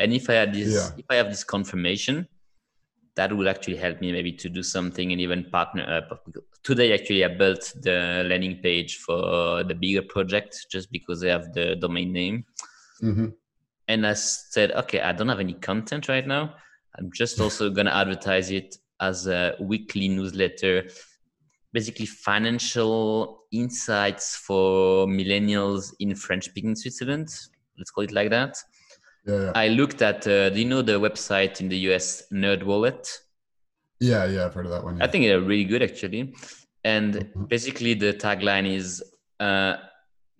and 0.00 0.12
if 0.12 0.28
i 0.28 0.32
had 0.32 0.52
this 0.52 0.74
yeah. 0.74 0.90
if 0.98 1.04
i 1.08 1.14
have 1.14 1.28
this 1.28 1.44
confirmation 1.44 2.26
that 3.14 3.32
will 3.32 3.48
actually 3.48 3.76
help 3.76 4.00
me 4.00 4.10
maybe 4.10 4.32
to 4.32 4.48
do 4.48 4.62
something 4.62 5.12
and 5.12 5.20
even 5.20 5.44
partner 5.44 5.84
up 5.98 6.26
today 6.64 6.92
actually 6.92 7.24
i 7.24 7.28
built 7.28 7.72
the 7.82 8.26
landing 8.26 8.56
page 8.56 8.96
for 8.96 9.62
the 9.62 9.74
bigger 9.84 10.02
project 10.02 10.66
just 10.68 10.90
because 10.90 11.22
i 11.22 11.28
have 11.28 11.52
the 11.52 11.76
domain 11.76 12.12
name 12.12 12.44
mm-hmm. 13.00 13.28
and 13.86 14.04
i 14.04 14.14
said 14.14 14.72
okay 14.72 15.00
i 15.00 15.12
don't 15.12 15.28
have 15.28 15.38
any 15.38 15.54
content 15.54 16.08
right 16.08 16.26
now 16.26 16.56
I'm 16.98 17.10
just 17.12 17.40
also 17.40 17.70
going 17.70 17.86
to 17.86 17.94
advertise 17.94 18.50
it 18.50 18.76
as 19.00 19.26
a 19.26 19.56
weekly 19.60 20.08
newsletter, 20.08 20.88
basically 21.72 22.06
financial 22.06 23.44
insights 23.50 24.36
for 24.36 25.06
millennials 25.06 25.92
in 26.00 26.14
French 26.14 26.44
speaking 26.46 26.76
Switzerland. 26.76 27.28
Let's 27.78 27.90
call 27.90 28.04
it 28.04 28.12
like 28.12 28.30
that. 28.30 28.56
Yeah. 29.26 29.52
I 29.54 29.68
looked 29.68 30.02
at, 30.02 30.26
uh, 30.26 30.50
do 30.50 30.58
you 30.58 30.64
know 30.66 30.82
the 30.82 31.00
website 31.00 31.60
in 31.60 31.68
the 31.68 31.76
US, 31.88 32.24
Nerd 32.32 32.64
Wallet? 32.64 33.08
Yeah, 34.00 34.24
yeah, 34.26 34.46
I've 34.46 34.54
heard 34.54 34.66
of 34.66 34.72
that 34.72 34.84
one. 34.84 34.98
Yeah. 34.98 35.04
I 35.04 35.06
think 35.06 35.24
they're 35.24 35.40
really 35.40 35.64
good 35.64 35.82
actually. 35.82 36.34
And 36.84 37.14
mm-hmm. 37.14 37.44
basically, 37.44 37.94
the 37.94 38.12
tagline 38.12 38.68
is 38.68 39.02
uh, 39.38 39.76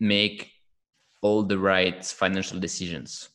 make 0.00 0.50
all 1.20 1.44
the 1.44 1.58
right 1.58 2.04
financial 2.04 2.58
decisions 2.58 3.28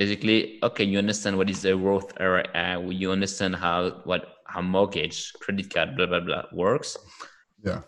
basically 0.00 0.58
okay 0.62 0.84
you 0.92 0.98
understand 0.98 1.36
what 1.36 1.50
is 1.50 1.60
the 1.60 1.76
worth 1.76 2.10
uh, 2.20 2.80
you 3.02 3.12
understand 3.12 3.54
how 3.54 3.78
what 4.04 4.22
how 4.52 4.62
mortgage 4.62 5.18
credit 5.42 5.72
card 5.72 5.94
blah 5.96 6.06
blah 6.06 6.20
blah 6.20 6.44
works. 6.52 6.96
Yeah. 7.62 7.82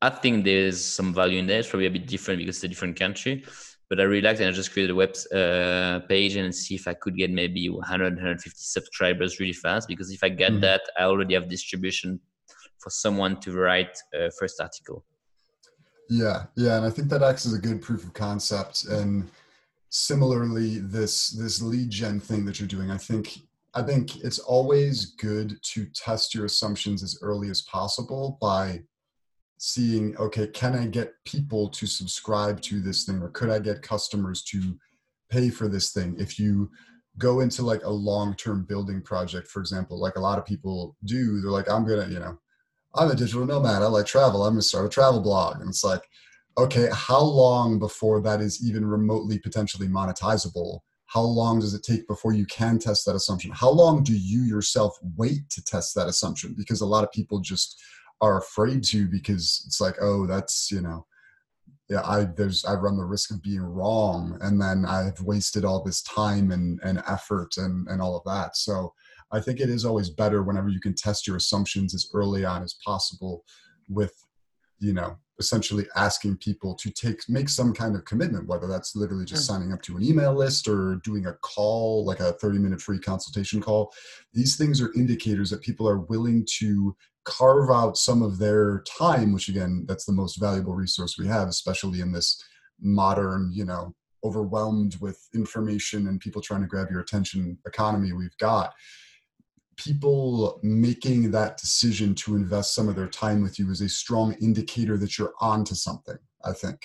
I 0.00 0.10
think 0.10 0.44
there's 0.44 0.82
some 0.82 1.12
value 1.12 1.38
in 1.40 1.46
there 1.48 1.58
it's 1.60 1.68
probably 1.68 1.86
a 1.86 1.96
bit 1.98 2.06
different 2.06 2.38
because 2.38 2.56
it's 2.56 2.64
a 2.64 2.68
different 2.68 2.96
country 3.04 3.44
but 3.90 4.00
i 4.00 4.04
it 4.04 4.24
and 4.24 4.48
i 4.48 4.52
just 4.52 4.72
created 4.72 4.92
a 4.92 4.98
web 5.02 5.14
uh, 5.40 5.98
page 6.08 6.36
and 6.36 6.54
see 6.54 6.74
if 6.80 6.86
i 6.92 6.94
could 6.94 7.16
get 7.16 7.30
maybe 7.30 7.68
100 7.68 8.14
150 8.14 8.56
subscribers 8.56 9.40
really 9.40 9.58
fast 9.64 9.88
because 9.88 10.10
if 10.10 10.22
i 10.22 10.28
get 10.28 10.52
mm-hmm. 10.52 10.60
that 10.60 10.82
i 10.98 11.02
already 11.02 11.34
have 11.34 11.48
distribution 11.48 12.18
for 12.78 12.90
someone 12.90 13.38
to 13.40 13.52
write 13.52 13.94
a 14.14 14.30
first 14.38 14.58
article. 14.58 15.04
Yeah 16.08 16.44
yeah 16.56 16.76
and 16.78 16.86
i 16.86 16.90
think 16.90 17.08
that 17.08 17.22
acts 17.22 17.44
as 17.44 17.54
a 17.54 17.58
good 17.66 17.82
proof 17.82 18.04
of 18.04 18.12
concept 18.14 18.84
and 18.84 19.28
similarly 19.90 20.78
this 20.78 21.30
this 21.30 21.60
lead 21.60 21.90
gen 21.90 22.20
thing 22.20 22.44
that 22.44 22.58
you're 22.58 22.68
doing 22.68 22.90
i 22.90 22.96
think 22.96 23.40
i 23.74 23.82
think 23.82 24.22
it's 24.24 24.38
always 24.38 25.06
good 25.16 25.58
to 25.62 25.84
test 25.86 26.34
your 26.34 26.44
assumptions 26.44 27.02
as 27.02 27.18
early 27.22 27.50
as 27.50 27.62
possible 27.62 28.38
by 28.40 28.80
seeing 29.58 30.16
okay 30.16 30.46
can 30.46 30.74
i 30.74 30.86
get 30.86 31.12
people 31.24 31.68
to 31.68 31.86
subscribe 31.86 32.60
to 32.60 32.80
this 32.80 33.04
thing 33.04 33.20
or 33.20 33.28
could 33.30 33.50
i 33.50 33.58
get 33.58 33.82
customers 33.82 34.42
to 34.42 34.78
pay 35.30 35.48
for 35.48 35.68
this 35.68 35.92
thing? 35.92 36.16
If 36.18 36.38
you 36.38 36.70
go 37.18 37.40
into 37.40 37.62
like 37.62 37.84
a 37.84 37.90
long-term 37.90 38.64
building 38.64 39.02
project 39.02 39.48
for 39.48 39.60
example 39.60 39.98
like 39.98 40.16
a 40.16 40.20
lot 40.20 40.38
of 40.38 40.46
people 40.46 40.96
do 41.04 41.40
they're 41.40 41.50
like 41.50 41.68
i'm 41.68 41.84
gonna 41.84 42.06
you 42.06 42.20
know 42.20 42.38
i'm 42.94 43.10
a 43.10 43.14
digital 43.14 43.44
nomad. 43.44 43.82
I 43.82 43.86
like 43.86 44.06
travel. 44.06 44.44
I'm 44.44 44.54
gonna 44.54 44.62
start 44.62 44.86
a 44.86 44.88
travel 44.88 45.20
blog. 45.20 45.60
And 45.60 45.68
it's 45.68 45.84
like 45.84 46.02
okay, 46.58 46.88
how 46.92 47.20
long 47.20 47.78
before 47.78 48.20
that 48.22 48.40
is 48.40 48.66
even 48.66 48.84
remotely 48.84 49.38
potentially 49.38 49.88
monetizable? 49.88 50.80
How 51.06 51.22
long 51.22 51.58
does 51.58 51.74
it 51.74 51.82
take 51.82 52.06
before 52.06 52.32
you 52.32 52.46
can 52.46 52.78
test 52.78 53.04
that 53.06 53.16
assumption? 53.16 53.50
How 53.52 53.70
long 53.70 54.02
do 54.02 54.16
you 54.16 54.42
yourself 54.42 54.96
wait 55.16 55.48
to 55.50 55.64
test 55.64 55.94
that 55.96 56.08
assumption? 56.08 56.54
Because 56.56 56.80
a 56.80 56.86
lot 56.86 57.02
of 57.02 57.10
people 57.12 57.40
just 57.40 57.80
are 58.20 58.38
afraid 58.38 58.84
to 58.84 59.08
because 59.08 59.64
it's 59.66 59.80
like, 59.80 59.96
oh, 60.00 60.26
that's, 60.26 60.70
you 60.70 60.80
know, 60.80 61.06
yeah, 61.88 62.02
I 62.04 62.24
there's 62.36 62.64
I 62.64 62.74
run 62.74 62.96
the 62.96 63.04
risk 63.04 63.32
of 63.32 63.42
being 63.42 63.62
wrong 63.62 64.38
and 64.40 64.60
then 64.60 64.84
I've 64.86 65.20
wasted 65.20 65.64
all 65.64 65.82
this 65.82 66.02
time 66.02 66.52
and, 66.52 66.78
and 66.84 67.02
effort 67.08 67.56
and, 67.56 67.88
and 67.88 68.00
all 68.00 68.16
of 68.16 68.22
that. 68.24 68.56
So 68.56 68.94
I 69.32 69.40
think 69.40 69.58
it 69.58 69.68
is 69.68 69.84
always 69.84 70.10
better 70.10 70.44
whenever 70.44 70.68
you 70.68 70.80
can 70.80 70.94
test 70.94 71.26
your 71.26 71.36
assumptions 71.36 71.94
as 71.94 72.08
early 72.14 72.44
on 72.44 72.62
as 72.62 72.76
possible 72.84 73.44
with, 73.88 74.12
you 74.78 74.92
know, 74.92 75.18
essentially 75.40 75.86
asking 75.96 76.36
people 76.36 76.74
to 76.74 76.90
take 76.90 77.28
make 77.28 77.48
some 77.48 77.72
kind 77.72 77.96
of 77.96 78.04
commitment 78.04 78.46
whether 78.46 78.66
that's 78.66 78.94
literally 78.94 79.24
just 79.24 79.42
mm. 79.42 79.46
signing 79.46 79.72
up 79.72 79.82
to 79.82 79.96
an 79.96 80.02
email 80.02 80.34
list 80.34 80.68
or 80.68 81.00
doing 81.02 81.26
a 81.26 81.32
call 81.34 82.04
like 82.04 82.20
a 82.20 82.32
30 82.34 82.58
minute 82.58 82.80
free 82.80 82.98
consultation 82.98 83.60
call 83.60 83.92
these 84.32 84.56
things 84.56 84.80
are 84.80 84.92
indicators 84.94 85.50
that 85.50 85.62
people 85.62 85.88
are 85.88 86.00
willing 86.00 86.46
to 86.58 86.94
carve 87.24 87.70
out 87.70 87.96
some 87.96 88.22
of 88.22 88.38
their 88.38 88.82
time 88.98 89.32
which 89.32 89.48
again 89.48 89.84
that's 89.88 90.04
the 90.04 90.12
most 90.12 90.36
valuable 90.36 90.74
resource 90.74 91.16
we 91.18 91.26
have 91.26 91.48
especially 91.48 92.00
in 92.00 92.12
this 92.12 92.42
modern 92.80 93.50
you 93.52 93.64
know 93.64 93.94
overwhelmed 94.22 94.96
with 95.00 95.28
information 95.34 96.08
and 96.08 96.20
people 96.20 96.42
trying 96.42 96.60
to 96.60 96.66
grab 96.66 96.90
your 96.90 97.00
attention 97.00 97.56
economy 97.66 98.12
we've 98.12 98.36
got 98.38 98.74
people 99.84 100.60
making 100.62 101.30
that 101.30 101.56
decision 101.56 102.14
to 102.14 102.36
invest 102.36 102.74
some 102.74 102.88
of 102.88 102.96
their 102.96 103.08
time 103.08 103.42
with 103.42 103.58
you 103.58 103.70
is 103.70 103.80
a 103.80 103.88
strong 103.88 104.34
indicator 104.40 104.96
that 104.98 105.16
you're 105.16 105.34
on 105.40 105.64
to 105.64 105.74
something 105.74 106.18
i 106.44 106.52
think. 106.52 106.78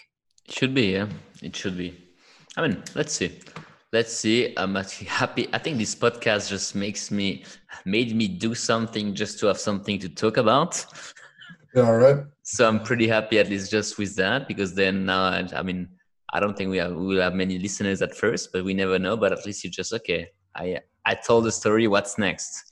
It 0.47 0.53
should 0.53 0.73
be 0.73 0.87
yeah. 0.93 1.07
It 1.41 1.55
should 1.55 1.77
be. 1.77 1.89
I 2.57 2.61
mean 2.61 2.83
let's 2.93 3.13
see. 3.13 3.39
Let's 3.91 4.13
see. 4.13 4.53
I'm 4.57 4.75
actually 4.77 5.07
happy. 5.07 5.47
I 5.53 5.57
think 5.57 5.77
this 5.77 5.95
podcast 5.95 6.49
just 6.49 6.75
makes 6.75 7.11
me 7.11 7.45
made 7.85 8.15
me 8.15 8.27
do 8.27 8.53
something 8.53 9.15
just 9.15 9.39
to 9.39 9.47
have 9.47 9.59
something 9.59 9.97
to 9.99 10.09
talk 10.09 10.37
about. 10.37 10.85
All 11.75 11.97
right. 11.97 12.19
So 12.43 12.67
i'm 12.67 12.81
pretty 12.89 13.07
happy 13.07 13.39
at 13.39 13.49
least 13.49 13.71
just 13.71 13.97
with 13.97 14.15
that 14.17 14.47
because 14.47 14.75
then 14.75 15.05
now 15.05 15.23
I, 15.23 15.47
I 15.55 15.63
mean 15.63 15.89
i 16.31 16.39
don't 16.39 16.55
think 16.57 16.69
we 16.69 16.77
have 16.77 16.93
we 16.93 17.05
will 17.07 17.21
have 17.21 17.33
many 17.33 17.57
listeners 17.57 18.01
at 18.01 18.15
first 18.15 18.51
but 18.53 18.63
we 18.63 18.73
never 18.73 18.97
know. 18.99 19.17
But 19.17 19.31
at 19.31 19.45
least 19.45 19.63
you 19.63 19.69
just 19.69 19.91
okay 19.93 20.27
i 20.55 20.79
I 21.05 21.13
told 21.13 21.45
the 21.45 21.51
story. 21.51 21.87
What's 21.87 22.17
next? 22.17 22.71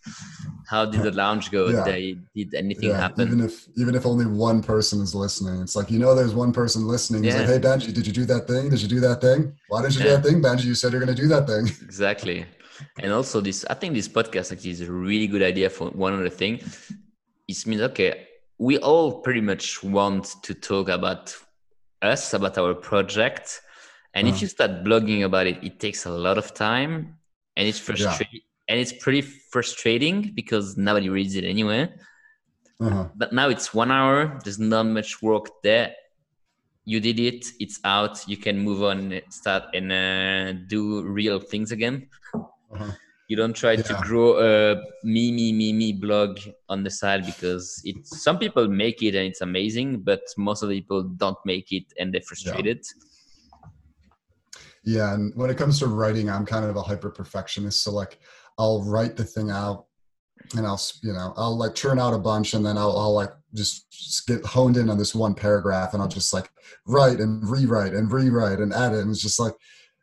How 0.68 0.86
did 0.86 1.04
the 1.04 1.12
lounge 1.12 1.52
go? 1.52 1.68
Yeah. 1.68 1.84
Did, 1.86 2.28
did 2.36 2.54
anything 2.56 2.90
yeah. 2.90 2.98
happen? 2.98 3.28
Even 3.28 3.42
if 3.42 3.68
even 3.78 3.96
if 3.96 4.06
only 4.06 4.26
one 4.26 4.62
person 4.64 5.02
is 5.02 5.14
listening, 5.14 5.62
it's 5.62 5.76
like 5.76 5.92
you 5.92 6.00
know 6.00 6.16
there's 6.16 6.34
one 6.34 6.52
person 6.52 6.88
listening. 6.88 7.24
Yeah. 7.24 7.38
like, 7.38 7.48
"Hey 7.48 7.60
Benji, 7.60 7.94
did 7.94 8.08
you 8.08 8.14
do 8.14 8.26
that 8.26 8.48
thing? 8.48 8.70
Did 8.70 8.82
you 8.82 8.88
do 8.88 9.00
that 9.02 9.22
thing? 9.22 9.54
Why 9.68 9.84
did 9.84 9.96
you 9.96 10.02
do 10.04 10.10
that 10.10 10.24
thing, 10.24 10.42
Benji? 10.42 10.66
You 10.66 10.76
said 10.76 10.92
you're 10.92 11.04
going 11.06 11.16
to 11.16 11.22
do 11.22 11.28
that 11.30 11.48
thing." 11.48 11.68
Exactly. 11.84 12.46
And 13.00 13.14
also 13.14 13.40
this, 13.40 13.64
I 13.70 13.76
think 13.76 13.94
this 13.94 14.10
podcast 14.10 14.52
actually 14.52 14.72
is 14.72 14.82
a 14.82 14.92
really 14.92 15.28
good 15.28 15.44
idea 15.44 15.70
for 15.70 15.90
one 15.92 16.14
other 16.14 16.30
thing. 16.30 16.60
It 17.48 17.68
means 17.68 17.82
okay, 17.82 18.28
we 18.58 18.80
all 18.80 19.22
pretty 19.22 19.42
much 19.42 19.84
want 19.84 20.42
to 20.44 20.54
talk 20.56 20.90
about 20.90 21.36
us, 22.02 22.34
about 22.34 22.58
our 22.58 22.74
project. 22.74 23.62
And 24.16 24.28
uh-huh. 24.28 24.36
if 24.36 24.42
you 24.42 24.48
start 24.48 24.84
blogging 24.84 25.24
about 25.24 25.48
it, 25.48 25.64
it 25.64 25.80
takes 25.80 26.06
a 26.06 26.12
lot 26.12 26.38
of 26.38 26.54
time 26.54 27.18
and 27.58 27.68
it's 27.68 27.80
frustrating 27.80 28.28
yeah. 28.32 28.40
and 28.70 28.80
it's 28.80 28.94
pretty 28.94 29.22
frustrating 29.22 30.32
because 30.34 30.78
nobody 30.78 31.10
reads 31.10 31.36
it 31.36 31.44
anyway 31.44 31.90
uh-huh. 32.80 33.08
but 33.16 33.34
now 33.34 33.50
it's 33.50 33.74
one 33.74 33.92
hour 33.92 34.40
there's 34.44 34.60
not 34.60 34.84
much 34.84 35.22
work 35.22 35.46
there 35.64 35.94
you 36.86 37.00
did 37.00 37.20
it 37.20 37.46
it's 37.60 37.80
out 37.86 38.28
you 38.28 38.38
can 38.38 38.58
move 38.60 38.84
on 38.84 39.20
start 39.30 39.64
and 39.74 39.92
uh, 39.92 40.52
do 40.68 41.02
real 41.04 41.40
things 41.40 41.72
again 41.72 42.08
uh-huh. 42.34 42.92
You 43.30 43.38
don't 43.38 43.54
try 43.54 43.72
yeah. 43.72 43.84
to 43.84 43.94
grow 44.04 44.38
a 44.38 44.76
me 45.04 45.32
me 45.32 45.54
me 45.54 45.72
me 45.74 45.94
blog 45.94 46.40
on 46.68 46.84
the 46.84 46.92
side 46.92 47.26
because 47.26 47.82
it's 47.86 48.22
some 48.22 48.38
people 48.38 48.68
make 48.68 49.02
it 49.02 49.16
and 49.16 49.26
it's 49.26 49.42
amazing, 49.42 50.02
but 50.02 50.22
most 50.38 50.62
of 50.62 50.70
the 50.70 50.76
people 50.76 51.04
don't 51.04 51.38
make 51.46 51.72
it 51.72 51.86
and 51.98 52.14
they're 52.14 52.22
frustrated. 52.22 52.84
Yeah. 52.84 53.13
Yeah, 54.84 55.14
and 55.14 55.34
when 55.36 55.50
it 55.50 55.58
comes 55.58 55.80
to 55.80 55.88
writing, 55.88 56.30
I'm 56.30 56.46
kind 56.46 56.66
of 56.66 56.76
a 56.76 56.82
hyper 56.82 57.10
perfectionist. 57.10 57.84
So 57.84 57.92
like, 57.92 58.20
I'll 58.58 58.84
write 58.84 59.16
the 59.16 59.24
thing 59.24 59.50
out 59.50 59.86
and 60.56 60.66
I'll 60.66 60.82
you 61.02 61.14
know 61.14 61.34
I'll 61.38 61.58
like 61.58 61.76
churn 61.76 62.00
out 62.00 62.14
a 62.14 62.20
bunch 62.20 62.54
and 62.54 62.66
then 62.66 62.78
I'll, 62.78 62.98
I'll 62.98 63.14
like 63.14 63.32
just, 63.54 63.90
just, 63.92 64.28
get 64.28 64.44
honed 64.46 64.78
in 64.78 64.90
on 64.90 64.98
this 64.98 65.16
one 65.16 65.34
paragraph 65.34 65.94
and 65.94 66.02
I'll 66.02 66.08
just 66.08 66.34
like 66.34 66.50
write 66.86 67.20
and 67.20 67.48
rewrite 67.48 67.94
and 67.94 68.12
rewrite 68.12 68.60
and 68.60 68.74
edit 68.74 69.02
and 69.02 69.12
it's 69.12 69.22
just 69.22 69.40
like 69.40 69.54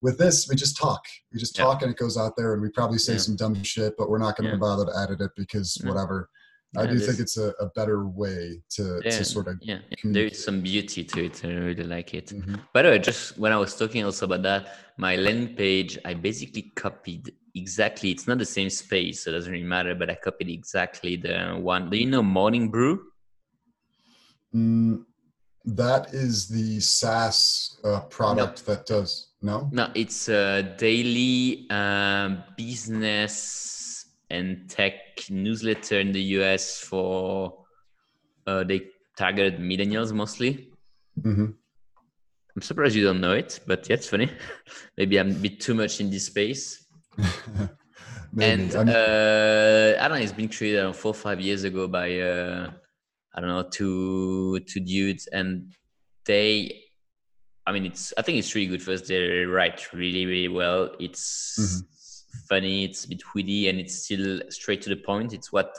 with 0.03 0.19
this 0.19 0.49
we 0.49 0.57
just 0.57 0.77
talk 0.77 1.05
we 1.33 1.39
just 1.39 1.55
talk 1.55 1.81
yeah. 1.81 1.87
and 1.87 1.95
it 1.95 1.99
goes 1.99 2.17
out 2.17 2.37
there 2.37 2.55
and 2.55 2.63
we 2.63 2.71
probably 2.71 2.99
say 2.99 3.15
yeah. 3.15 3.19
some 3.19 3.37
dumb 3.37 3.61
shit 3.63 3.95
but 3.99 4.09
we're 4.09 4.19
not 4.19 4.37
going 4.37 4.49
to 4.49 4.57
yeah. 4.57 4.61
bother 4.61 4.87
to 4.87 4.99
edit 4.99 5.21
it 5.21 5.31
because 5.37 5.77
whatever 5.85 6.31
I 6.77 6.87
do 6.87 6.99
think 7.01 7.19
it's 7.19 7.37
a, 7.37 7.53
a, 7.61 7.67
better 7.67 8.07
way 8.07 8.63
to, 8.71 9.01
to 9.03 9.25
sort 9.25 9.49
of 9.49 9.59
yeah 9.61 9.79
there 10.05 10.27
is 10.27 10.43
some 10.43 10.61
beauty 10.61 11.03
to 11.03 11.25
it 11.25 11.43
and 11.43 11.53
I 11.53 11.63
really 11.63 11.83
like 11.83 12.15
it. 12.15 12.27
Mm-hmm. 12.27 12.55
by 12.73 12.83
the 12.83 12.91
way 12.91 12.99
just 13.01 13.37
when 13.39 13.53
I 13.53 13.57
was 13.57 13.75
talking 13.77 14.05
also 14.05 14.27
about 14.27 14.43
that 14.43 14.77
my 14.97 15.17
landing 15.17 15.57
page 15.57 15.99
I 16.05 16.15
basically 16.15 16.71
copied 16.77 17.35
exactly 17.57 18.13
it's 18.13 18.29
not 18.29 18.39
the 18.39 18.47
same 18.47 18.71
space 18.71 19.25
so 19.25 19.31
it 19.31 19.35
doesn't 19.35 19.53
really 19.53 19.65
matter 19.65 19.93
but 19.97 20.09
i 20.09 20.15
copied 20.15 20.49
exactly 20.49 21.17
the 21.17 21.59
one 21.61 21.91
do 21.91 21.97
you 21.97 22.07
know 22.07 22.23
morning 22.23 22.71
brew? 22.71 23.03
Mm, 24.55 25.05
that 25.65 26.15
is 26.15 26.49
the 26.49 26.79
saas 26.79 27.81
uh, 27.83 28.01
product 28.03 28.67
no. 28.67 28.75
that 28.75 28.87
does 28.87 29.31
no? 29.43 29.69
No 29.73 29.91
it's 29.95 30.29
a 30.29 30.63
daily 30.79 31.67
um, 31.71 32.45
business 32.57 34.00
and 34.31 34.69
tech 34.69 34.95
newsletter 35.29 36.01
in 36.01 36.13
the 36.13 36.23
us 36.23 36.79
for 36.81 37.65
uh, 38.47 38.65
they 38.65 38.83
target 39.17 39.61
millennials 39.61 40.13
mostly 40.13 40.71
mm-hmm. 41.21 41.47
i'm 42.57 42.63
surprised 42.63 42.95
you 42.95 43.05
don't 43.05 43.21
know 43.21 43.33
it 43.33 43.61
but 43.67 43.89
yeah 43.89 43.95
it's 43.95 44.09
funny 44.09 44.31
maybe 44.97 45.19
i'm 45.19 45.31
a 45.31 45.35
bit 45.35 45.61
too 45.61 45.75
much 45.75 46.01
in 46.01 46.11
this 46.11 46.27
space 46.27 46.87
and 48.39 48.75
uh, 48.77 49.97
I 49.99 50.09
don't 50.09 50.19
know, 50.19 50.23
it's 50.23 50.33
been 50.33 50.49
created 50.49 50.95
four 50.95 51.11
or 51.11 51.15
five 51.15 51.41
years 51.41 51.65
ago 51.65 51.89
by 51.89 52.19
uh, 52.21 52.71
I 53.35 53.41
don't 53.41 53.49
know 53.51 53.69
two 53.71 54.61
two 54.61 54.81
dudes, 54.81 55.27
and 55.27 55.73
they. 56.27 56.83
I 57.67 57.73
mean, 57.73 57.87
it's. 57.87 58.13
I 58.17 58.23
think 58.23 58.39
it's 58.39 58.55
really 58.55 58.69
good. 58.69 58.83
First, 58.83 59.09
they 59.09 59.45
write 59.45 59.93
really, 59.93 60.27
really 60.27 60.49
well. 60.49 60.91
It's 60.99 61.59
mm-hmm. 61.59 61.87
Funny. 62.49 62.85
It's 62.85 63.05
a 63.05 63.09
bit 63.09 63.23
witty, 63.35 63.69
and 63.69 63.79
it's 63.79 64.05
still 64.05 64.41
straight 64.49 64.83
to 64.83 64.91
the 64.91 64.97
point. 64.97 65.33
It's 65.33 65.53
what 65.53 65.77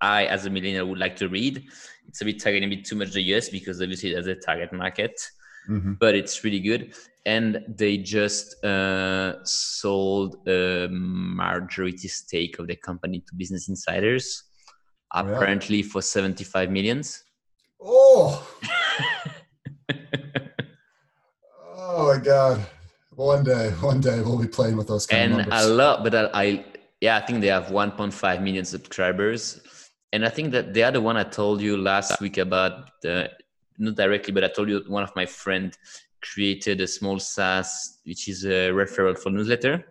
I, 0.00 0.26
as 0.26 0.46
a 0.46 0.50
millennial, 0.50 0.86
would 0.86 0.98
like 0.98 1.16
to 1.16 1.28
read. 1.28 1.64
It's 2.08 2.20
a 2.20 2.24
bit 2.24 2.40
targeting 2.40 2.72
a 2.72 2.74
bit 2.74 2.84
too 2.84 2.96
much 2.96 3.12
the 3.12 3.22
US 3.34 3.48
because 3.48 3.80
obviously 3.82 4.12
there's 4.12 4.26
a 4.26 4.34
target 4.34 4.72
market, 4.72 5.20
mm-hmm. 5.68 5.94
but 5.94 6.14
it's 6.14 6.42
really 6.44 6.60
good 6.60 6.94
and 7.28 7.62
they 7.68 7.98
just 7.98 8.64
uh, 8.64 9.34
sold 9.44 10.36
a 10.48 10.88
majority 10.90 12.08
stake 12.08 12.58
of 12.58 12.66
the 12.66 12.76
company 12.76 13.20
to 13.20 13.34
business 13.34 13.68
insiders 13.68 14.44
apparently 15.12 15.82
for 15.82 16.00
75 16.00 16.70
millions 16.70 17.24
oh 17.82 18.46
oh 21.76 22.14
my 22.14 22.18
god 22.24 22.66
one 23.26 23.44
day 23.44 23.70
one 23.80 24.00
day 24.00 24.20
we'll 24.20 24.38
be 24.38 24.48
playing 24.48 24.76
with 24.76 24.88
those 24.88 25.06
kind 25.06 25.40
and 25.40 25.52
a 25.52 25.66
lot 25.66 26.02
but 26.04 26.14
I, 26.14 26.30
I 26.34 26.64
yeah 27.00 27.16
i 27.16 27.20
think 27.20 27.40
they 27.40 27.48
have 27.48 27.66
1.5 27.66 28.42
million 28.42 28.64
subscribers 28.64 29.60
and 30.12 30.24
i 30.24 30.28
think 30.28 30.52
that 30.52 30.74
the 30.74 30.82
other 30.82 31.00
one 31.00 31.16
i 31.16 31.24
told 31.24 31.60
you 31.60 31.76
last 31.76 32.20
week 32.20 32.38
about 32.38 33.00
the 33.02 33.30
not 33.78 33.94
directly 33.94 34.32
but 34.32 34.44
i 34.44 34.48
told 34.48 34.68
you 34.68 34.82
one 34.88 35.02
of 35.02 35.14
my 35.16 35.26
friend 35.26 35.76
created 36.22 36.80
a 36.80 36.86
small 36.86 37.18
SaaS, 37.18 37.98
which 38.04 38.28
is 38.28 38.44
a 38.44 38.70
referral 38.70 39.18
for 39.18 39.30
newsletter. 39.30 39.84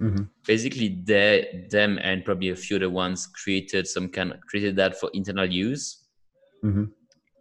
Mm-hmm. 0.00 0.24
Basically, 0.46 1.00
they, 1.04 1.66
them 1.70 1.98
and 2.02 2.24
probably 2.24 2.50
a 2.50 2.56
few 2.56 2.76
other 2.76 2.90
ones 2.90 3.26
created 3.26 3.86
some 3.86 4.08
kind 4.08 4.32
of, 4.32 4.40
created 4.42 4.76
that 4.76 4.98
for 4.98 5.10
internal 5.14 5.46
use. 5.46 6.04
Mm-hmm. 6.64 6.84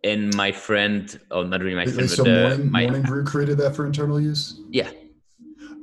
And 0.04 0.36
my 0.36 0.52
friend, 0.52 1.20
oh, 1.32 1.44
not 1.44 1.62
really 1.62 1.76
my 1.76 1.86
friend, 1.86 2.10
so 2.10 2.24
but 2.24 2.50
morning, 2.50 2.72
my, 2.72 2.84
morning 2.84 3.02
Brew 3.02 3.24
created 3.24 3.58
that 3.58 3.76
for 3.76 3.86
internal 3.86 4.22
use. 4.22 4.62
Yeah. 4.70 4.92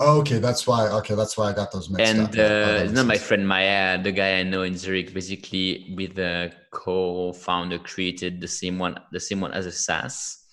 Oh, 0.05 0.19
okay, 0.21 0.39
that's 0.39 0.67
why. 0.67 0.89
Okay, 0.89 1.15
that's 1.15 1.39
why 1.39 1.51
I 1.51 1.53
got 1.53 1.71
those 1.71 1.89
mixed 1.89 2.13
and, 2.13 2.23
up. 2.23 2.35
And 2.35 2.89
uh, 2.89 2.93
not 2.93 3.07
my 3.07 3.17
friend 3.17 3.47
Maya, 3.47 4.03
the 4.03 4.11
guy 4.11 4.41
I 4.41 4.43
know 4.43 4.63
in 4.63 4.77
Zurich, 4.77 5.15
basically 5.15 5.95
with 5.97 6.17
the 6.17 6.53
co-founder 6.73 7.79
created 7.79 8.41
the 8.41 8.49
same 8.49 8.79
one, 8.81 8.99
the 9.13 9.21
same 9.21 9.41
one 9.41 9.53
as 9.53 9.65
a 9.67 9.71
SaaS, 9.71 10.45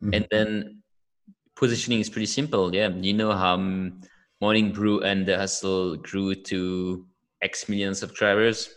mm-hmm. 0.00 0.14
and 0.14 0.26
then 0.30 0.82
positioning 1.56 1.98
is 1.98 2.08
pretty 2.08 2.26
simple. 2.26 2.72
Yeah, 2.72 2.88
you 2.88 3.12
know 3.12 3.32
how 3.32 3.54
um, 3.54 4.02
Morning 4.40 4.70
Brew 4.70 5.00
and 5.00 5.26
the 5.26 5.36
Hustle 5.36 5.96
grew 5.96 6.34
to 6.34 7.06
X 7.42 7.68
million 7.68 7.92
subscribers 7.92 8.70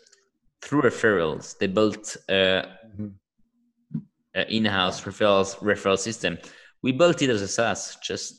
through 0.63 0.81
referrals. 0.81 1.55
They 1.59 1.67
built 1.67 2.17
a, 2.29 2.65
mm-hmm. 2.97 3.99
a 4.33 4.41
in-house 4.55 5.01
referrals 5.01 5.55
referral 5.59 5.99
system. 5.99 6.39
We 6.81 6.93
built 6.93 7.21
it 7.21 7.29
as 7.29 7.43
a 7.43 7.47
SaaS. 7.47 7.97
Just 8.01 8.38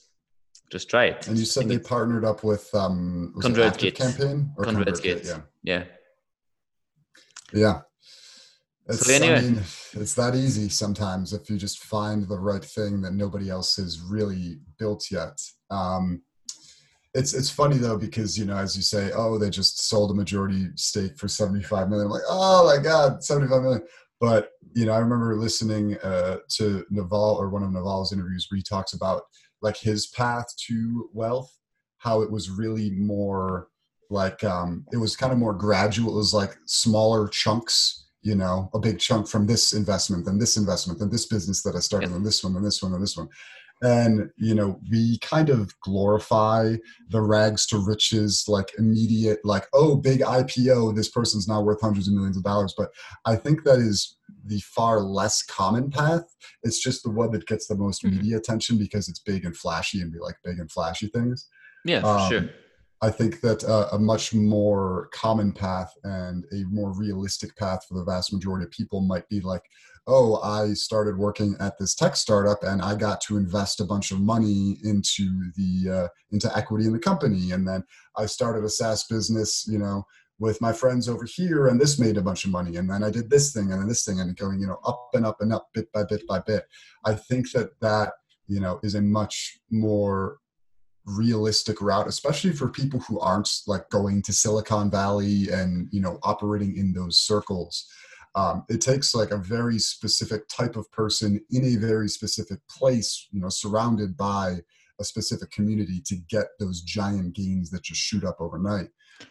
just 0.71 0.89
try 0.89 1.07
it. 1.07 1.27
And 1.29 1.37
you 1.37 1.45
said 1.45 1.69
they 1.69 1.79
partnered 1.79 2.25
up 2.25 2.45
with 2.45 2.69
um, 2.75 3.33
campaign 3.97 4.53
or. 4.57 4.65
Yeah. 5.27 5.41
Yeah. 5.63 5.85
Yeah. 7.53 7.81
It's, 8.89 9.07
so 9.07 9.13
anyway. 9.13 9.39
I 9.39 9.41
mean, 9.43 9.57
it's 9.57 10.15
that 10.15 10.35
easy 10.35 10.69
sometimes 10.69 11.33
if 11.33 11.49
you 11.49 11.57
just 11.57 11.85
find 11.85 12.27
the 12.27 12.39
right 12.39 12.65
thing 12.65 13.01
that 13.03 13.13
nobody 13.13 13.49
else 13.51 13.77
has 13.77 14.01
really 14.01 14.59
built 14.79 15.07
yet. 15.11 15.41
Um, 15.71 16.23
it's 17.15 17.35
it's 17.35 17.51
funny 17.51 17.77
though 17.77 17.99
because 17.99 18.39
you 18.39 18.45
know 18.45 18.57
as 18.57 18.77
you 18.77 18.83
say, 18.83 19.11
oh, 19.15 19.37
they 19.37 19.51
just 19.51 19.89
sold 19.89 20.13
a 20.13 20.15
majority 20.15 20.69
stake 20.77 21.19
for 21.19 21.27
seventy 21.29 21.63
five 21.63 21.89
million. 21.89 22.07
I'm 22.07 22.13
like, 22.13 22.23
oh 22.29 22.65
my 22.67 22.83
god, 22.83 23.23
seventy 23.25 23.49
five 23.49 23.63
million. 23.63 23.83
But 24.21 24.51
you 24.75 24.87
know, 24.87 24.93
I 24.93 24.99
remember 24.99 25.35
listening 25.37 25.97
uh, 25.99 26.37
to 26.57 26.85
Naval 26.91 27.37
or 27.37 27.49
one 27.49 27.63
of 27.63 27.73
Naval's 27.73 28.13
interviews 28.13 28.47
where 28.49 28.59
he 28.59 28.63
talks 28.63 28.93
about 28.93 29.23
like 29.63 29.77
his 29.77 30.07
path 30.09 30.47
to 30.69 31.11
wealth, 31.13 31.55
how 31.99 32.23
it 32.23 32.31
was 32.31 32.51
really 32.51 32.91
more 32.91 33.69
like 34.09 34.43
um, 34.43 34.85
it 34.93 34.97
was 34.97 35.17
kind 35.17 35.33
of 35.33 35.39
more 35.39 35.55
gradual. 35.55 36.15
It 36.15 36.17
was 36.17 36.35
like 36.35 36.57
smaller 36.67 37.29
chunks 37.29 38.07
you 38.23 38.35
know 38.35 38.69
a 38.75 38.79
big 38.79 38.99
chunk 38.99 39.29
from 39.29 39.47
this 39.47 39.73
investment 39.73 40.27
and 40.27 40.41
this 40.41 40.57
investment 40.57 41.01
and 41.01 41.11
this 41.11 41.27
business 41.27 41.63
that 41.63 41.75
i 41.75 41.79
started 41.79 42.11
and 42.11 42.25
this 42.25 42.45
one 42.45 42.55
and 42.57 42.65
this 42.65 42.83
one 42.83 42.93
and 42.93 43.03
this 43.03 43.17
one. 43.17 43.29
And 43.83 44.31
you 44.37 44.55
know 44.55 44.79
we 44.91 45.19
kind 45.21 45.49
of 45.49 45.73
glorify 45.81 46.75
the 47.09 47.21
rags 47.23 47.65
to 47.69 47.79
riches 47.79 48.45
like 48.47 48.71
immediate 48.79 49.41
like 49.43 49.67
oh 49.73 49.97
big 49.97 50.21
ipo 50.21 50.95
this 50.95 51.09
person's 51.09 51.49
now 51.49 51.63
worth 51.63 51.81
hundreds 51.81 52.09
of 52.09 52.15
millions 52.15 52.37
of 52.37 52.43
dollars. 52.43 52.75
But 52.77 52.91
i 53.25 53.37
think 53.37 53.65
that 53.65 53.79
is 53.79 54.17
the 54.45 54.61
far 54.61 55.01
less 55.01 55.43
common 55.43 55.91
path. 55.91 56.25
It's 56.63 56.83
just 56.83 57.03
the 57.03 57.11
one 57.11 57.31
that 57.33 57.47
gets 57.47 57.67
the 57.67 57.77
most 57.77 58.03
mm-hmm. 58.03 58.17
media 58.17 58.37
attention 58.37 58.79
because 58.79 59.09
it's 59.09 59.21
big 59.21 59.45
and 59.45 59.57
flashy 59.57 60.01
and 60.01 60.13
we 60.13 60.21
like 60.21 60.37
big 60.45 60.59
and 60.59 60.71
flashy 60.71 61.09
things. 61.09 61.49
Yeah 61.85 62.01
um, 62.01 62.31
sure. 62.31 62.51
I 63.03 63.11
think 63.11 63.41
that 63.41 63.65
uh, 63.65 63.89
a 63.93 63.99
much 63.99 64.35
more 64.35 65.09
common 65.13 65.53
path 65.53 65.93
and 66.05 66.45
a 66.53 66.65
more 66.65 66.93
realistic 66.93 67.57
path 67.57 67.87
for 67.89 67.95
the 67.95 68.05
vast 68.05 68.31
majority 68.33 68.65
of 68.65 68.71
people 68.71 69.01
might 69.01 69.27
be 69.31 69.41
like, 69.41 69.63
oh, 70.07 70.41
I 70.43 70.75
started 70.75 71.17
working 71.17 71.57
at 71.61 71.79
this 71.79 71.95
tech 71.95 72.15
startup 72.17 72.63
and 72.63 72.83
I 72.83 72.95
got 72.97 73.23
to 73.23 73.39
invest 73.39 73.81
a 73.81 73.85
bunch 73.85 74.11
of 74.11 74.21
money 74.21 74.79
into 74.85 75.51
the 75.57 75.91
uh, 75.91 76.09
into 76.31 76.55
equity 76.57 76.85
in 76.85 76.93
the 76.93 76.99
company, 76.99 77.53
and 77.53 77.67
then 77.67 77.85
I 78.17 78.27
started 78.27 78.65
a 78.65 78.69
SaaS 78.69 79.05
business, 79.05 79.67
you 79.67 79.79
know, 79.79 80.05
with 80.41 80.61
my 80.61 80.73
friends 80.73 81.09
over 81.09 81.25
here, 81.25 81.69
and 81.69 81.81
this 81.81 81.99
made 81.99 82.17
a 82.17 82.23
bunch 82.23 82.45
of 82.45 82.51
money, 82.51 82.77
and 82.77 82.91
then 82.91 83.05
I 83.05 83.11
did 83.11 83.31
this 83.31 83.53
thing 83.53 83.71
and 83.71 83.81
then 83.81 83.89
this 83.89 84.05
thing, 84.05 84.19
and 84.19 84.37
going, 84.37 84.59
you 84.59 84.67
know, 84.67 84.81
up 84.85 85.11
and 85.13 85.25
up 85.25 85.41
and 85.41 85.53
up, 85.53 85.69
bit 85.73 85.93
by 85.93 86.03
bit 86.03 86.27
by 86.27 86.41
bit. 86.41 86.65
I 87.05 87.15
think 87.15 87.53
that 87.53 87.79
that 87.81 88.15
you 88.51 88.59
know 88.59 88.81
is 88.83 88.97
a 88.97 89.01
much 89.01 89.61
more 89.71 90.39
realistic 91.07 91.81
route 91.81 92.07
especially 92.07 92.53
for 92.53 92.69
people 92.69 93.01
who 93.01 93.19
aren't 93.19 93.49
like 93.67 93.89
going 93.89 94.21
to 94.23 94.33
silicon 94.33 94.91
valley 94.91 95.49
and 95.51 95.89
you 95.91 96.01
know 96.01 96.19
operating 96.23 96.77
in 96.77 96.93
those 96.93 97.19
circles 97.19 97.89
um, 98.35 98.65
it 98.69 98.81
takes 98.81 99.15
like 99.15 99.31
a 99.31 99.37
very 99.37 99.79
specific 99.79 100.47
type 100.49 100.77
of 100.77 100.91
person 100.93 101.41
in 101.51 101.65
a 101.65 101.77
very 101.77 102.09
specific 102.09 102.59
place 102.69 103.29
you 103.31 103.41
know 103.41 103.49
surrounded 103.49 104.17
by 104.17 104.59
a 105.01 105.05
specific 105.05 105.51
community 105.51 106.03
to 106.05 106.17
get 106.29 106.49
those 106.59 106.83
giant 106.83 107.35
gains 107.35 107.71
that 107.71 107.83
just 107.83 108.01
shoot 108.01 108.25
up 108.25 108.37
overnight 108.41 108.89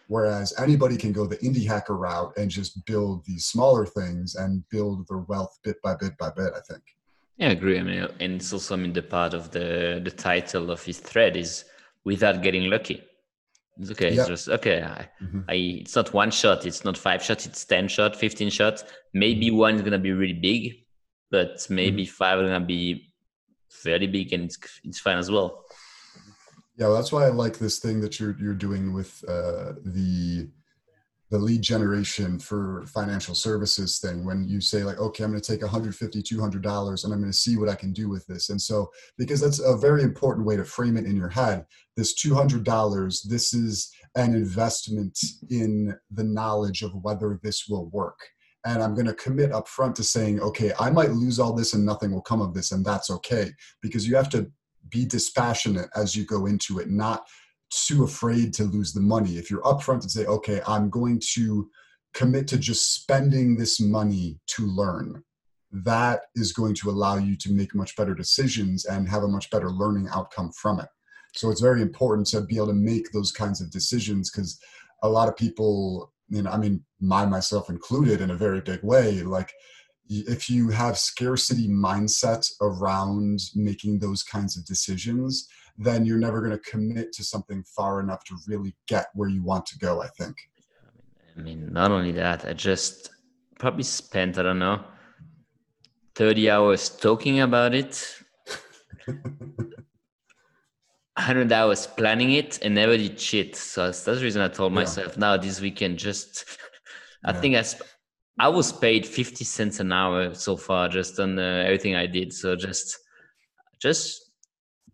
whereas 0.08 0.54
anybody 0.60 0.98
can 0.98 1.12
go 1.12 1.26
the 1.26 1.38
indie 1.38 1.68
hacker 1.68 1.98
route 1.98 2.34
and 2.38 2.50
just 2.50 2.86
build 2.86 3.24
these 3.26 3.46
smaller 3.46 3.86
things 3.86 4.36
and 4.36 4.64
build 4.70 5.08
their 5.08 5.20
wealth 5.20 5.58
bit 5.64 5.82
by 5.82 5.96
bit 5.96 6.18
by 6.18 6.30
bit 6.36 6.52
i 6.56 6.62
think 6.72 6.84
yeah, 7.40 7.48
I 7.48 7.52
agree. 7.52 7.80
I 7.80 7.84
mean, 7.84 8.06
and 8.20 8.34
it's 8.34 8.52
also 8.52 8.76
I 8.76 8.78
mean 8.78 8.92
the 8.92 9.02
part 9.02 9.34
of 9.34 9.52
the 9.52 10.02
the 10.04 10.12
title 10.12 10.72
of 10.72 10.84
his 10.84 11.00
thread 11.00 11.38
is 11.38 11.64
without 12.04 12.42
getting 12.42 12.70
lucky. 12.70 13.02
It's 13.80 13.92
okay. 13.92 14.10
Yep. 14.14 14.20
It's 14.20 14.28
just 14.28 14.50
okay. 14.50 14.84
I, 14.84 15.10
mm-hmm. 15.24 15.42
I, 15.48 15.54
it's 15.84 15.96
not 15.96 16.14
one 16.14 16.32
shot. 16.32 16.66
It's 16.66 16.84
not 16.84 16.98
five 16.98 17.24
shots. 17.24 17.46
It's 17.46 17.64
ten 17.64 17.88
shot, 17.88 18.18
fifteen 18.18 18.50
shots. 18.50 18.84
Maybe 19.14 19.48
mm-hmm. 19.48 19.58
one 19.58 19.76
is 19.76 19.82
gonna 19.84 20.00
be 20.00 20.12
really 20.12 20.34
big, 20.34 20.84
but 21.32 21.66
maybe 21.70 22.04
mm-hmm. 22.04 22.12
five 22.12 22.40
are 22.40 22.44
gonna 22.44 22.66
be 22.66 23.14
fairly 23.70 24.08
big, 24.08 24.34
and 24.34 24.44
it's 24.44 24.58
it's 24.84 25.00
fine 25.00 25.18
as 25.18 25.32
well. 25.32 25.64
Yeah, 26.80 26.88
well, 26.88 26.96
that's 26.96 27.12
why 27.12 27.26
I 27.26 27.30
like 27.30 27.60
this 27.60 27.80
thing 27.80 28.00
that 28.02 28.22
you're 28.22 28.38
you're 28.40 28.54
doing 28.54 28.94
with 28.94 29.22
uh, 29.28 29.74
the 29.84 30.50
the 31.30 31.38
lead 31.38 31.62
generation 31.62 32.40
for 32.40 32.86
financial 32.88 33.36
services 33.36 34.00
thing. 34.00 34.26
When 34.26 34.48
you 34.48 34.62
say 34.62 34.86
like 34.86 34.98
okay 34.98 35.26
i'm 35.26 35.32
going 35.32 35.42
to 35.42 35.52
take 35.52 35.62
150 35.62 36.24
200 36.24 36.62
dollars 36.62 37.04
and 37.04 37.14
i'm 37.14 37.20
going 37.20 37.32
to 37.32 37.38
see 37.38 37.58
what 37.58 37.68
i 37.68 37.76
can 37.76 37.92
do 37.92 38.08
with 38.08 38.26
this. 38.28 38.50
And 38.50 38.62
so 38.62 38.90
because 39.18 39.42
that's 39.42 39.60
a 39.60 39.76
very 39.76 40.04
important 40.04 40.48
way 40.48 40.56
to 40.56 40.64
frame 40.64 40.96
it 40.96 41.06
in 41.06 41.18
your 41.18 41.28
head 41.28 41.66
this 41.98 42.14
200 42.14 42.64
dollars 42.64 43.24
this 43.24 43.54
is 43.54 43.92
an 44.16 44.34
investment 44.34 45.20
in 45.50 45.94
the 46.12 46.24
knowledge 46.24 46.82
of 46.82 46.94
whether 47.04 47.40
this 47.44 47.68
will 47.68 47.90
work. 47.90 48.20
And 48.66 48.82
i'm 48.82 48.96
going 48.96 49.06
to 49.06 49.14
commit 49.26 49.52
up 49.52 49.68
front 49.68 49.98
to 49.98 50.04
saying 50.04 50.40
okay 50.40 50.72
i 50.80 50.90
might 50.90 51.12
lose 51.12 51.40
all 51.40 51.54
this 51.54 51.74
and 51.74 51.86
nothing 51.86 52.12
will 52.14 52.22
come 52.22 52.42
of 52.42 52.54
this 52.54 52.72
and 52.72 52.86
that's 52.86 53.10
okay. 53.12 53.52
Because 53.82 54.08
you 54.08 54.16
have 54.16 54.30
to 54.30 54.50
be 54.90 55.06
dispassionate 55.06 55.90
as 55.96 56.16
you 56.16 56.26
go 56.26 56.46
into 56.46 56.80
it 56.80 56.90
not 56.90 57.28
too 57.70 58.04
afraid 58.04 58.54
to 58.54 58.64
lose 58.64 58.94
the 58.94 59.02
money. 59.02 59.38
If 59.38 59.52
you're 59.52 59.62
upfront 59.62 60.02
and 60.02 60.12
say, 60.12 60.26
okay, 60.26 60.62
I'm 60.68 60.90
going 60.90 61.22
to 61.34 61.70
commit 62.14 62.48
to 62.48 62.58
just 62.58 62.96
spending 62.96 63.56
this 63.56 63.80
money 63.80 64.40
to 64.48 64.66
learn, 64.66 65.24
that 65.72 66.22
is 66.36 66.52
going 66.52 66.74
to 66.76 66.90
allow 66.90 67.18
you 67.18 67.36
to 67.38 67.54
make 67.54 67.76
much 67.76 67.96
better 67.96 68.16
decisions 68.16 68.86
and 68.86 69.08
have 69.08 69.24
a 69.24 69.28
much 69.28 69.50
better 69.52 69.70
learning 69.70 70.10
outcome 70.14 70.52
from 70.52 70.80
it. 70.80 70.88
So 71.36 71.52
it's 71.52 71.62
very 71.62 71.82
important 71.82 72.28
to 72.28 72.42
be 72.42 72.56
able 72.56 72.68
to 72.68 72.74
make 72.74 73.12
those 73.12 73.32
kinds 73.32 73.62
of 73.62 73.70
decisions 73.70 74.32
because 74.32 74.60
a 75.04 75.10
lot 75.10 75.28
of 75.28 75.38
people, 75.38 76.12
you 76.28 76.42
know, 76.42 76.50
I 76.50 76.58
mean, 76.58 76.84
my 77.00 77.26
myself 77.26 77.70
included 77.70 78.20
in 78.20 78.32
a 78.32 78.36
very 78.36 78.62
big 78.62 78.82
way, 78.84 79.22
like 79.22 79.54
if 80.10 80.50
you 80.50 80.70
have 80.70 80.98
scarcity 80.98 81.68
mindset 81.68 82.52
around 82.62 83.40
making 83.56 84.00
those 84.00 84.24
kinds 84.24 84.58
of 84.58 84.66
decisions, 84.66 85.48
then 85.78 86.06
you're 86.06 86.18
never 86.18 86.42
going 86.42 86.52
to 86.52 86.70
commit 86.70 87.14
to 87.14 87.24
something 87.24 87.64
far 87.64 88.00
enough 88.00 88.24
to 88.26 88.36
really 88.48 88.76
get 88.88 89.08
where 89.14 89.30
you 89.30 89.44
want 89.44 89.66
to 89.68 89.78
go, 89.78 90.02
I 90.02 90.08
think. 90.08 90.36
I 91.38 91.42
mean, 91.42 91.72
not 91.72 91.92
only 91.92 92.12
that, 92.14 92.46
I 92.46 92.54
just 92.54 93.12
probably 93.60 93.84
spent, 93.84 94.38
I 94.38 94.44
don't 94.44 94.60
know, 94.60 94.84
30 96.16 96.50
hours 96.50 96.90
talking 96.90 97.42
about 97.42 97.76
it, 97.76 98.16
100 99.08 101.54
hours 101.54 101.88
planning 101.88 102.32
it, 102.32 102.60
and 102.62 102.76
never 102.76 102.98
did 102.98 103.20
shit. 103.20 103.56
So 103.56 103.86
that's 103.86 104.04
the 104.04 104.16
reason 104.16 104.42
I 104.42 104.48
told 104.48 104.74
yeah. 104.74 104.80
myself 104.80 105.18
now 105.18 105.38
this 105.38 105.62
weekend, 105.62 106.00
just, 106.00 106.46
I 107.24 107.32
yeah. 107.32 107.40
think 107.40 107.56
I, 107.56 107.62
sp- 107.62 107.86
I 108.40 108.48
was 108.48 108.72
paid 108.72 109.06
50 109.06 109.44
cents 109.44 109.80
an 109.80 109.92
hour 109.92 110.34
so 110.34 110.56
far 110.56 110.88
just 110.88 111.20
on 111.20 111.38
uh, 111.38 111.64
everything 111.66 111.96
I 111.96 112.08
did. 112.08 112.34
So 112.34 112.56
just, 112.56 112.98
just 113.80 114.30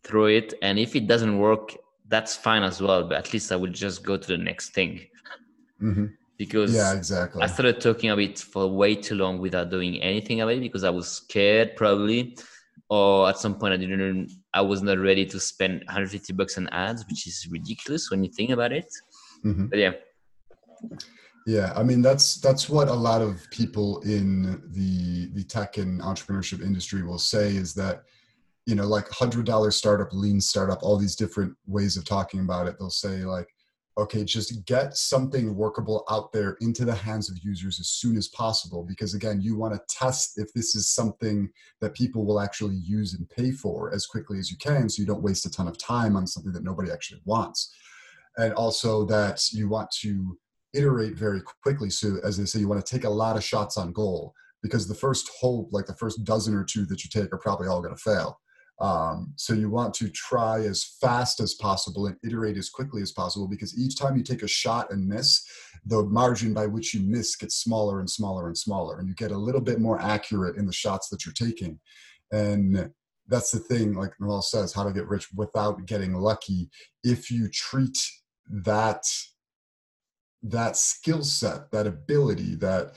through 0.06 0.28
it 0.28 0.54
and 0.62 0.78
if 0.78 0.96
it 0.96 1.08
doesn't 1.08 1.38
work 1.40 1.76
that's 2.08 2.36
fine 2.36 2.64
as 2.64 2.82
well 2.82 3.04
but 3.04 3.18
at 3.18 3.34
least 3.34 3.52
i 3.52 3.56
will 3.56 3.72
just 3.72 4.04
go 4.04 4.16
to 4.16 4.28
the 4.28 4.38
next 4.38 4.70
thing 4.70 5.02
mm-hmm. 5.82 6.06
because 6.38 6.74
yeah 6.74 6.94
exactly 6.94 7.42
i 7.42 7.48
started 7.48 7.82
talking 7.82 8.12
about 8.12 8.22
it 8.22 8.38
for 8.40 8.68
way 8.68 8.96
too 8.96 9.16
long 9.16 9.40
without 9.40 9.70
doing 9.72 10.02
anything 10.02 10.42
about 10.42 10.54
it 10.54 10.62
because 10.62 10.84
i 10.84 10.90
was 10.90 11.08
scared 11.08 11.76
probably 11.76 12.38
or 12.90 13.28
at 13.28 13.38
some 13.40 13.56
point 13.56 13.74
i 13.74 13.78
didn't 13.78 14.32
i 14.54 14.62
was 14.62 14.84
not 14.84 15.00
ready 15.00 15.26
to 15.26 15.40
spend 15.40 15.84
150 15.86 16.34
bucks 16.34 16.58
on 16.58 16.68
ads 16.70 17.04
which 17.08 17.26
is 17.26 17.48
ridiculous 17.50 18.12
when 18.12 18.24
you 18.24 18.30
think 18.32 18.52
about 18.52 18.72
it 18.72 18.88
mm-hmm. 19.44 19.66
but 19.66 19.80
yeah 19.80 19.92
yeah 21.46 21.72
i 21.76 21.84
mean 21.84 22.02
that's 22.02 22.38
that's 22.38 22.70
what 22.70 22.88
a 22.88 22.94
lot 22.94 23.22
of 23.22 23.48
people 23.52 24.00
in 24.02 24.62
the 24.72 25.28
the 25.34 25.44
tech 25.44 25.78
and 25.78 26.02
entrepreneurship 26.02 26.62
industry 26.62 27.04
will 27.04 27.20
say 27.20 27.56
is 27.56 27.74
that 27.74 28.04
you 28.66 28.76
know 28.76 28.88
like 28.88 29.10
hundred 29.10 29.46
dollar 29.46 29.72
startup 29.72 30.12
lean 30.12 30.42
startup 30.42 30.82
all 30.82 30.98
these 30.98 31.16
different 31.16 31.56
ways 31.68 31.98
of 31.98 32.06
talking 32.06 32.40
about 32.40 32.68
it 32.68 32.76
they'll 32.80 32.90
say 32.90 33.24
like 33.24 33.48
okay 33.98 34.26
just 34.26 34.66
get 34.66 34.98
something 34.98 35.56
workable 35.56 36.04
out 36.10 36.32
there 36.34 36.58
into 36.60 36.84
the 36.84 36.94
hands 36.94 37.30
of 37.30 37.38
users 37.44 37.80
as 37.80 37.88
soon 37.88 38.18
as 38.18 38.28
possible 38.30 38.84
because 38.84 39.14
again 39.14 39.40
you 39.40 39.56
want 39.56 39.74
to 39.74 39.80
test 39.88 40.38
if 40.38 40.52
this 40.54 40.76
is 40.76 40.90
something 40.90 41.50
that 41.80 41.94
people 41.94 42.26
will 42.26 42.42
actually 42.42 42.76
use 42.76 43.14
and 43.14 43.30
pay 43.30 43.52
for 43.52 43.94
as 43.94 44.06
quickly 44.06 44.38
as 44.38 44.52
you 44.52 44.58
can 44.58 44.90
so 44.90 45.00
you 45.00 45.08
don't 45.08 45.24
waste 45.24 45.46
a 45.46 45.52
ton 45.52 45.68
of 45.68 45.78
time 45.78 46.16
on 46.18 46.28
something 46.28 46.52
that 46.52 46.64
nobody 46.64 46.92
actually 46.92 47.22
wants. 47.24 47.74
And 48.38 48.54
also 48.54 49.06
that 49.06 49.42
you 49.54 49.70
want 49.70 49.90
to 50.02 50.38
iterate 50.76 51.18
very 51.18 51.42
quickly 51.64 51.90
so 51.90 52.18
as 52.24 52.38
they 52.38 52.46
say 52.46 52.60
you 52.60 52.68
want 52.68 52.84
to 52.84 52.96
take 52.96 53.06
a 53.06 53.10
lot 53.10 53.36
of 53.36 53.44
shots 53.44 53.78
on 53.78 53.92
goal 53.92 54.34
because 54.62 54.88
the 54.88 54.96
first 54.96 55.30
whole 55.40 55.70
like 55.72 55.86
the 55.86 55.96
first 55.96 56.24
dozen 56.24 56.54
or 56.54 56.64
two 56.64 56.86
that 56.86 57.04
you 57.04 57.10
take 57.10 57.34
are 57.34 57.40
probably 57.40 57.68
all 57.68 57.82
going 57.82 57.96
to 57.96 58.02
fail 58.02 58.40
um, 58.80 59.34
so 59.38 59.54
you 59.54 59.70
want 59.70 59.94
to 59.96 60.10
try 60.10 60.60
as 60.60 60.84
fast 60.84 61.40
as 61.40 61.54
possible 61.54 62.08
and 62.08 62.18
iterate 62.26 62.58
as 62.58 62.70
quickly 62.70 63.02
as 63.02 63.12
possible 63.12 63.48
because 63.48 63.78
each 63.80 63.98
time 63.98 64.18
you 64.18 64.24
take 64.24 64.44
a 64.44 64.48
shot 64.48 64.92
and 64.92 65.08
miss, 65.08 65.46
the 65.86 66.04
margin 66.04 66.54
by 66.54 66.66
which 66.66 66.94
you 66.94 67.02
miss 67.02 67.36
gets 67.38 67.56
smaller 67.56 68.00
and 68.00 68.10
smaller 68.10 68.48
and 68.48 68.58
smaller, 68.58 69.00
and 69.00 69.08
you 69.08 69.16
get 69.16 69.32
a 69.32 69.38
little 69.38 69.62
bit 69.62 69.80
more 69.80 70.02
accurate 70.02 70.58
in 70.58 70.66
the 70.66 70.74
shots 70.74 71.08
that 71.10 71.26
you're 71.26 71.34
taking. 71.34 71.80
And 72.34 72.92
that's 73.28 73.52
the 73.52 73.60
thing, 73.60 73.94
like 73.94 74.12
Naval 74.20 74.42
says, 74.42 74.74
how 74.74 74.84
to 74.84 74.92
get 74.92 75.08
rich 75.08 75.30
without 75.34 75.86
getting 75.86 76.14
lucky. 76.14 76.70
If 77.04 77.32
you 77.32 77.48
treat 77.50 77.98
that 78.50 79.04
that 80.44 80.78
skill 80.78 81.24
set, 81.24 81.72
that 81.72 81.88
ability, 81.88 82.56
that 82.56 82.96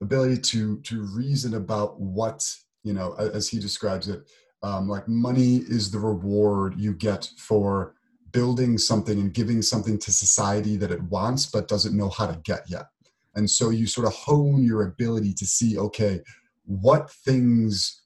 ability 0.00 0.38
to 0.38 0.80
to 0.80 1.02
reason 1.02 1.54
about 1.54 2.00
what 2.00 2.48
you 2.86 2.92
know, 2.92 3.14
as 3.14 3.48
he 3.48 3.58
describes 3.58 4.08
it, 4.08 4.30
um, 4.62 4.88
like 4.88 5.08
money 5.08 5.56
is 5.56 5.90
the 5.90 5.98
reward 5.98 6.78
you 6.78 6.94
get 6.94 7.28
for 7.36 7.94
building 8.30 8.78
something 8.78 9.18
and 9.18 9.34
giving 9.34 9.60
something 9.60 9.98
to 9.98 10.12
society 10.12 10.76
that 10.76 10.92
it 10.92 11.02
wants 11.04 11.46
but 11.46 11.66
doesn't 11.66 11.96
know 11.96 12.08
how 12.08 12.26
to 12.26 12.40
get 12.44 12.62
yet. 12.68 12.86
And 13.34 13.50
so 13.50 13.70
you 13.70 13.86
sort 13.86 14.06
of 14.06 14.14
hone 14.14 14.62
your 14.62 14.84
ability 14.84 15.34
to 15.34 15.46
see 15.46 15.78
okay 15.78 16.20
what 16.64 17.10
things 17.10 18.02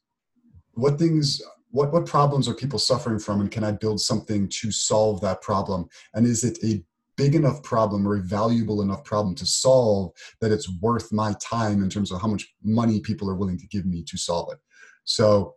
what 0.73 0.97
things 0.97 1.41
what 1.69 1.93
what 1.93 2.05
problems 2.05 2.47
are 2.47 2.53
people 2.53 2.79
suffering 2.79 3.19
from 3.19 3.41
and 3.41 3.51
can 3.51 3.63
i 3.63 3.71
build 3.71 4.01
something 4.01 4.47
to 4.49 4.71
solve 4.71 5.21
that 5.21 5.41
problem? 5.41 5.87
And 6.13 6.25
is 6.25 6.43
it 6.43 6.57
a 6.63 6.83
big 7.21 7.35
enough 7.35 7.61
problem 7.61 8.07
or 8.07 8.15
a 8.15 8.21
valuable 8.21 8.81
enough 8.81 9.03
problem 9.03 9.35
to 9.35 9.45
solve 9.45 10.11
that 10.41 10.51
it's 10.51 10.67
worth 10.81 11.13
my 11.13 11.35
time 11.39 11.83
in 11.83 11.89
terms 11.89 12.11
of 12.11 12.19
how 12.19 12.27
much 12.27 12.47
money 12.63 12.99
people 12.99 13.29
are 13.29 13.35
willing 13.35 13.59
to 13.59 13.67
give 13.67 13.85
me 13.85 14.03
to 14.03 14.17
solve 14.17 14.51
it. 14.51 14.57
So 15.03 15.53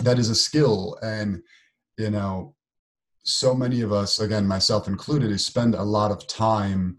that 0.00 0.18
is 0.18 0.28
a 0.28 0.34
skill 0.34 0.98
and 1.00 1.40
you 1.98 2.10
know 2.10 2.56
so 3.24 3.54
many 3.54 3.80
of 3.80 3.92
us 3.92 4.18
again 4.18 4.46
myself 4.46 4.88
included 4.88 5.30
is 5.30 5.46
spend 5.46 5.76
a 5.76 5.82
lot 5.82 6.10
of 6.10 6.26
time 6.26 6.98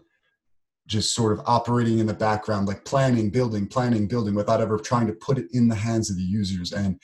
just 0.86 1.14
sort 1.14 1.32
of 1.32 1.44
operating 1.46 1.98
in 1.98 2.06
the 2.06 2.14
background 2.14 2.68
like 2.68 2.84
planning 2.86 3.28
building 3.28 3.66
planning 3.66 4.08
building 4.08 4.34
without 4.34 4.62
ever 4.62 4.78
trying 4.78 5.06
to 5.06 5.12
put 5.12 5.38
it 5.38 5.46
in 5.52 5.68
the 5.68 5.74
hands 5.74 6.10
of 6.10 6.16
the 6.16 6.22
users. 6.22 6.72
And 6.72 6.98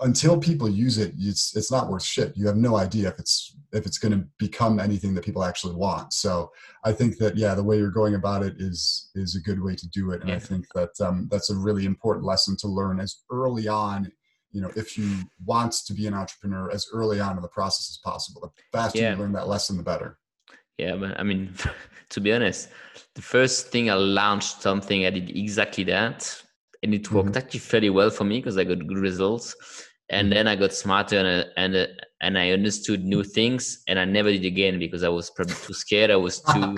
until 0.00 0.38
people 0.38 0.68
use 0.68 0.98
it 0.98 1.14
it's 1.18 1.56
it's 1.56 1.72
not 1.72 1.88
worth 1.88 2.04
shit. 2.04 2.36
You 2.36 2.46
have 2.46 2.56
no 2.56 2.76
idea 2.76 3.08
if 3.08 3.18
it's 3.18 3.56
if 3.72 3.86
it's 3.86 3.98
going 3.98 4.12
to 4.12 4.26
become 4.38 4.80
anything 4.80 5.14
that 5.14 5.24
people 5.24 5.44
actually 5.44 5.74
want. 5.74 6.12
So 6.12 6.50
i 6.84 6.92
think 6.92 7.18
that 7.18 7.36
yeah 7.36 7.54
the 7.54 7.64
way 7.64 7.78
you're 7.78 7.90
going 7.90 8.14
about 8.14 8.42
it 8.42 8.54
is 8.58 9.10
is 9.14 9.36
a 9.36 9.40
good 9.40 9.62
way 9.62 9.74
to 9.74 9.88
do 9.88 10.10
it. 10.12 10.20
And 10.20 10.30
yeah. 10.30 10.36
i 10.36 10.38
think 10.38 10.66
that 10.74 10.90
um, 11.00 11.28
that's 11.30 11.50
a 11.50 11.56
really 11.56 11.84
important 11.84 12.26
lesson 12.26 12.56
to 12.58 12.68
learn 12.68 13.00
as 13.00 13.22
early 13.30 13.68
on 13.68 14.10
you 14.50 14.62
know 14.62 14.70
if 14.76 14.96
you 14.96 15.08
want 15.44 15.72
to 15.86 15.92
be 15.92 16.06
an 16.06 16.14
entrepreneur 16.14 16.70
as 16.70 16.86
early 16.92 17.20
on 17.20 17.36
in 17.36 17.42
the 17.42 17.48
process 17.48 17.90
as 17.90 17.98
possible. 17.98 18.40
The 18.42 18.78
faster 18.78 18.98
yeah. 18.98 19.12
you 19.12 19.20
learn 19.20 19.32
that 19.32 19.48
lesson 19.48 19.76
the 19.76 19.82
better. 19.82 20.18
Yeah 20.78 20.96
but 20.96 21.18
i 21.20 21.22
mean 21.22 21.52
to 22.10 22.20
be 22.20 22.32
honest 22.32 22.68
the 23.14 23.22
first 23.22 23.68
thing 23.68 23.90
i 23.90 23.94
launched 23.94 24.62
something 24.62 25.04
i 25.06 25.10
did 25.10 25.36
exactly 25.36 25.84
that. 25.84 26.42
And 26.84 26.94
it 26.94 27.10
worked 27.10 27.30
mm-hmm. 27.30 27.38
actually 27.38 27.58
fairly 27.58 27.90
well 27.90 28.10
for 28.10 28.22
me 28.22 28.38
because 28.38 28.56
i 28.56 28.64
got 28.64 28.86
good 28.86 28.98
results 28.98 29.56
and 30.10 30.26
mm-hmm. 30.26 30.34
then 30.34 30.48
i 30.48 30.56
got 30.56 30.72
smarter 30.72 31.18
and 31.18 31.46
and 31.56 31.88
and 32.20 32.38
i 32.38 32.50
understood 32.50 33.04
new 33.04 33.22
things 33.22 33.82
and 33.88 33.98
i 33.98 34.04
never 34.04 34.30
did 34.30 34.44
again 34.44 34.78
because 34.78 35.02
i 35.04 35.08
was 35.08 35.30
probably 35.30 35.54
too 35.54 35.74
scared 35.74 36.10
i 36.10 36.16
was 36.16 36.40
too 36.52 36.76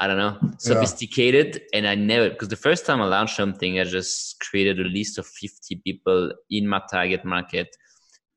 I 0.00 0.06
don't 0.06 0.16
know, 0.16 0.38
sophisticated. 0.56 1.56
Yeah. 1.56 1.78
And 1.78 1.86
I 1.86 1.94
never, 1.94 2.30
because 2.30 2.48
the 2.48 2.56
first 2.56 2.86
time 2.86 3.02
I 3.02 3.04
launched 3.04 3.36
something, 3.36 3.78
I 3.78 3.84
just 3.84 4.40
created 4.40 4.80
a 4.80 4.84
list 4.84 5.18
of 5.18 5.26
50 5.26 5.76
people 5.84 6.32
in 6.50 6.66
my 6.66 6.80
target 6.90 7.22
market, 7.22 7.68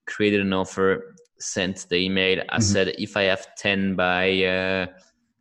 created 0.06 0.42
an 0.42 0.52
offer, 0.52 1.16
sent 1.40 1.88
the 1.90 1.96
email. 1.96 2.42
I 2.50 2.58
mm-hmm. 2.58 2.62
said, 2.62 2.88
if 2.98 3.16
I 3.16 3.24
have 3.24 3.48
10 3.56 3.96
by, 3.96 4.44
uh, 4.44 4.88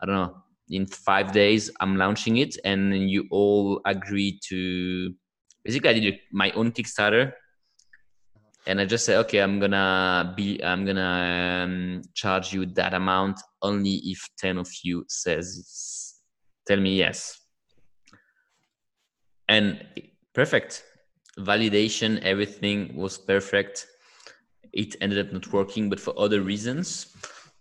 I 0.00 0.06
don't 0.06 0.14
know, 0.14 0.36
in 0.70 0.86
five 0.86 1.32
days, 1.32 1.72
I'm 1.80 1.96
launching 1.96 2.36
it. 2.36 2.56
And 2.64 3.10
you 3.10 3.26
all 3.32 3.80
agree 3.84 4.38
to, 4.48 5.12
basically, 5.64 5.90
I 5.90 5.92
did 5.94 6.20
my 6.30 6.52
own 6.52 6.70
Kickstarter 6.70 7.32
and 8.66 8.80
I 8.80 8.84
just 8.84 9.04
say, 9.04 9.16
okay, 9.16 9.38
I'm 9.38 9.58
gonna 9.58 10.34
be, 10.36 10.62
I'm 10.64 10.84
gonna 10.84 11.64
um, 11.64 12.02
charge 12.14 12.52
you 12.52 12.66
that 12.66 12.94
amount 12.94 13.40
only 13.60 13.96
if 14.04 14.28
ten 14.38 14.58
of 14.58 14.68
you 14.82 15.04
says, 15.08 16.14
tell 16.66 16.78
me 16.78 16.96
yes, 16.96 17.40
and 19.48 19.84
perfect 20.32 20.84
validation, 21.38 22.20
everything 22.22 22.96
was 22.96 23.18
perfect. 23.18 23.86
It 24.72 24.96
ended 25.00 25.26
up 25.26 25.32
not 25.32 25.52
working, 25.52 25.90
but 25.90 26.00
for 26.00 26.14
other 26.18 26.40
reasons. 26.40 27.14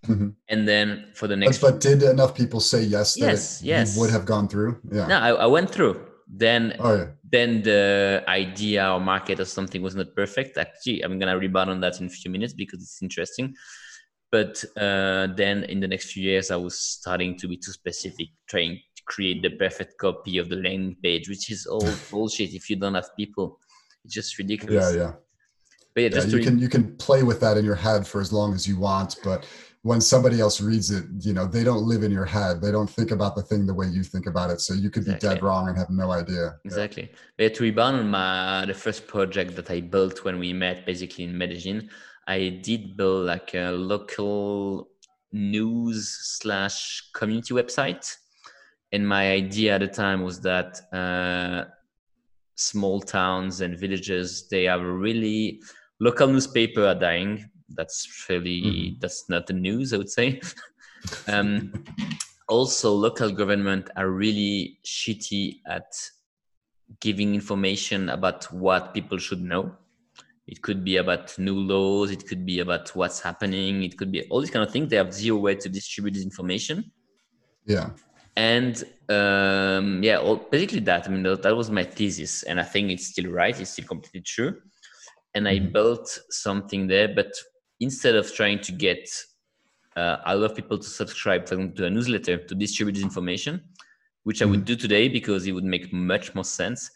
Mm-hmm. 0.07 0.29
And 0.49 0.67
then 0.67 1.09
for 1.13 1.27
the 1.27 1.35
next, 1.35 1.59
but, 1.59 1.73
but, 1.73 1.81
did 1.81 2.01
enough 2.01 2.33
people 2.33 2.59
say 2.59 2.81
yes? 2.81 3.17
yes, 3.17 3.61
yes, 3.61 3.97
would 3.97 4.09
have 4.09 4.25
gone 4.25 4.47
through. 4.47 4.79
Yeah. 4.91 5.07
No, 5.07 5.17
I, 5.19 5.29
I 5.29 5.45
went 5.45 5.69
through. 5.69 6.07
Then, 6.27 6.75
oh, 6.79 6.95
yeah. 6.95 7.07
Then 7.31 7.61
the 7.61 8.23
idea 8.27 8.91
or 8.91 8.99
market 8.99 9.39
or 9.39 9.45
something 9.45 9.81
was 9.81 9.95
not 9.95 10.15
perfect. 10.15 10.57
Actually, 10.57 11.01
I'm 11.01 11.17
gonna 11.17 11.37
rebound 11.37 11.69
on 11.69 11.79
that 11.81 11.99
in 11.99 12.07
a 12.07 12.09
few 12.09 12.29
minutes 12.29 12.53
because 12.53 12.81
it's 12.81 13.01
interesting. 13.01 13.55
But 14.31 14.63
uh, 14.77 15.27
then 15.35 15.65
in 15.65 15.79
the 15.79 15.87
next 15.87 16.11
few 16.11 16.23
years, 16.23 16.51
I 16.51 16.55
was 16.55 16.77
starting 16.77 17.37
to 17.39 17.47
be 17.47 17.57
too 17.57 17.71
specific, 17.71 18.27
trying 18.47 18.79
to 18.95 19.03
create 19.05 19.41
the 19.41 19.51
perfect 19.51 19.97
copy 19.97 20.37
of 20.37 20.47
the 20.49 20.55
landing 20.55 20.95
page, 21.01 21.27
which 21.27 21.51
is 21.51 21.65
all 21.65 21.87
bullshit. 22.11 22.53
If 22.53 22.69
you 22.69 22.75
don't 22.75 22.95
have 22.95 23.09
people, 23.17 23.59
it's 24.05 24.13
just 24.13 24.37
ridiculous. 24.37 24.93
Yeah, 24.93 25.01
yeah. 25.01 25.13
But 25.93 26.03
yeah, 26.03 26.09
yeah 26.13 26.23
you 26.23 26.37
re- 26.37 26.43
can 26.43 26.59
you 26.59 26.69
can 26.69 26.95
play 26.97 27.23
with 27.23 27.39
that 27.41 27.57
in 27.57 27.65
your 27.65 27.75
head 27.75 28.07
for 28.07 28.21
as 28.21 28.31
long 28.31 28.53
as 28.53 28.67
you 28.67 28.77
want, 28.77 29.17
but 29.23 29.45
when 29.83 29.99
somebody 29.99 30.39
else 30.39 30.61
reads 30.61 30.91
it, 30.91 31.05
you 31.21 31.33
know, 31.33 31.47
they 31.47 31.63
don't 31.63 31.83
live 31.87 32.03
in 32.03 32.11
your 32.11 32.25
head. 32.25 32.61
They 32.61 32.71
don't 32.71 32.89
think 32.89 33.09
about 33.09 33.35
the 33.35 33.41
thing 33.41 33.65
the 33.65 33.73
way 33.73 33.87
you 33.87 34.03
think 34.03 34.27
about 34.27 34.51
it. 34.51 34.61
So 34.61 34.75
you 34.75 34.91
could 34.91 35.03
exactly. 35.03 35.29
be 35.29 35.35
dead 35.35 35.43
wrong 35.43 35.69
and 35.69 35.77
have 35.77 35.89
no 35.89 36.11
idea. 36.11 36.55
Exactly. 36.65 37.11
Yeah. 37.39 37.49
To 37.49 37.63
rebound 37.63 37.97
on 37.97 38.09
my 38.09 38.65
the 38.67 38.75
first 38.75 39.07
project 39.07 39.55
that 39.55 39.71
I 39.71 39.81
built 39.81 40.23
when 40.23 40.37
we 40.37 40.53
met, 40.53 40.85
basically 40.85 41.23
in 41.23 41.35
Medellin, 41.35 41.89
I 42.27 42.59
did 42.61 42.95
build 42.95 43.25
like 43.25 43.55
a 43.55 43.71
local 43.71 44.89
news 45.31 46.15
slash 46.39 47.09
community 47.15 47.55
website. 47.55 48.15
And 48.91 49.07
my 49.07 49.31
idea 49.31 49.75
at 49.75 49.79
the 49.79 49.87
time 49.87 50.21
was 50.21 50.41
that 50.41 50.79
uh, 50.93 51.65
small 52.55 53.01
towns 53.01 53.61
and 53.61 53.79
villages 53.79 54.47
they 54.49 54.65
have 54.65 54.81
really 54.81 55.61
local 55.99 56.27
newspaper 56.27 56.85
are 56.85 56.95
dying 56.95 57.49
that's 57.75 58.25
really 58.29 58.61
mm-hmm. 58.61 58.99
that's 58.99 59.29
not 59.29 59.47
the 59.47 59.53
news 59.53 59.93
i 59.93 59.97
would 59.97 60.09
say. 60.09 60.41
Um, 61.27 61.73
also 62.47 62.93
local 62.93 63.31
government 63.31 63.89
are 63.95 64.09
really 64.09 64.77
shitty 64.85 65.61
at 65.65 65.91
giving 66.99 67.33
information 67.33 68.09
about 68.09 68.51
what 68.51 68.93
people 68.93 69.17
should 69.17 69.41
know. 69.41 69.75
It 70.47 70.61
could 70.61 70.83
be 70.83 70.97
about 70.97 71.37
new 71.39 71.55
laws 71.55 72.11
it 72.11 72.27
could 72.27 72.45
be 72.45 72.59
about 72.59 72.93
what's 72.95 73.21
happening 73.21 73.83
it 73.83 73.97
could 73.97 74.11
be 74.11 74.23
all 74.29 74.41
these 74.41 74.51
kind 74.51 74.65
of 74.65 74.71
things. 74.71 74.89
They 74.89 74.97
have 74.97 75.13
zero 75.13 75.37
way 75.37 75.55
to 75.55 75.69
distribute 75.69 76.13
this 76.13 76.23
information. 76.23 76.91
Yeah. 77.65 77.91
And 78.35 78.83
um, 79.09 80.03
yeah 80.03 80.17
all, 80.17 80.35
basically 80.35 80.79
that 80.81 81.07
i 81.07 81.11
mean 81.11 81.23
that, 81.23 81.43
that, 81.43 81.55
was 81.55 81.69
my 81.69 81.83
thesis 81.83 82.43
and 82.43 82.59
i 82.59 82.63
think 82.63 82.89
it's 82.91 83.07
still 83.07 83.29
right 83.31 83.59
it's 83.59 83.71
still 83.71 83.85
completely 83.85 84.21
true. 84.21 84.61
And 85.33 85.47
i 85.47 85.57
mm-hmm. 85.57 85.71
built 85.71 86.19
something 86.29 86.87
there 86.87 87.07
but 87.13 87.31
instead 87.81 88.15
of 88.15 88.33
trying 88.33 88.59
to 88.61 88.71
get 88.71 89.09
uh, 89.97 90.17
a 90.25 90.35
lot 90.35 90.51
of 90.51 90.55
people 90.55 90.77
to 90.77 90.87
subscribe 90.87 91.45
to 91.45 91.85
a 91.85 91.89
newsletter 91.89 92.37
to 92.37 92.55
distribute 92.55 92.93
this 92.93 93.03
information 93.03 93.61
which 94.23 94.41
i 94.41 94.45
would 94.45 94.59
mm-hmm. 94.59 94.65
do 94.65 94.75
today 94.75 95.09
because 95.09 95.45
it 95.47 95.51
would 95.51 95.65
make 95.65 95.91
much 95.91 96.33
more 96.33 96.45
sense 96.45 96.89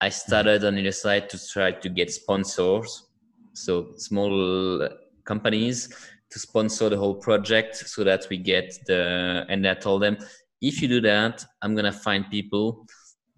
i 0.00 0.08
started 0.08 0.64
on 0.64 0.74
the 0.74 0.80
other 0.80 0.92
side 0.92 1.28
to 1.30 1.38
try 1.48 1.70
to 1.70 1.88
get 1.88 2.10
sponsors 2.10 3.06
so 3.52 3.92
small 3.96 4.88
companies 5.24 5.94
to 6.30 6.38
sponsor 6.38 6.88
the 6.88 6.96
whole 6.96 7.14
project 7.14 7.76
so 7.76 8.02
that 8.02 8.26
we 8.30 8.36
get 8.36 8.72
the 8.86 9.44
and 9.48 9.66
i 9.66 9.74
told 9.74 10.02
them 10.02 10.16
if 10.60 10.82
you 10.82 10.88
do 10.88 11.00
that 11.00 11.44
i'm 11.62 11.74
going 11.74 11.84
to 11.84 11.92
find 11.92 12.28
people 12.30 12.86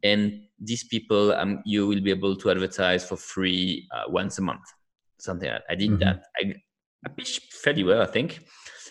and 0.05 0.43
these 0.59 0.85
people 0.85 1.33
um, 1.33 1.61
you 1.65 1.87
will 1.87 2.01
be 2.01 2.11
able 2.11 2.37
to 2.37 2.51
advertise 2.51 3.05
for 3.05 3.17
free 3.17 3.89
uh, 3.95 4.05
once 4.09 4.39
a 4.39 4.43
month 4.43 4.65
something 5.19 5.51
like 5.51 5.59
that. 5.59 5.73
i 5.73 5.75
did 5.75 5.91
mm-hmm. 5.91 6.01
that 6.01 6.25
I, 6.37 6.55
I 7.05 7.09
pitched 7.09 7.53
fairly 7.53 7.85
well 7.85 8.03
i 8.03 8.07
think. 8.07 8.41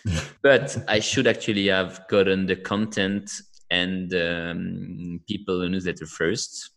But 0.42 0.76
i 0.88 0.98
should 0.98 1.26
actually 1.26 1.68
have 1.68 2.06
gotten 2.08 2.46
the 2.46 2.56
content 2.56 3.30
and 3.70 4.12
um, 4.14 5.20
people 5.28 5.62
in 5.62 5.72
newsletter 5.72 6.04
1st 6.04 6.70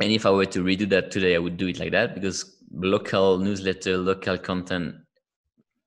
and 0.00 0.12
if 0.12 0.24
i 0.24 0.30
were 0.30 0.46
to 0.46 0.62
redo 0.62 0.88
that 0.88 1.10
today 1.10 1.34
i 1.34 1.38
would 1.38 1.56
do 1.56 1.68
it 1.68 1.78
like 1.78 1.92
that 1.92 2.14
because 2.14 2.56
local 2.72 3.38
newsletter 3.38 3.98
local 3.98 4.38
content 4.38 4.94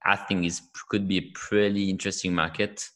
i 0.05 0.15
think 0.15 0.45
is 0.45 0.61
could 0.89 1.07
be 1.07 1.17
a 1.17 1.31
pretty 1.33 1.89
interesting 1.89 2.33
market. 2.33 2.89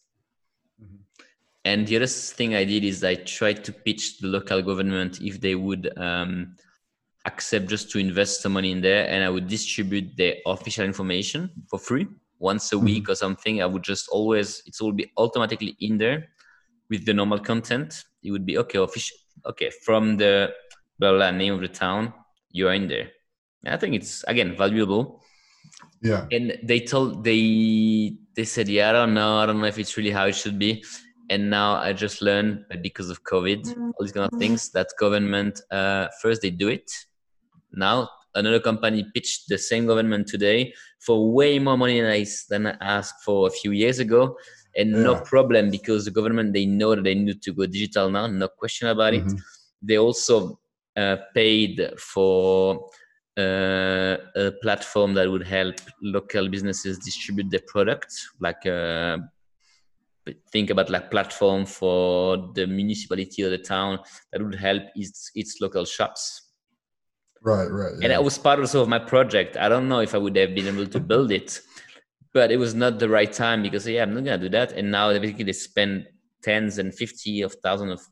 And 1.65 1.85
the 1.85 1.97
other 1.97 2.07
thing 2.07 2.55
I 2.55 2.63
did 2.63 2.85
is 2.85 3.03
I 3.03 3.15
tried 3.15 3.63
to 3.65 3.73
pitch 3.73 4.19
the 4.19 4.27
local 4.27 4.61
government 4.61 5.21
if 5.21 5.41
they 5.41 5.55
would 5.55 5.91
um, 5.97 6.55
accept 7.25 7.67
just 7.67 7.91
to 7.91 7.99
invest 7.99 8.41
some 8.41 8.53
money 8.53 8.71
in 8.71 8.81
there, 8.81 9.07
and 9.09 9.23
I 9.23 9.29
would 9.29 9.47
distribute 9.47 10.15
the 10.15 10.37
official 10.45 10.85
information 10.85 11.49
for 11.69 11.79
free 11.79 12.07
once 12.39 12.71
a 12.71 12.75
mm-hmm. 12.75 12.85
week 12.85 13.09
or 13.09 13.15
something. 13.15 13.61
I 13.61 13.65
would 13.65 13.83
just 13.83 14.07
always 14.09 14.63
it 14.65 14.75
will 14.79 14.93
be 14.93 15.11
automatically 15.17 15.75
in 15.79 15.97
there 15.97 16.29
with 16.89 17.05
the 17.05 17.13
normal 17.13 17.39
content. 17.39 18.03
It 18.23 18.31
would 18.31 18.45
be 18.45 18.57
okay, 18.57 18.79
official, 18.79 19.17
okay 19.45 19.71
from 19.85 20.17
the 20.17 20.51
blah, 20.97 21.13
blah 21.13 21.31
name 21.31 21.53
of 21.53 21.61
the 21.61 21.67
town. 21.67 22.13
You 22.51 22.67
are 22.67 22.73
in 22.73 22.87
there. 22.87 23.11
I 23.65 23.77
think 23.77 23.95
it's 23.95 24.23
again 24.23 24.55
valuable. 24.55 25.21
Yeah. 26.01 26.25
And 26.31 26.57
they 26.63 26.79
told 26.79 27.23
they 27.23 28.15
they 28.35 28.45
said, 28.45 28.69
yeah, 28.69 28.89
I 28.89 28.93
don't 28.93 29.13
know, 29.13 29.37
I 29.37 29.45
don't 29.45 29.59
know 29.59 29.67
if 29.67 29.77
it's 29.77 29.97
really 29.97 30.11
how 30.11 30.25
it 30.25 30.35
should 30.35 30.57
be 30.57 30.83
and 31.29 31.49
now 31.49 31.75
I 31.75 31.93
just 31.93 32.21
learned 32.21 32.65
because 32.81 33.09
of 33.09 33.23
COVID, 33.23 33.77
all 33.77 33.93
these 33.99 34.11
kind 34.11 34.27
of 34.31 34.39
things 34.39 34.71
that 34.71 34.87
government 34.99 35.61
uh, 35.71 36.07
first 36.21 36.41
they 36.41 36.49
do 36.49 36.67
it. 36.67 36.91
Now 37.71 38.09
another 38.35 38.59
company 38.59 39.05
pitched 39.13 39.47
the 39.47 39.57
same 39.57 39.85
government 39.85 40.27
today 40.27 40.73
for 40.99 41.31
way 41.31 41.59
more 41.59 41.77
money 41.77 42.01
than 42.01 42.11
I, 42.11 42.25
than 42.49 42.67
I 42.67 42.75
asked 42.81 43.23
for 43.23 43.47
a 43.47 43.51
few 43.51 43.71
years 43.71 43.99
ago, 43.99 44.37
and 44.75 44.91
yeah. 44.91 45.03
no 45.03 45.15
problem 45.21 45.71
because 45.71 46.05
the 46.05 46.11
government 46.11 46.53
they 46.53 46.65
know 46.65 46.95
that 46.95 47.03
they 47.03 47.15
need 47.15 47.41
to 47.41 47.53
go 47.53 47.65
digital 47.65 48.09
now, 48.09 48.27
no 48.27 48.47
question 48.47 48.87
about 48.87 49.13
mm-hmm. 49.13 49.35
it. 49.35 49.41
They 49.81 49.97
also 49.97 50.59
uh, 50.95 51.17
paid 51.33 51.91
for 51.97 52.89
uh, 53.37 54.17
a 54.35 54.51
platform 54.61 55.13
that 55.13 55.29
would 55.29 55.47
help 55.47 55.75
local 56.01 56.49
businesses 56.49 56.99
distribute 56.99 57.49
their 57.49 57.61
products, 57.67 58.29
like 58.39 58.65
uh, 58.65 59.17
think 60.51 60.69
about 60.69 60.89
like 60.89 61.09
platform 61.09 61.65
for 61.65 62.51
the 62.53 62.67
municipality 62.67 63.43
or 63.43 63.49
the 63.49 63.57
town 63.57 63.99
that 64.31 64.41
would 64.41 64.55
help 64.55 64.83
its 64.95 65.31
its 65.35 65.59
local 65.61 65.85
shops 65.85 66.48
right 67.43 67.71
right 67.71 67.93
yeah. 67.93 68.03
and 68.03 68.11
that 68.11 68.23
was 68.23 68.37
part 68.37 68.59
also 68.59 68.81
of 68.81 68.87
my 68.87 68.99
project 68.99 69.57
i 69.57 69.69
don't 69.69 69.87
know 69.87 69.99
if 69.99 70.13
i 70.13 70.17
would 70.17 70.35
have 70.35 70.53
been 70.53 70.67
able 70.67 70.85
to 70.85 70.99
build 70.99 71.31
it 71.31 71.61
but 72.33 72.51
it 72.51 72.57
was 72.57 72.73
not 72.73 72.99
the 72.99 73.09
right 73.09 73.31
time 73.31 73.61
because 73.61 73.87
yeah 73.87 74.03
i'm 74.03 74.13
not 74.13 74.23
gonna 74.23 74.37
do 74.37 74.49
that 74.49 74.71
and 74.73 74.91
now 74.91 75.11
they 75.11 75.19
basically 75.19 75.45
they 75.45 75.53
spend 75.53 76.05
tens 76.43 76.77
and 76.77 76.93
50 76.93 77.41
of 77.41 77.55
thousands 77.63 77.91
of 77.91 78.07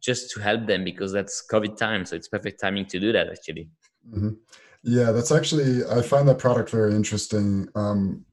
just 0.00 0.30
to 0.32 0.40
help 0.40 0.66
them 0.66 0.84
because 0.84 1.12
that's 1.12 1.44
covid 1.50 1.76
time 1.76 2.04
so 2.04 2.16
it's 2.16 2.28
perfect 2.28 2.60
timing 2.60 2.86
to 2.86 3.00
do 3.00 3.12
that 3.12 3.28
actually 3.28 3.68
mm-hmm. 4.10 4.30
yeah 4.82 5.10
that's 5.12 5.32
actually 5.32 5.84
i 5.86 6.02
find 6.02 6.28
that 6.28 6.38
product 6.38 6.70
very 6.70 6.94
interesting 6.94 7.68
um, 7.74 8.24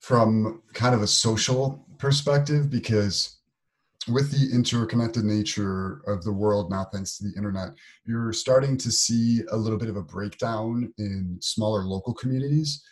from 0.00 0.62
kind 0.72 0.94
of 0.94 1.02
a 1.02 1.06
social 1.06 1.86
perspective 1.98 2.68
because 2.68 3.41
with 4.08 4.30
the 4.30 4.54
interconnected 4.54 5.24
nature 5.24 6.02
of 6.06 6.24
the 6.24 6.32
world 6.32 6.70
now 6.70 6.84
thanks 6.92 7.16
to 7.16 7.24
the 7.24 7.36
internet 7.36 7.70
you're 8.04 8.32
starting 8.32 8.76
to 8.76 8.90
see 8.90 9.42
a 9.50 9.56
little 9.56 9.78
bit 9.78 9.88
of 9.88 9.96
a 9.96 10.02
breakdown 10.02 10.92
in 10.98 11.38
smaller 11.40 11.84
local 11.84 12.14
communities. 12.14 12.82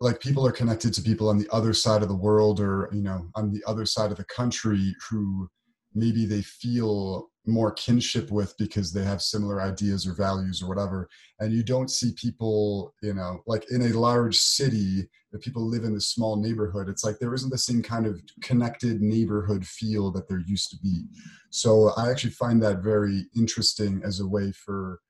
Like 0.00 0.20
people 0.20 0.46
are 0.46 0.52
connected 0.52 0.92
to 0.94 1.02
people 1.02 1.28
on 1.28 1.38
the 1.38 1.48
other 1.50 1.72
side 1.72 2.02
of 2.02 2.08
the 2.08 2.14
world 2.14 2.60
or 2.60 2.88
you 2.92 3.02
know 3.02 3.28
on 3.34 3.52
the 3.52 3.62
other 3.66 3.86
side 3.86 4.10
of 4.10 4.16
the 4.16 4.24
country 4.24 4.94
who 5.08 5.48
maybe 5.94 6.26
they 6.26 6.42
feel 6.42 7.28
more 7.46 7.72
kinship 7.72 8.30
with 8.30 8.56
because 8.56 8.92
they 8.92 9.04
have 9.04 9.20
similar 9.20 9.60
ideas 9.60 10.06
or 10.06 10.14
values 10.14 10.62
or 10.62 10.68
whatever. 10.68 11.08
And 11.40 11.52
you 11.52 11.62
don't 11.62 11.90
see 11.90 12.12
people 12.12 12.94
you 13.02 13.14
know 13.14 13.42
like 13.46 13.64
in 13.70 13.82
a 13.82 13.98
large 13.98 14.36
city 14.36 15.08
if 15.32 15.40
people 15.40 15.66
live 15.66 15.84
in 15.84 15.96
a 15.96 16.00
small 16.00 16.36
neighborhood 16.36 16.88
it's 16.88 17.04
like 17.04 17.18
there 17.18 17.34
isn't 17.34 17.50
the 17.50 17.58
same 17.58 17.82
kind 17.82 18.06
of 18.06 18.20
connected 18.42 19.00
neighborhood 19.00 19.66
feel 19.66 20.10
that 20.12 20.28
there 20.28 20.42
used 20.46 20.70
to 20.70 20.78
be. 20.78 21.04
So 21.50 21.90
i 21.96 22.10
actually 22.10 22.30
find 22.30 22.62
that 22.62 22.78
very 22.78 23.26
interesting 23.36 24.02
as 24.04 24.20
a 24.20 24.26
way 24.26 24.52
for 24.52 25.00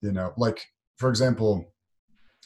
you 0.00 0.12
know 0.12 0.32
like 0.36 0.64
for 0.96 1.08
example 1.10 1.74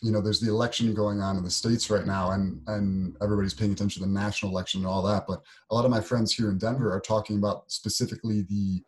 you 0.02 0.12
know 0.12 0.20
there's 0.20 0.40
the 0.40 0.50
election 0.50 0.94
going 0.94 1.20
on 1.20 1.36
in 1.36 1.44
the 1.44 1.50
states 1.50 1.90
right 1.90 2.06
now 2.06 2.30
and 2.30 2.60
and 2.68 3.16
everybody's 3.22 3.54
paying 3.54 3.72
attention 3.72 4.02
to 4.02 4.08
the 4.08 4.14
national 4.14 4.52
election 4.52 4.80
and 4.80 4.88
all 4.88 5.02
that 5.02 5.24
but 5.26 5.42
a 5.70 5.74
lot 5.74 5.84
of 5.84 5.90
my 5.90 6.00
friends 6.00 6.32
here 6.32 6.50
in 6.50 6.58
denver 6.58 6.92
are 6.92 7.00
talking 7.00 7.38
about 7.38 7.70
specifically 7.70 8.42
the 8.42 8.82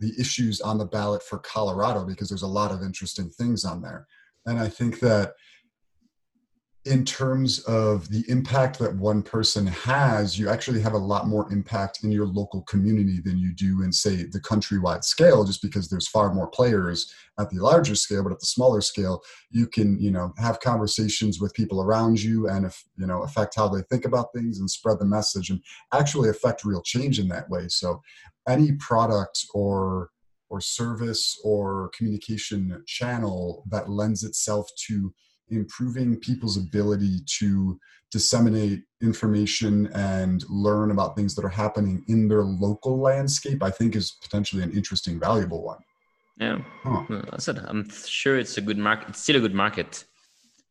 the 0.00 0.12
issues 0.18 0.60
on 0.60 0.78
the 0.78 0.84
ballot 0.84 1.22
for 1.22 1.38
colorado 1.38 2.04
because 2.04 2.28
there's 2.28 2.42
a 2.42 2.46
lot 2.46 2.70
of 2.70 2.82
interesting 2.82 3.30
things 3.30 3.64
on 3.64 3.80
there 3.82 4.06
and 4.46 4.58
I 4.58 4.68
think 4.68 5.00
that 5.00 5.34
in 6.84 7.02
terms 7.02 7.60
of 7.60 8.10
the 8.10 8.22
impact 8.28 8.78
that 8.78 8.94
one 8.96 9.22
person 9.22 9.66
has, 9.66 10.38
you 10.38 10.50
actually 10.50 10.82
have 10.82 10.92
a 10.92 10.98
lot 10.98 11.26
more 11.26 11.50
impact 11.50 12.04
in 12.04 12.12
your 12.12 12.26
local 12.26 12.60
community 12.62 13.20
than 13.24 13.38
you 13.38 13.54
do 13.54 13.82
in, 13.82 13.90
say, 13.90 14.24
the 14.24 14.40
countrywide 14.40 15.02
scale, 15.02 15.44
just 15.44 15.62
because 15.62 15.88
there's 15.88 16.08
far 16.08 16.34
more 16.34 16.46
players 16.46 17.10
at 17.40 17.48
the 17.48 17.56
larger 17.56 17.94
scale. 17.94 18.22
But 18.22 18.32
at 18.32 18.40
the 18.40 18.46
smaller 18.46 18.82
scale, 18.82 19.22
you 19.50 19.66
can, 19.66 19.98
you 19.98 20.10
know, 20.10 20.34
have 20.36 20.60
conversations 20.60 21.40
with 21.40 21.54
people 21.54 21.80
around 21.80 22.22
you 22.22 22.48
and, 22.50 22.66
if, 22.66 22.84
you 22.98 23.06
know, 23.06 23.22
affect 23.22 23.54
how 23.54 23.66
they 23.66 23.80
think 23.90 24.04
about 24.04 24.34
things 24.34 24.60
and 24.60 24.70
spread 24.70 24.98
the 24.98 25.06
message 25.06 25.48
and 25.48 25.62
actually 25.94 26.28
affect 26.28 26.66
real 26.66 26.82
change 26.82 27.18
in 27.18 27.28
that 27.28 27.48
way. 27.48 27.66
So, 27.68 28.02
any 28.48 28.72
product 28.72 29.46
or 29.54 30.10
or 30.50 30.60
service 30.60 31.40
or 31.42 31.90
communication 31.96 32.82
channel 32.86 33.64
that 33.70 33.88
lends 33.88 34.22
itself 34.22 34.68
to 34.86 35.12
improving 35.48 36.16
people's 36.16 36.56
ability 36.56 37.20
to 37.26 37.78
disseminate 38.12 38.82
information 39.02 39.88
and 39.94 40.44
learn 40.48 40.90
about 40.92 41.16
things 41.16 41.34
that 41.34 41.44
are 41.44 41.48
happening 41.64 42.04
in 42.08 42.28
their 42.28 42.44
local 42.44 43.00
landscape, 43.00 43.62
I 43.62 43.70
think 43.70 43.96
is 43.96 44.16
potentially 44.22 44.62
an 44.62 44.70
interesting, 44.70 45.18
valuable 45.18 45.62
one. 45.62 45.78
Yeah, 46.38 46.58
huh. 46.82 47.02
I 47.32 47.38
said 47.38 47.58
I'm 47.66 47.88
sure 47.90 48.38
it's 48.38 48.56
a 48.56 48.60
good 48.60 48.78
market. 48.78 49.08
It's 49.10 49.20
still 49.20 49.36
a 49.36 49.40
good 49.40 49.54
market. 49.54 50.04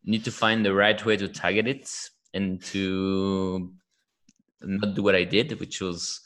You 0.04 0.12
need 0.12 0.26
to 0.26 0.32
find 0.32 0.66
the 0.66 0.74
right 0.74 1.04
way 1.06 1.18
to 1.18 1.28
target 1.28 1.68
it 1.68 1.90
and 2.34 2.62
to 2.66 3.72
not 4.62 4.96
do 4.96 5.04
what 5.04 5.16
I 5.16 5.24
did, 5.24 5.60
which 5.60 5.82
was 5.82 6.22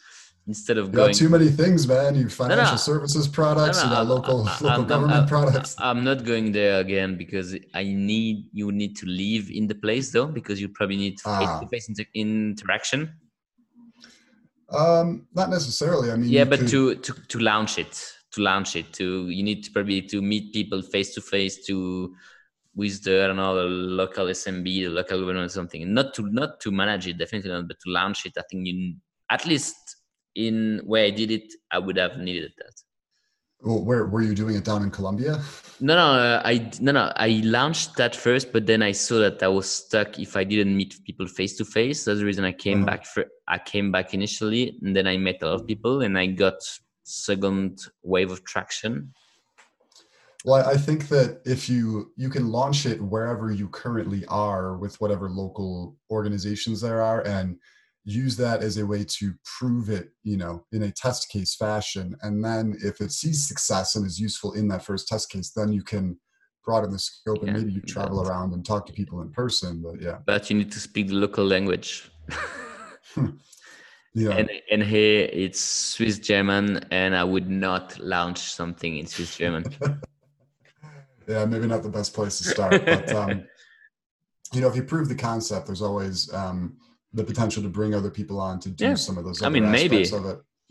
instead 0.47 0.77
of 0.77 0.87
you 0.87 0.93
going 0.93 1.13
too 1.13 1.29
many 1.29 1.47
things, 1.47 1.87
man. 1.87 2.15
You 2.15 2.29
financial 2.29 2.65
no, 2.65 2.71
no. 2.71 2.77
services 2.77 3.27
products, 3.27 3.83
no, 3.83 3.89
you 3.89 3.95
know, 3.95 4.03
local 4.03 4.47
I, 4.47 4.51
local 4.61 4.69
I'm, 4.69 4.87
government 4.87 5.21
I'm, 5.21 5.27
products. 5.27 5.75
I'm 5.77 6.03
not 6.03 6.23
going 6.23 6.51
there 6.51 6.79
again 6.79 7.17
because 7.17 7.55
I 7.73 7.83
need 7.83 8.49
you 8.53 8.71
need 8.71 8.95
to 8.97 9.05
live 9.05 9.49
in 9.51 9.67
the 9.67 9.75
place 9.75 10.11
though 10.11 10.27
because 10.27 10.59
you 10.61 10.69
probably 10.69 10.97
need 10.97 11.19
face 11.19 11.49
to 11.59 11.67
face 11.69 11.89
interaction. 12.13 13.13
Um, 14.69 15.27
not 15.33 15.49
necessarily. 15.49 16.11
I 16.11 16.15
mean, 16.15 16.29
yeah, 16.29 16.43
but 16.43 16.59
could... 16.59 16.69
to 16.69 16.95
to 16.95 17.13
to 17.13 17.39
launch 17.39 17.77
it, 17.77 18.11
to 18.31 18.41
launch 18.41 18.75
it, 18.75 18.93
to 18.93 19.29
you 19.29 19.43
need 19.43 19.63
to 19.65 19.71
probably 19.71 20.01
to 20.01 20.21
meet 20.21 20.53
people 20.53 20.81
face 20.81 21.13
to 21.15 21.21
face 21.21 21.65
to 21.67 22.13
with 22.75 23.03
the 23.03 23.23
I 23.23 23.27
don't 23.27 23.37
know 23.37 23.55
the 23.55 23.63
local 23.63 24.25
SMB, 24.25 24.63
the 24.63 24.87
local 24.89 25.19
government, 25.19 25.45
or 25.45 25.49
something. 25.49 25.93
Not 25.93 26.13
to 26.15 26.29
not 26.29 26.59
to 26.61 26.71
manage 26.71 27.07
it, 27.07 27.17
definitely 27.17 27.51
not, 27.51 27.67
but 27.67 27.79
to 27.79 27.89
launch 27.91 28.25
it. 28.25 28.33
I 28.37 28.43
think 28.49 28.67
you 28.67 28.95
at 29.29 29.45
least 29.45 29.96
in 30.37 30.81
where 30.85 31.03
I 31.05 31.09
did 31.09 31.31
it, 31.31 31.51
I 31.71 31.79
would 31.79 31.97
have 31.97 32.17
needed 32.17 32.53
that. 32.59 32.75
Well, 33.61 33.83
where 33.83 34.05
were 34.05 34.21
you 34.21 34.35
doing 34.35 34.55
it 34.55 34.63
down 34.63 34.83
in 34.83 34.91
Colombia? 34.91 35.41
No, 35.79 35.95
no, 35.95 36.41
I 36.45 36.71
no, 36.79 36.91
no. 36.91 37.11
I 37.15 37.41
launched 37.43 37.95
that 37.97 38.15
first, 38.15 38.53
but 38.53 38.67
then 38.67 38.83
I 38.83 38.91
saw 38.91 39.17
that 39.19 39.41
I 39.41 39.47
was 39.47 39.67
stuck 39.67 40.19
if 40.19 40.37
I 40.37 40.43
didn't 40.43 40.77
meet 40.77 40.95
people 41.05 41.27
face 41.27 41.57
to 41.57 41.65
face. 41.65 42.05
That's 42.05 42.19
the 42.19 42.25
reason 42.25 42.45
I 42.45 42.51
came 42.51 42.83
uh-huh. 42.83 42.85
back. 42.85 43.05
For, 43.05 43.25
I 43.47 43.57
came 43.57 43.91
back 43.91 44.13
initially, 44.13 44.77
and 44.83 44.95
then 44.95 45.07
I 45.07 45.17
met 45.17 45.41
a 45.41 45.47
lot 45.47 45.61
of 45.61 45.67
people, 45.67 46.01
and 46.01 46.19
I 46.19 46.27
got 46.27 46.59
second 47.03 47.79
wave 48.03 48.31
of 48.31 48.43
traction. 48.43 49.13
Well, 50.45 50.69
I 50.69 50.77
think 50.77 51.07
that 51.09 51.41
if 51.43 51.67
you 51.67 52.11
you 52.15 52.29
can 52.29 52.51
launch 52.51 52.85
it 52.85 53.01
wherever 53.01 53.51
you 53.51 53.69
currently 53.69 54.23
are 54.27 54.77
with 54.77 55.01
whatever 55.01 55.31
local 55.31 55.97
organizations 56.11 56.79
there 56.81 57.01
are, 57.01 57.21
and 57.21 57.57
use 58.07 58.37
that 58.37 58.63
as 58.63 58.77
a 58.77 58.85
way 58.85 59.03
to 59.03 59.33
prove 59.43 59.89
it 59.89 60.11
you 60.23 60.37
know 60.37 60.65
in 60.71 60.83
a 60.83 60.91
test 60.91 61.29
case 61.29 61.55
fashion. 61.55 62.15
And 62.21 62.43
then 62.43 62.77
if 62.81 63.01
it 63.01 63.11
sees 63.11 63.47
success 63.47 63.95
and 63.95 64.05
is 64.05 64.19
useful 64.19 64.53
in 64.53 64.67
that 64.69 64.83
first 64.83 65.07
test 65.07 65.29
case 65.29 65.51
then 65.51 65.73
you 65.73 65.83
can 65.83 66.17
broaden 66.65 66.91
the 66.91 66.99
scope 66.99 67.43
and 67.43 67.53
maybe 67.53 67.71
you 67.71 67.81
travel 67.81 68.21
around 68.27 68.53
and 68.53 68.65
talk 68.65 68.85
to 68.87 68.93
people 68.93 69.21
in 69.21 69.31
person 69.31 69.81
but 69.81 70.01
yeah. 70.01 70.19
But 70.25 70.49
you 70.49 70.57
need 70.57 70.71
to 70.71 70.79
speak 70.79 71.07
the 71.09 71.15
local 71.15 71.45
language. 71.45 72.09
Yeah. 74.13 74.31
And, 74.31 74.49
and 74.71 74.81
here 74.81 75.29
it's 75.31 75.59
swiss 75.59 76.17
german 76.17 76.83
and 76.89 77.15
i 77.15 77.23
would 77.23 77.47
not 77.47 77.99
launch 77.99 78.39
something 78.39 78.97
in 78.97 79.05
swiss 79.05 79.35
german. 79.37 79.65
Yeah 81.27 81.43
maybe 81.43 81.67
not 81.67 81.83
the 81.83 81.89
best 81.89 82.13
place 82.13 82.37
to 82.37 82.45
start 82.45 82.85
but 82.85 83.13
um 83.13 83.43
you 84.53 84.61
know 84.61 84.69
if 84.69 84.75
you 84.77 84.83
prove 84.83 85.09
the 85.09 85.21
concept 85.29 85.67
there's 85.67 85.81
always 85.81 86.33
um 86.33 86.77
the 87.17 87.23
potential 87.23 87.63
to 87.63 87.69
bring 87.69 87.95
other 87.95 88.11
people 88.11 88.39
on 88.39 88.59
to 88.59 88.69
do 88.69 88.89
yeah. 88.89 88.95
some 88.95 89.17
of 89.17 89.23
those. 89.25 89.41
I 89.41 89.49
mean, 89.49 89.69
maybe, 89.71 90.05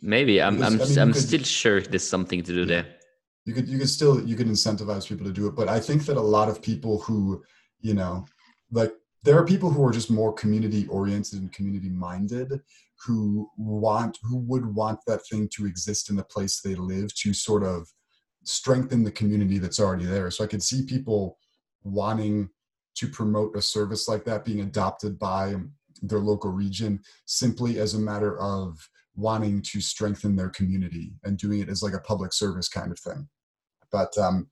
maybe 0.01 0.41
I'm, 0.41 0.63
I'm, 0.63 0.81
I 0.81 0.85
mean, 0.85 0.99
I'm 0.99 1.13
could, 1.13 1.23
still 1.23 1.43
sure 1.43 1.81
there's 1.81 2.09
something 2.09 2.43
to 2.45 2.53
do 2.53 2.61
yeah. 2.61 2.67
there. 2.67 2.87
You 3.47 3.55
could, 3.55 3.69
you 3.69 3.79
could 3.79 3.89
still, 3.89 4.17
you 4.29 4.37
could 4.37 4.47
incentivize 4.47 5.09
people 5.09 5.27
to 5.27 5.33
do 5.33 5.49
it, 5.49 5.57
but 5.57 5.69
I 5.69 5.81
think 5.81 6.07
that 6.07 6.17
a 6.17 6.29
lot 6.37 6.49
of 6.49 6.63
people 6.63 7.01
who, 7.01 7.43
you 7.81 7.95
know, 7.95 8.25
like 8.71 8.93
there 9.25 9.37
are 9.37 9.45
people 9.45 9.71
who 9.71 9.85
are 9.85 9.93
just 9.93 10.11
more 10.11 10.33
community 10.33 10.87
oriented 10.87 11.41
and 11.41 11.53
community 11.53 11.89
minded 11.89 12.61
who 13.05 13.51
want, 13.59 14.19
who 14.23 14.39
would 14.39 14.67
want 14.75 15.01
that 15.07 15.27
thing 15.29 15.49
to 15.55 15.67
exist 15.67 16.11
in 16.11 16.17
the 16.17 16.25
place 16.25 16.61
they 16.61 16.77
live 16.77 17.13
to 17.23 17.35
sort 17.35 17.65
of 17.65 17.89
strengthen 18.45 19.03
the 19.03 19.11
community 19.11 19.59
that's 19.59 19.81
already 19.81 20.05
there. 20.05 20.31
So 20.31 20.45
I 20.45 20.47
could 20.47 20.63
see 20.63 20.85
people 20.85 21.39
wanting 21.83 22.49
to 22.97 23.09
promote 23.09 23.57
a 23.57 23.63
service 23.63 24.07
like 24.09 24.25
that 24.25 24.45
being 24.45 24.61
adopted 24.61 25.19
by 25.19 25.57
their 26.03 26.19
local 26.19 26.51
region 26.51 27.01
simply 27.27 27.79
as 27.79 27.95
a 27.95 27.99
matter 27.99 28.39
of 28.39 28.89
wanting 29.17 29.63
to 29.63 29.81
strengthen 29.81 30.37
their 30.37 30.51
community 30.51 31.13
and 31.25 31.39
doing 31.39 31.61
it 31.61 31.69
as 31.69 31.83
like 31.83 31.95
a 31.95 32.01
public 32.01 32.33
service 32.33 32.69
kind 32.69 32.93
of 32.93 32.99
thing. 32.99 33.29
But 33.91 34.17
um, 34.19 34.49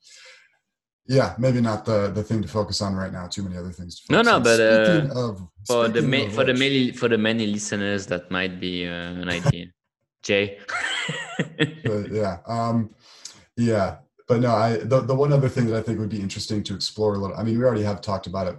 yeah, 1.07 1.35
maybe 1.39 1.61
not 1.61 1.85
the 1.85 2.11
the 2.11 2.23
thing 2.23 2.41
to 2.43 2.49
focus 2.49 2.81
on 2.81 2.95
right 2.95 3.13
now. 3.13 3.27
Too 3.27 3.43
many 3.43 3.57
other 3.57 3.73
things. 3.73 4.03
no, 4.09 4.23
no, 4.23 4.37
on. 4.37 4.43
but 4.43 4.61
uh, 4.61 5.09
of, 5.15 5.47
for 5.67 5.89
the 5.89 6.01
ma- 6.01 6.31
for 6.31 6.45
the 6.45 6.55
many 6.55 6.93
for 6.93 7.09
the 7.09 7.19
many 7.19 7.47
listeners, 7.47 8.07
that 8.07 8.31
might 8.31 8.59
be 8.59 8.87
uh, 8.87 9.13
an 9.23 9.29
idea. 9.29 9.67
Jay. 10.23 10.59
but 11.85 12.11
yeah, 12.11 12.39
um, 12.47 12.95
yeah, 13.59 13.97
but 14.27 14.41
no, 14.41 14.55
I 14.55 14.79
the 14.79 15.01
the 15.01 15.15
one 15.15 15.33
other 15.33 15.51
thing 15.51 15.67
that 15.67 15.77
I 15.77 15.83
think 15.83 15.99
would 15.99 16.09
be 16.09 16.21
interesting 16.21 16.63
to 16.65 16.75
explore 16.75 17.15
a 17.15 17.19
little. 17.19 17.37
I 17.37 17.43
mean, 17.43 17.59
we 17.59 17.65
already 17.65 17.83
have 17.83 18.01
talked 18.01 18.27
about 18.27 18.47
it 18.47 18.57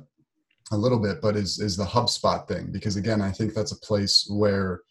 a 0.72 0.78
little 0.78 0.99
bit, 0.99 1.22
but 1.22 1.36
is 1.36 1.59
is 1.59 1.78
the 1.78 1.86
HubSpot 1.86 2.47
thing 2.47 2.72
because 2.72 2.95
again, 2.95 3.22
I 3.22 3.32
think 3.32 3.53
that's 3.53 3.72
a 3.72 3.80
place 3.80 4.28
where 4.30 4.82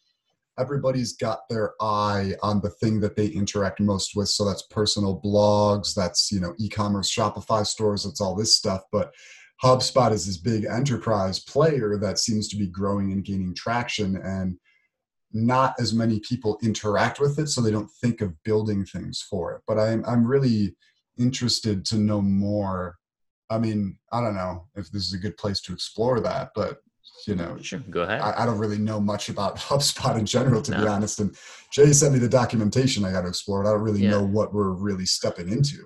everybody's 0.58 1.16
got 1.16 1.48
their 1.48 1.72
eye 1.80 2.34
on 2.42 2.60
the 2.60 2.70
thing 2.70 3.00
that 3.00 3.16
they 3.16 3.26
interact 3.26 3.80
most 3.80 4.14
with. 4.14 4.28
So 4.28 4.44
that's 4.44 4.62
personal 4.62 5.20
blogs, 5.20 5.94
that's 5.94 6.30
you 6.30 6.40
know 6.40 6.54
e-commerce, 6.58 7.12
Shopify 7.12 7.66
stores, 7.66 8.04
that's 8.04 8.20
all 8.20 8.34
this 8.34 8.56
stuff. 8.56 8.82
But 8.92 9.12
HubSpot 9.62 10.12
is 10.12 10.26
this 10.26 10.36
big 10.36 10.64
enterprise 10.64 11.40
player 11.40 11.96
that 11.98 12.18
seems 12.18 12.48
to 12.48 12.56
be 12.56 12.66
growing 12.66 13.12
and 13.12 13.24
gaining 13.24 13.54
traction, 13.54 14.16
and 14.16 14.58
not 15.32 15.74
as 15.80 15.92
many 15.92 16.20
people 16.20 16.58
interact 16.62 17.18
with 17.18 17.38
it, 17.38 17.48
so 17.48 17.60
they 17.60 17.72
don't 17.72 17.90
think 18.00 18.20
of 18.20 18.40
building 18.44 18.84
things 18.84 19.26
for 19.28 19.54
it. 19.54 19.62
But 19.66 19.78
I'm 19.78 20.04
I'm 20.06 20.24
really 20.24 20.76
interested 21.18 21.84
to 21.86 21.96
know 21.96 22.20
more 22.20 22.96
I 23.50 23.58
mean, 23.58 23.98
I 24.12 24.20
don't 24.20 24.34
know 24.34 24.66
if 24.74 24.90
this 24.90 25.06
is 25.06 25.12
a 25.12 25.18
good 25.18 25.36
place 25.36 25.60
to 25.62 25.72
explore 25.72 26.20
that, 26.20 26.50
but 26.54 26.78
you 27.26 27.34
know, 27.34 27.56
sure, 27.60 27.78
go 27.90 28.02
ahead. 28.02 28.20
I, 28.20 28.42
I 28.42 28.46
don't 28.46 28.58
really 28.58 28.78
know 28.78 29.00
much 29.00 29.28
about 29.28 29.56
HubSpot 29.70 30.18
in 30.18 30.26
general, 30.26 30.62
to 30.62 30.70
no. 30.70 30.80
be 30.80 30.86
honest. 30.86 31.20
And 31.20 31.34
Jay 31.70 31.92
sent 31.92 32.12
me 32.12 32.18
the 32.18 32.28
documentation 32.28 33.04
I 33.04 33.12
got 33.12 33.22
to 33.22 33.28
explore 33.28 33.64
it. 33.64 33.68
I 33.68 33.72
don't 33.72 33.82
really 33.82 34.02
yeah. 34.02 34.10
know 34.10 34.24
what 34.24 34.52
we're 34.52 34.72
really 34.72 35.06
stepping 35.06 35.48
into. 35.48 35.84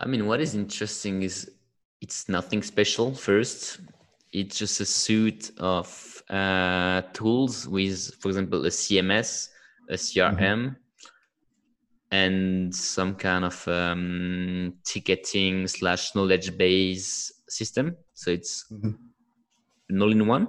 I 0.00 0.06
mean, 0.06 0.26
what 0.26 0.40
is 0.40 0.54
interesting 0.54 1.22
is 1.22 1.50
it's 2.00 2.28
nothing 2.28 2.62
special. 2.62 3.14
First, 3.14 3.80
it's 4.32 4.58
just 4.58 4.80
a 4.80 4.84
suite 4.84 5.50
of 5.58 6.22
uh, 6.28 7.02
tools 7.12 7.66
with, 7.66 8.14
for 8.20 8.28
example, 8.28 8.64
a 8.66 8.68
CMS, 8.68 9.48
a 9.88 9.94
CRM, 9.94 10.36
mm-hmm 10.36 10.68
and 12.10 12.74
some 12.74 13.14
kind 13.14 13.44
of 13.44 13.66
um, 13.68 14.74
ticketing 14.84 15.66
slash 15.66 16.14
knowledge 16.14 16.56
base 16.56 17.32
system. 17.48 17.96
So 18.14 18.30
it's 18.30 18.64
mm-hmm. 18.70 18.92
an 19.88 20.02
all 20.02 20.12
in 20.12 20.26
one. 20.26 20.48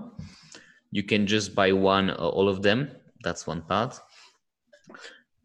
You 0.91 1.03
can 1.03 1.27
just 1.27 1.55
buy 1.55 1.71
one 1.71 2.09
or 2.09 2.29
all 2.29 2.47
of 2.47 2.61
them. 2.61 2.91
That's 3.23 3.47
one 3.47 3.63
part. 3.63 3.99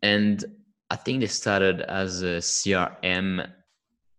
And 0.03 0.45
I 0.91 0.97
think 0.97 1.21
they 1.21 1.27
started 1.27 1.81
as 1.83 2.23
a 2.23 2.39
CRM 2.39 3.51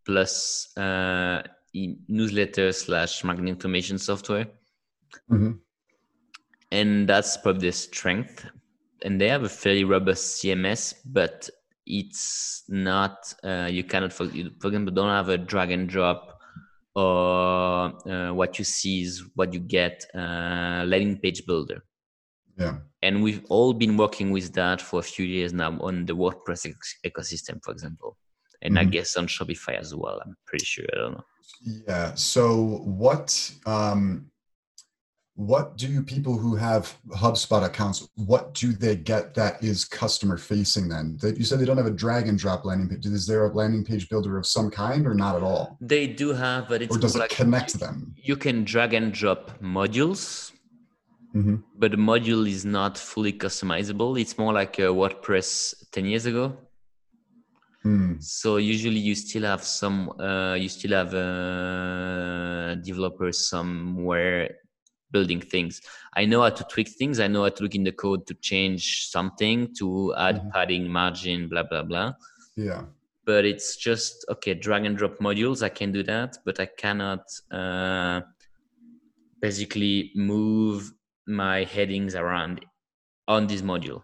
plus 0.05 0.75
uh, 0.77 1.43
newsletter 1.73 2.71
slash 2.71 3.23
marketing 3.23 3.49
information 3.49 3.97
software. 3.97 4.47
Mm-hmm. 5.31 5.51
And 6.71 7.07
that's 7.07 7.37
probably 7.37 7.67
the 7.67 7.71
strength. 7.71 8.45
And 9.03 9.19
they 9.19 9.29
have 9.29 9.43
a 9.43 9.49
fairly 9.49 9.83
robust 9.83 10.41
CMS, 10.41 10.95
but 11.05 11.49
it's 11.85 12.63
not 12.69 13.33
uh, 13.43 13.67
you 13.69 13.83
cannot 13.83 14.13
for, 14.13 14.27
for 14.27 14.67
example 14.67 14.93
don't 14.93 15.09
have 15.09 15.29
a 15.29 15.37
drag 15.37 15.71
and 15.71 15.89
drop 15.89 16.39
or 16.95 17.91
uh, 18.09 18.31
what 18.33 18.57
you 18.59 18.65
see 18.65 19.01
is 19.01 19.23
what 19.35 19.53
you 19.53 19.59
get 19.59 20.05
uh, 20.15 20.83
landing 20.85 21.17
page 21.17 21.45
builder 21.45 21.83
yeah 22.57 22.77
and 23.01 23.21
we've 23.21 23.43
all 23.49 23.73
been 23.73 23.97
working 23.97 24.31
with 24.31 24.53
that 24.53 24.79
for 24.81 24.99
a 24.99 25.03
few 25.03 25.25
years 25.25 25.53
now 25.53 25.77
on 25.79 26.05
the 26.05 26.15
wordpress 26.15 26.65
ecosystem 27.05 27.63
for 27.63 27.71
example 27.71 28.17
and 28.63 28.75
mm-hmm. 28.75 28.87
I 28.87 28.89
guess 28.89 29.15
on 29.15 29.27
Shopify 29.27 29.77
as 29.77 29.93
well. 29.93 30.19
I'm 30.25 30.35
pretty 30.45 30.65
sure. 30.65 30.85
I 30.93 30.95
don't 30.95 31.11
know. 31.13 31.23
Yeah. 31.87 32.13
So 32.15 32.81
what 32.85 33.51
um, 33.65 34.31
what 35.35 35.77
do 35.77 36.03
people 36.03 36.37
who 36.37 36.55
have 36.55 36.95
HubSpot 37.09 37.65
accounts? 37.65 38.07
What 38.15 38.53
do 38.53 38.71
they 38.71 38.95
get 38.95 39.33
that 39.33 39.63
is 39.63 39.83
customer 39.83 40.37
facing? 40.37 40.89
Then 40.89 41.17
that 41.21 41.37
you 41.37 41.43
said 41.43 41.59
they 41.59 41.65
don't 41.65 41.77
have 41.77 41.87
a 41.87 41.91
drag 41.91 42.27
and 42.27 42.37
drop 42.37 42.65
landing 42.65 42.87
page. 42.87 43.05
Is 43.05 43.25
there 43.25 43.45
a 43.45 43.53
landing 43.53 43.83
page 43.83 44.09
builder 44.09 44.37
of 44.37 44.45
some 44.45 44.69
kind, 44.69 45.07
or 45.07 45.15
not 45.15 45.35
at 45.35 45.41
all? 45.41 45.77
They 45.81 46.05
do 46.05 46.33
have, 46.33 46.69
but 46.69 46.83
it's 46.83 46.95
or 46.95 46.99
does 46.99 47.15
it 47.15 47.19
like 47.19 47.31
connect 47.31 47.79
them? 47.79 48.13
You 48.15 48.35
can 48.35 48.63
drag 48.63 48.93
and 48.93 49.11
drop 49.11 49.59
modules. 49.59 50.51
Mm-hmm. 51.35 51.55
But 51.79 51.91
the 51.91 51.97
module 51.97 52.47
is 52.47 52.63
not 52.63 52.95
fully 52.95 53.33
customizable. 53.33 54.21
It's 54.21 54.37
more 54.37 54.53
like 54.53 54.77
a 54.77 54.83
WordPress 54.83 55.73
10 55.91 56.05
years 56.05 56.27
ago. 56.27 56.55
Mm. 57.83 58.21
So 58.23 58.57
usually 58.57 58.99
you 58.99 59.15
still 59.15 59.41
have 59.41 59.63
some, 59.63 60.11
uh, 60.19 60.53
you 60.53 60.69
still 60.69 60.91
have 60.91 61.11
uh, 61.15 62.75
developers 62.75 63.49
somewhere 63.49 64.57
building 65.13 65.39
things. 65.39 65.81
I 66.15 66.25
know 66.25 66.41
how 66.41 66.49
to 66.49 66.63
tweak 66.65 66.89
things. 66.89 67.19
I 67.19 67.27
know 67.27 67.43
how 67.43 67.49
to 67.49 67.63
look 67.63 67.75
in 67.75 67.85
the 67.85 67.91
code 67.91 68.27
to 68.27 68.33
change 68.35 69.07
something, 69.07 69.73
to 69.79 70.13
add 70.17 70.37
mm-hmm. 70.37 70.49
padding, 70.49 70.89
margin, 70.89 71.47
blah 71.47 71.63
blah 71.63 71.83
blah. 71.83 72.13
Yeah. 72.57 72.83
But 73.25 73.45
it's 73.45 73.77
just 73.77 74.25
okay. 74.29 74.53
Drag 74.53 74.85
and 74.85 74.97
drop 74.97 75.19
modules. 75.19 75.63
I 75.63 75.69
can 75.69 75.93
do 75.93 76.03
that, 76.03 76.39
but 76.43 76.59
I 76.59 76.65
cannot 76.65 77.23
uh, 77.49 78.21
basically 79.39 80.11
move 80.15 80.91
my 81.25 81.63
headings 81.63 82.15
around 82.15 82.65
on 83.27 83.47
this 83.47 83.61
module. 83.61 84.01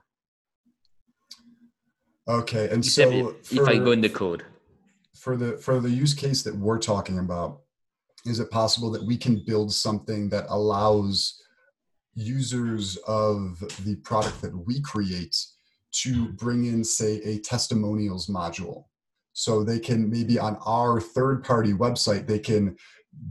Okay, 2.27 2.69
and 2.69 2.85
so 2.85 3.33
if 3.51 3.67
I 3.67 3.77
go 3.77 3.91
in 3.91 4.01
the 4.01 4.09
code 4.09 4.43
for 5.17 5.35
the 5.35 5.57
for 5.57 5.79
the 5.79 5.89
use 5.89 6.13
case 6.13 6.43
that 6.43 6.55
we're 6.55 6.77
talking 6.77 7.17
about, 7.19 7.61
is 8.25 8.39
it 8.39 8.51
possible 8.51 8.91
that 8.91 9.05
we 9.05 9.17
can 9.17 9.43
build 9.45 9.73
something 9.73 10.29
that 10.29 10.45
allows 10.49 11.41
users 12.15 12.97
of 13.07 13.59
the 13.85 13.95
product 14.03 14.41
that 14.41 14.55
we 14.65 14.81
create 14.81 15.35
to 15.91 16.29
bring 16.33 16.65
in, 16.65 16.83
say, 16.83 17.21
a 17.23 17.39
testimonials 17.39 18.27
module? 18.27 18.85
So 19.33 19.63
they 19.63 19.79
can 19.79 20.09
maybe 20.09 20.37
on 20.37 20.57
our 20.65 20.99
third 20.99 21.43
party 21.43 21.73
website, 21.73 22.27
they 22.27 22.39
can 22.39 22.75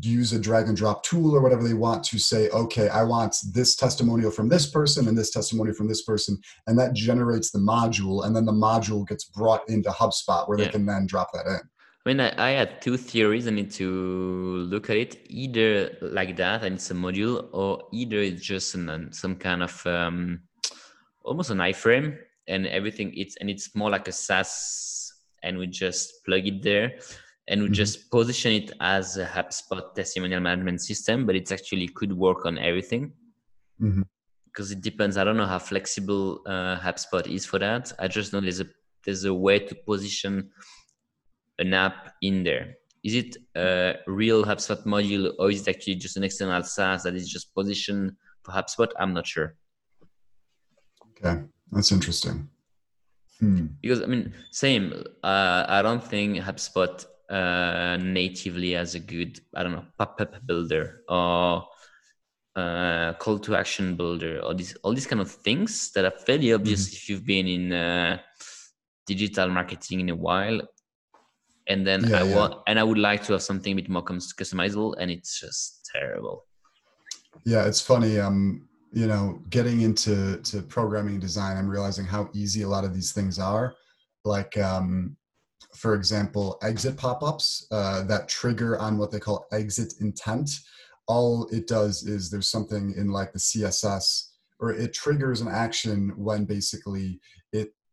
use 0.01 0.32
a 0.32 0.39
drag 0.39 0.66
and 0.66 0.76
drop 0.76 1.03
tool 1.03 1.34
or 1.34 1.41
whatever 1.41 1.62
they 1.62 1.74
want 1.74 2.05
to 2.05 2.18
say, 2.18 2.49
okay, 2.51 2.89
I 2.89 3.05
want 3.05 3.36
this 3.53 3.76
testimonial 3.76 4.30
from 4.30 4.49
this 4.49 4.70
person 4.70 5.09
and 5.09 5.16
this 5.16 5.30
testimonial 5.30 5.74
from 5.74 5.89
this 5.89 6.03
person. 6.03 6.39
And 6.66 6.78
that 6.78 6.95
generates 6.95 7.51
the 7.51 7.59
module. 7.59 8.24
And 8.24 8.34
then 8.34 8.45
the 8.45 8.53
module 8.53 9.07
gets 9.07 9.24
brought 9.24 9.68
into 9.68 9.91
HubSpot 9.91 10.49
where 10.49 10.59
yeah. 10.59 10.64
they 10.64 10.70
can 10.70 10.86
then 10.86 11.07
drop 11.07 11.32
that 11.32 11.47
in. 11.47 11.61
I 12.09 12.11
mean, 12.11 12.20
I, 12.20 12.32
I, 12.38 12.50
had 12.52 12.80
two 12.80 12.96
theories. 12.96 13.46
I 13.46 13.50
need 13.50 13.70
to 13.72 14.66
look 14.70 14.88
at 14.88 14.96
it 14.96 15.26
either 15.28 15.98
like 16.00 16.36
that, 16.36 16.64
and 16.64 16.76
it's 16.76 16.90
a 16.90 16.94
module, 16.94 17.50
or 17.52 17.86
either 17.92 18.16
it's 18.16 18.42
just 18.42 18.74
an, 18.74 19.12
some 19.12 19.36
kind 19.36 19.62
of 19.62 19.86
um, 19.86 20.40
almost 21.22 21.50
an 21.50 21.59
iframe, 21.59 22.16
and 22.46 22.66
everything. 22.66 23.12
It's 23.14 23.36
and 23.36 23.50
it's 23.50 23.74
more 23.74 23.90
like 23.90 24.09
a 24.09 24.12
SaaS, 24.12 25.12
and 25.42 25.59
we 25.59 25.66
just 25.66 26.24
plug 26.24 26.46
it 26.46 26.62
there 26.62 26.92
and 27.48 27.62
we 27.62 27.66
mm-hmm. 27.66 27.74
just 27.74 28.11
position 28.11 28.52
it 28.52 28.72
as 28.80 29.16
a 29.16 29.24
HubSpot 29.26 29.94
testimonial 29.94 30.40
management 30.40 30.82
system, 30.82 31.26
but 31.26 31.34
it 31.34 31.50
actually 31.50 31.88
could 31.88 32.12
work 32.12 32.44
on 32.46 32.59
everything. 32.59 33.12
Mm-hmm. 33.80 34.02
Because 34.44 34.70
it 34.70 34.80
depends. 34.80 35.16
I 35.16 35.24
don't 35.24 35.36
know 35.36 35.46
how 35.46 35.59
flexible 35.59 36.42
uh, 36.46 36.78
HubSpot 36.78 37.26
is 37.26 37.46
for 37.46 37.59
that. 37.59 37.92
I 37.98 38.09
just 38.09 38.32
know 38.32 38.40
there's 38.40 38.61
a 38.61 38.66
there's 39.04 39.24
a 39.24 39.32
way 39.32 39.59
to 39.61 39.74
position 39.74 40.50
an 41.59 41.74
app 41.74 42.14
in 42.22 42.44
there. 42.44 42.74
Is 43.04 43.14
it 43.14 43.36
a 43.56 43.96
real 44.06 44.44
HubSpot 44.44 44.84
module 44.84 45.32
or 45.38 45.50
is 45.50 45.66
it 45.66 45.76
actually 45.76 45.96
just 45.96 46.16
an 46.16 46.24
external 46.24 46.62
SaaS 46.62 47.04
that 47.04 47.14
is 47.14 47.28
just 47.28 47.54
positioned 47.54 48.12
for 48.42 48.52
HubSpot? 48.52 48.88
I'm 48.98 49.14
not 49.14 49.26
sure. 49.26 49.54
Okay, 51.11 51.42
that's 51.70 51.92
interesting. 51.92 52.48
Hmm. 53.38 53.66
Because 53.80 54.02
I 54.02 54.06
mean, 54.06 54.34
same. 54.50 54.92
Uh, 55.22 55.64
I 55.68 55.82
don't 55.82 56.02
think 56.02 56.38
HubSpot 56.38 57.04
uh, 57.30 57.96
natively 58.00 58.74
as 58.74 58.94
a 58.94 59.00
good 59.00 59.40
I 59.54 59.62
don't 59.62 59.72
know 59.72 59.84
pop-up 59.98 60.34
builder 60.46 61.02
or 61.09 61.66
uh, 62.56 63.12
call 63.14 63.38
to 63.38 63.54
action 63.54 63.94
builder 63.94 64.40
or 64.40 64.54
these 64.54 64.74
all 64.82 64.92
these 64.92 65.06
kind 65.06 65.20
of 65.20 65.30
things 65.30 65.92
that 65.92 66.04
are 66.04 66.18
fairly 66.26 66.52
obvious 66.52 66.86
mm-hmm. 66.86 66.96
if 66.96 67.09
you've 67.09 67.26
been 67.26 67.46
in 67.46 67.72
uh, 67.72 68.18
digital 69.06 69.48
marketing 69.48 70.00
in 70.00 70.09
a 70.09 70.16
while. 70.16 70.61
And 71.69 71.87
then 71.87 72.09
yeah, 72.09 72.21
I 72.21 72.23
yeah. 72.25 72.37
want 72.37 72.55
and 72.66 72.79
I 72.79 72.85
would 72.85 72.99
like 72.99 73.25
to 73.25 73.33
have 73.35 73.43
something 73.43 73.73
a 73.73 73.77
bit 73.77 73.89
more 73.89 74.03
customizable, 74.03 74.95
and 74.99 75.11
it's 75.11 75.39
just 75.39 75.89
terrible. 75.95 76.45
Yeah, 77.45 77.66
it's 77.66 77.81
funny. 77.81 78.19
Um, 78.19 78.69
you 78.93 79.07
know, 79.07 79.43
getting 79.51 79.83
into 79.83 80.39
to 80.39 80.62
programming 80.62 81.21
design, 81.21 81.57
I'm 81.57 81.69
realizing 81.69 82.07
how 82.07 82.31
easy 82.33 82.62
a 82.62 82.69
lot 82.69 82.85
of 82.85 82.95
these 82.95 83.12
things 83.12 83.39
are. 83.39 83.75
Like 84.25 84.57
um, 84.57 85.16
for 85.75 85.95
example, 85.95 86.59
exit 86.62 86.97
pop-ups 86.97 87.66
uh, 87.71 88.03
that 88.05 88.29
trigger 88.29 88.79
on 88.79 88.99
what 88.99 89.11
they 89.11 89.21
call 89.21 89.47
exit 89.53 89.95
intent. 90.01 90.51
All 91.07 91.49
it 91.53 91.66
does 91.66 92.05
is 92.05 92.31
there's 92.31 92.51
something 92.51 92.95
in 92.97 93.09
like 93.09 93.33
the 93.33 93.39
CSS, 93.39 94.31
or 94.61 94.73
it 94.73 94.93
triggers 94.93 95.41
an 95.41 95.49
action 95.49 96.12
when 96.16 96.45
basically 96.45 97.21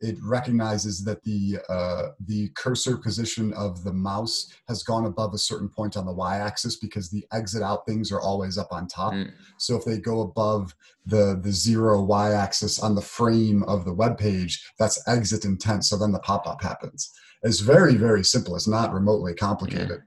it 0.01 0.17
recognizes 0.21 1.03
that 1.05 1.23
the 1.23 1.59
uh, 1.69 2.09
the 2.27 2.49
cursor 2.55 2.97
position 2.97 3.53
of 3.53 3.83
the 3.83 3.93
mouse 3.93 4.51
has 4.67 4.83
gone 4.83 5.05
above 5.05 5.33
a 5.33 5.37
certain 5.37 5.69
point 5.69 5.95
on 5.95 6.05
the 6.05 6.11
y-axis 6.11 6.75
because 6.77 7.09
the 7.09 7.25
exit 7.31 7.63
out 7.63 7.85
things 7.85 8.11
are 8.11 8.21
always 8.21 8.57
up 8.57 8.71
on 8.71 8.87
top. 8.87 9.13
Mm. 9.13 9.31
So 9.57 9.75
if 9.75 9.85
they 9.85 9.97
go 9.97 10.21
above 10.21 10.75
the 11.05 11.39
the 11.41 11.51
zero 11.51 12.03
y-axis 12.03 12.79
on 12.79 12.95
the 12.95 13.01
frame 13.01 13.63
of 13.63 13.85
the 13.85 13.93
web 13.93 14.17
page, 14.17 14.69
that's 14.77 15.01
exit 15.07 15.45
intent. 15.45 15.85
So 15.85 15.97
then 15.97 16.11
the 16.11 16.19
pop-up 16.19 16.61
happens. 16.61 17.11
It's 17.43 17.59
very, 17.59 17.95
very 17.95 18.23
simple. 18.23 18.55
It's 18.55 18.67
not 18.67 18.93
remotely 18.93 19.33
complicated. 19.33 20.01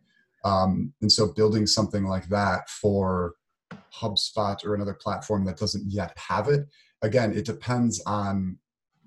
Yeah. 0.44 0.62
Um, 0.62 0.92
and 1.00 1.10
so 1.10 1.32
building 1.32 1.66
something 1.66 2.04
like 2.04 2.28
that 2.28 2.68
for 2.68 3.34
HubSpot 3.94 4.64
or 4.64 4.74
another 4.74 4.94
platform 4.94 5.44
that 5.44 5.56
doesn't 5.56 5.90
yet 5.90 6.16
have 6.16 6.48
it, 6.48 6.66
again, 7.02 7.32
it 7.32 7.44
depends 7.44 8.02
on 8.06 8.58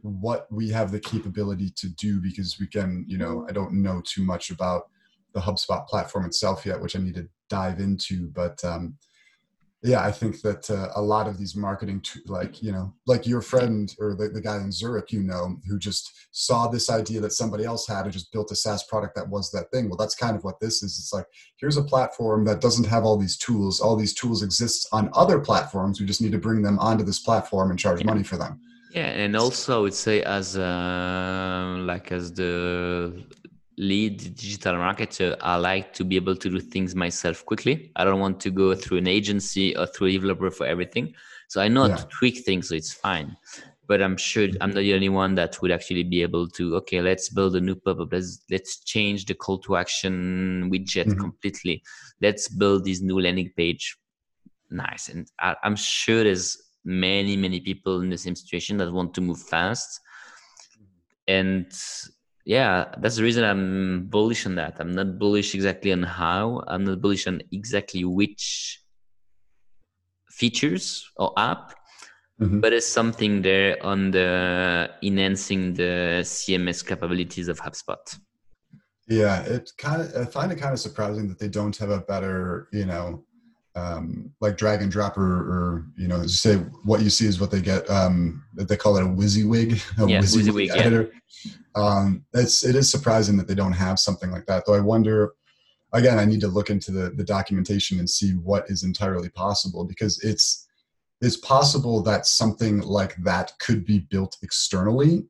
what 0.02 0.48
we 0.52 0.70
have 0.70 0.92
the 0.92 1.00
capability 1.00 1.70
to 1.78 1.90
do 1.90 2.20
because 2.22 2.60
we 2.60 2.68
can, 2.68 3.06
you 3.08 3.18
know, 3.18 3.46
I 3.50 3.52
don't 3.52 3.74
know 3.74 4.02
too 4.06 4.24
much 4.24 4.50
about 4.50 4.90
the 5.34 5.40
HubSpot 5.40 5.88
platform 5.88 6.26
itself 6.26 6.66
yet, 6.66 6.82
which 6.82 6.96
I 6.96 7.00
need 7.00 7.16
to 7.16 7.28
dive 7.50 7.80
into, 7.80 8.28
but 8.30 8.64
um, 8.64 8.96
yeah 9.84 10.04
i 10.04 10.12
think 10.12 10.42
that 10.42 10.70
uh, 10.70 10.90
a 10.96 11.02
lot 11.02 11.28
of 11.28 11.38
these 11.38 11.56
marketing 11.56 12.00
t- 12.02 12.20
like 12.28 12.62
you 12.62 12.72
know 12.72 12.94
like 13.08 13.26
your 13.26 13.42
friend 13.42 13.96
or 14.00 14.14
the, 14.14 14.30
the 14.30 14.42
guy 14.42 14.58
in 14.58 14.72
zurich 14.72 15.12
you 15.12 15.24
know 15.24 15.58
who 15.68 15.80
just 15.80 16.12
saw 16.32 16.68
this 16.68 16.90
idea 16.90 17.20
that 17.20 17.34
somebody 17.34 17.66
else 17.66 17.88
had 17.88 18.04
and 18.04 18.14
just 18.14 18.32
built 18.32 18.52
a 18.52 18.56
saas 18.56 18.84
product 18.84 19.16
that 19.16 19.28
was 19.28 19.52
that 19.52 19.70
thing. 19.72 19.90
Well 19.90 19.98
that's 19.98 20.16
kind 20.16 20.36
of 20.36 20.44
what 20.46 20.60
this 20.62 20.82
is. 20.82 20.98
It's 20.98 21.12
like 21.14 21.26
here's 21.58 21.78
a 21.78 21.84
platform 21.84 22.46
that 22.46 22.62
doesn't 22.62 22.86
have 22.86 23.04
all 23.04 23.18
these 23.18 23.38
tools. 23.38 23.82
All 23.82 23.98
these 23.98 24.14
tools 24.14 24.42
exist 24.42 24.88
on 24.94 25.10
other 25.14 25.40
platforms. 25.40 26.00
We 26.00 26.06
just 26.06 26.22
need 26.22 26.32
to 26.32 26.38
bring 26.38 26.62
them 26.62 26.80
onto 26.80 27.04
this 27.04 27.20
platform 27.20 27.70
and 27.70 27.78
charge 27.78 28.00
yeah. 28.00 28.08
money 28.08 28.24
for 28.24 28.38
them 28.38 28.62
yeah 28.94 29.10
and 29.24 29.36
also 29.36 29.78
i 29.78 29.82
would 29.82 29.94
say 29.94 30.22
as 30.24 30.58
uh, 30.58 31.76
like 31.80 32.12
as 32.12 32.34
the 32.34 33.26
lead 33.82 34.18
digital 34.36 34.76
marketer, 34.76 35.36
I 35.42 35.56
like 35.56 35.92
to 35.94 36.04
be 36.04 36.16
able 36.16 36.36
to 36.36 36.50
do 36.50 36.60
things 36.60 36.96
myself 36.96 37.44
quickly. 37.46 37.92
I 37.96 38.04
don't 38.06 38.20
want 38.20 38.40
to 38.42 38.52
go 38.52 38.76
through 38.76 39.00
an 39.00 39.08
agency 39.08 39.76
or 39.76 39.88
through 39.88 40.08
a 40.08 40.12
developer 40.12 40.52
for 40.52 40.68
everything. 40.68 41.14
So 41.50 41.62
I 41.62 41.68
know 41.68 41.88
yeah. 41.88 41.96
to 41.96 42.06
tweak 42.08 42.46
things, 42.46 42.70
so 42.70 42.76
it's 42.76 42.94
fine. 42.94 43.36
But 43.88 44.02
I'm 44.02 44.16
sure 44.16 44.48
I'm 44.62 44.70
not 44.70 44.82
the 44.82 44.94
only 44.94 45.10
one 45.10 45.36
that 45.36 45.62
would 45.62 45.72
actually 45.72 46.04
be 46.04 46.22
able 46.22 46.48
to. 46.50 46.76
Okay, 46.78 47.02
let's 47.02 47.28
build 47.30 47.56
a 47.56 47.60
new 47.60 47.76
pop-up. 47.76 48.14
Let's 48.14 48.46
let's 48.50 48.84
change 48.84 49.26
the 49.26 49.34
call 49.34 49.58
to 49.60 49.76
action 49.76 50.70
widget 50.72 51.08
mm-hmm. 51.08 51.20
completely. 51.20 51.84
Let's 52.22 52.48
build 52.48 52.86
this 52.86 53.02
new 53.02 53.20
landing 53.20 53.52
page. 53.58 53.98
Nice, 54.70 55.10
and 55.10 55.28
I, 55.40 55.56
I'm 55.64 55.76
sure 55.76 56.24
there's 56.24 56.56
many 56.84 57.36
many 57.38 57.60
people 57.60 58.02
in 58.02 58.10
the 58.10 58.18
same 58.18 58.36
situation 58.36 58.78
that 58.78 58.92
want 58.92 59.14
to 59.14 59.22
move 59.22 59.40
fast 59.40 60.00
and 61.28 61.72
yeah, 62.46 62.94
that's 62.98 63.18
the 63.18 63.24
reason 63.24 63.44
I'm 63.44 64.08
bullish 64.08 64.46
on 64.46 64.56
that. 64.56 64.78
I'm 64.80 64.94
not 64.94 65.20
bullish 65.20 65.54
exactly 65.54 65.92
on 65.92 66.04
how. 66.04 66.64
I'm 66.68 66.84
not 66.84 67.02
bullish 67.02 67.28
on 67.28 67.42
exactly 67.52 68.04
which 68.04 68.82
features 70.30 71.10
or 71.18 71.34
app, 71.38 71.74
mm-hmm. 72.42 72.60
but 72.60 72.74
it's 72.74 72.88
something 72.88 73.42
there 73.42 73.78
on 73.86 74.12
the 74.12 74.90
enhancing 75.04 75.74
the 75.74 76.22
CMS 76.24 76.86
capabilities 76.86 77.48
of 77.48 77.60
HubSpot. 77.60 78.04
Yeah, 79.08 79.42
it 79.42 79.70
kind 79.78 80.02
of 80.02 80.16
I 80.16 80.26
find 80.26 80.52
it 80.52 80.56
kind 80.56 80.74
of 80.74 80.80
surprising 80.80 81.28
that 81.28 81.38
they 81.38 81.50
don't 81.50 81.78
have 81.78 81.90
a 81.90 82.00
better, 82.00 82.70
you 82.72 82.86
know, 82.86 83.24
um, 83.76 84.32
like 84.42 84.58
drag 84.58 84.82
and 84.82 84.92
drop 84.92 85.18
or, 85.18 85.24
or, 85.24 85.86
you 85.96 86.08
know, 86.08 86.26
say, 86.28 86.56
what 86.84 87.02
you 87.02 87.10
see 87.10 87.26
is 87.26 87.40
what 87.40 87.52
they 87.52 87.62
get. 87.62 87.90
Um, 87.90 88.44
they 88.56 88.76
call 88.76 88.98
it 88.98 89.04
a 89.04 89.08
WYSIWYG, 89.08 90.04
a 90.04 90.10
yeah, 90.10 90.20
WYSIWYG, 90.20 90.70
WYSIWYG 90.70 90.76
editor. 90.76 91.12
Yeah. 91.46 91.52
Um, 91.76 92.26
it's 92.34 92.66
it 92.66 92.76
is 92.76 92.92
surprising 92.92 93.38
that 93.38 93.48
they 93.48 93.56
don't 93.56 93.72
have 93.72 94.00
something 94.00 94.30
like 94.32 94.46
that. 94.48 94.66
Though 94.66 94.76
I 94.76 94.82
wonder. 94.82 95.34
Again, 95.94 96.20
I 96.20 96.24
need 96.24 96.40
to 96.40 96.48
look 96.48 96.70
into 96.70 96.92
the 96.92 97.10
the 97.10 97.24
documentation 97.24 98.00
and 98.00 98.10
see 98.10 98.32
what 98.32 98.64
is 98.70 98.84
entirely 98.84 99.30
possible 99.30 99.84
because 99.84 100.24
it's 100.24 100.68
it's 101.20 101.38
possible 101.38 102.02
that 102.04 102.26
something 102.26 102.80
like 102.80 103.16
that 103.24 103.52
could 103.60 103.86
be 103.86 104.00
built 104.00 104.38
externally, 104.42 105.26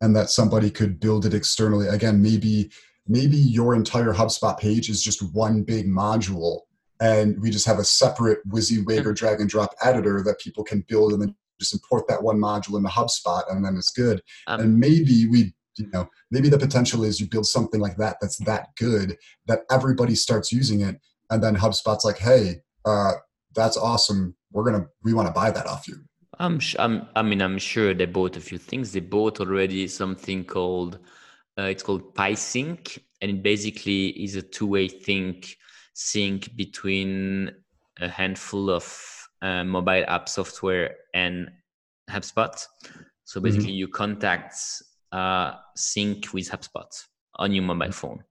and 0.00 0.14
that 0.14 0.30
somebody 0.30 0.70
could 0.70 1.00
build 1.00 1.26
it 1.26 1.34
externally. 1.34 1.88
Again, 1.88 2.22
maybe 2.22 2.70
maybe 3.08 3.36
your 3.36 3.74
entire 3.74 4.12
HubSpot 4.12 4.58
page 4.58 4.90
is 4.90 5.02
just 5.02 5.34
one 5.34 5.62
big 5.62 5.86
module 5.86 6.62
and 7.00 7.40
we 7.40 7.50
just 7.50 7.66
have 7.66 7.78
a 7.78 7.84
separate 7.84 8.46
WYSIWYG 8.48 9.04
or 9.04 9.12
drag 9.12 9.40
and 9.40 9.48
drop 9.48 9.74
editor 9.82 10.22
that 10.22 10.40
people 10.40 10.64
can 10.64 10.84
build 10.88 11.12
and 11.12 11.22
then 11.22 11.34
just 11.60 11.74
import 11.74 12.06
that 12.08 12.22
one 12.22 12.38
module 12.38 12.76
into 12.76 12.88
HubSpot 12.88 13.42
and 13.50 13.64
then 13.64 13.76
it's 13.76 13.92
good. 13.92 14.22
Um, 14.46 14.60
and 14.60 14.78
maybe 14.78 15.26
we, 15.26 15.54
you 15.76 15.88
know, 15.92 16.08
maybe 16.30 16.48
the 16.48 16.58
potential 16.58 17.04
is 17.04 17.20
you 17.20 17.28
build 17.28 17.46
something 17.46 17.80
like 17.80 17.96
that 17.98 18.16
that's 18.20 18.38
that 18.38 18.68
good 18.78 19.16
that 19.46 19.60
everybody 19.70 20.14
starts 20.14 20.52
using 20.52 20.80
it, 20.80 20.96
and 21.30 21.42
then 21.42 21.56
HubSpot's 21.56 22.04
like, 22.04 22.18
hey, 22.18 22.56
uh, 22.84 23.12
that's 23.54 23.76
awesome. 23.76 24.34
We're 24.52 24.64
gonna 24.64 24.86
we 25.02 25.12
want 25.12 25.28
to 25.28 25.34
buy 25.34 25.50
that 25.50 25.66
off 25.66 25.86
you. 25.86 25.96
I'm, 26.38 26.60
I'm 26.78 27.06
I 27.14 27.22
mean 27.22 27.42
I'm 27.42 27.58
sure 27.58 27.92
they 27.92 28.06
bought 28.06 28.36
a 28.36 28.40
few 28.40 28.58
things. 28.58 28.92
They 28.92 29.00
bought 29.00 29.40
already 29.40 29.86
something 29.88 30.44
called 30.44 30.98
uh, 31.58 31.64
it's 31.64 31.82
called 31.82 32.14
PieSync, 32.14 32.98
and 33.20 33.30
it 33.30 33.42
basically 33.42 34.08
is 34.08 34.36
a 34.36 34.42
two-way 34.42 34.88
thing 34.88 35.42
sync 35.98 36.54
between 36.56 37.50
a 38.00 38.08
handful 38.08 38.68
of 38.68 38.84
uh, 39.40 39.64
mobile 39.64 40.04
app 40.06 40.28
software 40.28 40.94
and 41.14 41.48
HubSpot. 42.10 42.54
So 43.24 43.40
basically, 43.40 43.68
mm-hmm. 43.68 43.78
your 43.78 43.88
contacts 43.88 44.82
uh, 45.10 45.52
sync 45.74 46.34
with 46.34 46.50
HubSpot 46.50 46.86
on 47.36 47.52
your 47.52 47.64
mobile 47.64 47.92
phone. 47.92 48.22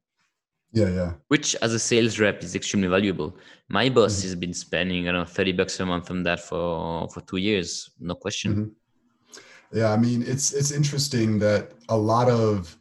Yeah, 0.74 0.90
yeah. 0.90 1.14
Which, 1.30 1.56
as 1.64 1.74
a 1.74 1.80
sales 1.80 2.20
rep, 2.20 2.44
is 2.44 2.54
extremely 2.54 2.88
valuable. 2.88 3.36
My 3.68 3.90
boss 3.90 4.14
mm-hmm. 4.14 4.28
has 4.28 4.36
been 4.36 4.54
spending, 4.54 5.08
I 5.08 5.12
don't 5.12 5.22
know, 5.22 5.26
thirty 5.26 5.52
bucks 5.52 5.80
a 5.80 5.86
month 5.86 6.12
on 6.12 6.22
that 6.24 6.42
for 6.42 7.10
for 7.10 7.22
two 7.22 7.38
years, 7.38 7.90
no 8.00 8.14
question. 8.14 8.52
Mm-hmm. 8.52 9.80
Yeah, 9.80 9.92
I 9.92 9.98
mean, 9.98 10.22
it's 10.22 10.54
it's 10.54 10.72
interesting 10.72 11.40
that 11.40 11.72
a 11.90 11.98
lot 11.98 12.30
of 12.30 12.78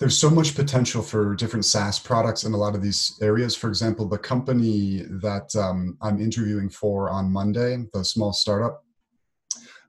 there's 0.00 0.18
so 0.18 0.28
much 0.28 0.56
potential 0.56 1.02
for 1.02 1.34
different 1.36 1.64
SaaS 1.64 1.98
products 1.98 2.44
in 2.44 2.52
a 2.52 2.56
lot 2.56 2.74
of 2.74 2.82
these 2.82 3.16
areas. 3.22 3.54
For 3.54 3.68
example, 3.68 4.08
the 4.08 4.18
company 4.18 5.02
that 5.08 5.54
um, 5.56 5.96
I'm 6.02 6.20
interviewing 6.20 6.68
for 6.68 7.10
on 7.10 7.30
Monday, 7.30 7.84
the 7.92 8.04
small 8.04 8.32
startup, 8.32 8.84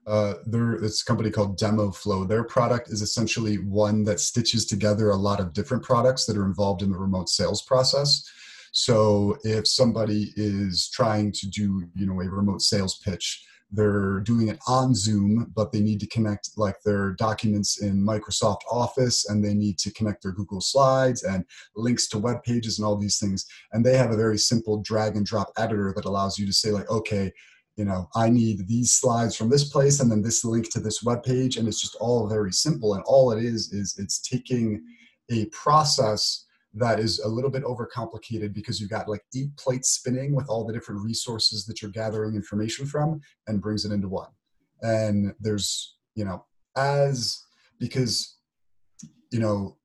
uh, 0.06 0.34
it's 0.82 1.02
a 1.02 1.04
company 1.04 1.30
called 1.30 1.58
DemoFlow. 1.58 2.28
Their 2.28 2.44
product 2.44 2.90
is 2.90 3.02
essentially 3.02 3.58
one 3.58 4.04
that 4.04 4.20
stitches 4.20 4.64
together 4.64 5.10
a 5.10 5.16
lot 5.16 5.40
of 5.40 5.52
different 5.52 5.82
products 5.82 6.24
that 6.26 6.36
are 6.36 6.44
involved 6.44 6.82
in 6.82 6.92
the 6.92 6.98
remote 6.98 7.28
sales 7.28 7.62
process. 7.62 8.22
So 8.70 9.36
if 9.42 9.66
somebody 9.66 10.32
is 10.36 10.88
trying 10.90 11.32
to 11.32 11.48
do, 11.48 11.88
you 11.96 12.06
know, 12.06 12.20
a 12.20 12.30
remote 12.30 12.62
sales 12.62 12.98
pitch, 12.98 13.44
they're 13.70 14.20
doing 14.20 14.48
it 14.48 14.58
on 14.68 14.94
Zoom, 14.94 15.52
but 15.54 15.72
they 15.72 15.80
need 15.80 15.98
to 16.00 16.06
connect 16.06 16.50
like 16.56 16.80
their 16.82 17.12
documents 17.12 17.82
in 17.82 18.00
Microsoft 18.00 18.60
Office 18.70 19.28
and 19.28 19.44
they 19.44 19.54
need 19.54 19.78
to 19.78 19.92
connect 19.92 20.22
their 20.22 20.32
Google 20.32 20.60
Slides 20.60 21.24
and 21.24 21.44
links 21.74 22.08
to 22.08 22.18
web 22.18 22.42
pages 22.44 22.78
and 22.78 22.86
all 22.86 22.96
these 22.96 23.18
things. 23.18 23.44
And 23.72 23.84
they 23.84 23.96
have 23.96 24.12
a 24.12 24.16
very 24.16 24.38
simple 24.38 24.82
drag 24.82 25.16
and 25.16 25.26
drop 25.26 25.50
editor 25.58 25.92
that 25.96 26.04
allows 26.04 26.38
you 26.38 26.46
to 26.46 26.52
say, 26.52 26.70
like, 26.70 26.88
okay, 26.90 27.32
you 27.76 27.84
know, 27.84 28.08
I 28.14 28.30
need 28.30 28.66
these 28.68 28.92
slides 28.92 29.36
from 29.36 29.50
this 29.50 29.68
place 29.68 30.00
and 30.00 30.10
then 30.10 30.22
this 30.22 30.44
link 30.44 30.72
to 30.72 30.80
this 30.80 31.02
web 31.02 31.22
page. 31.22 31.56
And 31.56 31.68
it's 31.68 31.80
just 31.80 31.96
all 31.96 32.28
very 32.28 32.52
simple. 32.52 32.94
And 32.94 33.02
all 33.04 33.32
it 33.32 33.44
is, 33.44 33.72
is 33.72 33.96
it's 33.98 34.20
taking 34.20 34.82
a 35.30 35.46
process 35.46 36.45
that 36.76 37.00
is 37.00 37.18
a 37.20 37.28
little 37.28 37.50
bit 37.50 37.64
overcomplicated 37.64 38.52
because 38.52 38.80
you've 38.80 38.90
got 38.90 39.08
like 39.08 39.22
eight 39.34 39.56
plates 39.56 39.90
spinning 39.90 40.34
with 40.34 40.46
all 40.48 40.64
the 40.64 40.72
different 40.72 41.02
resources 41.02 41.64
that 41.64 41.80
you're 41.80 41.90
gathering 41.90 42.34
information 42.34 42.84
from 42.84 43.20
and 43.46 43.62
brings 43.62 43.86
it 43.86 43.92
into 43.92 44.08
one. 44.08 44.28
And 44.82 45.34
there's, 45.40 45.96
you 46.14 46.24
know, 46.26 46.44
as 46.76 47.42
because, 47.78 48.36
you 49.32 49.40
know, 49.40 49.78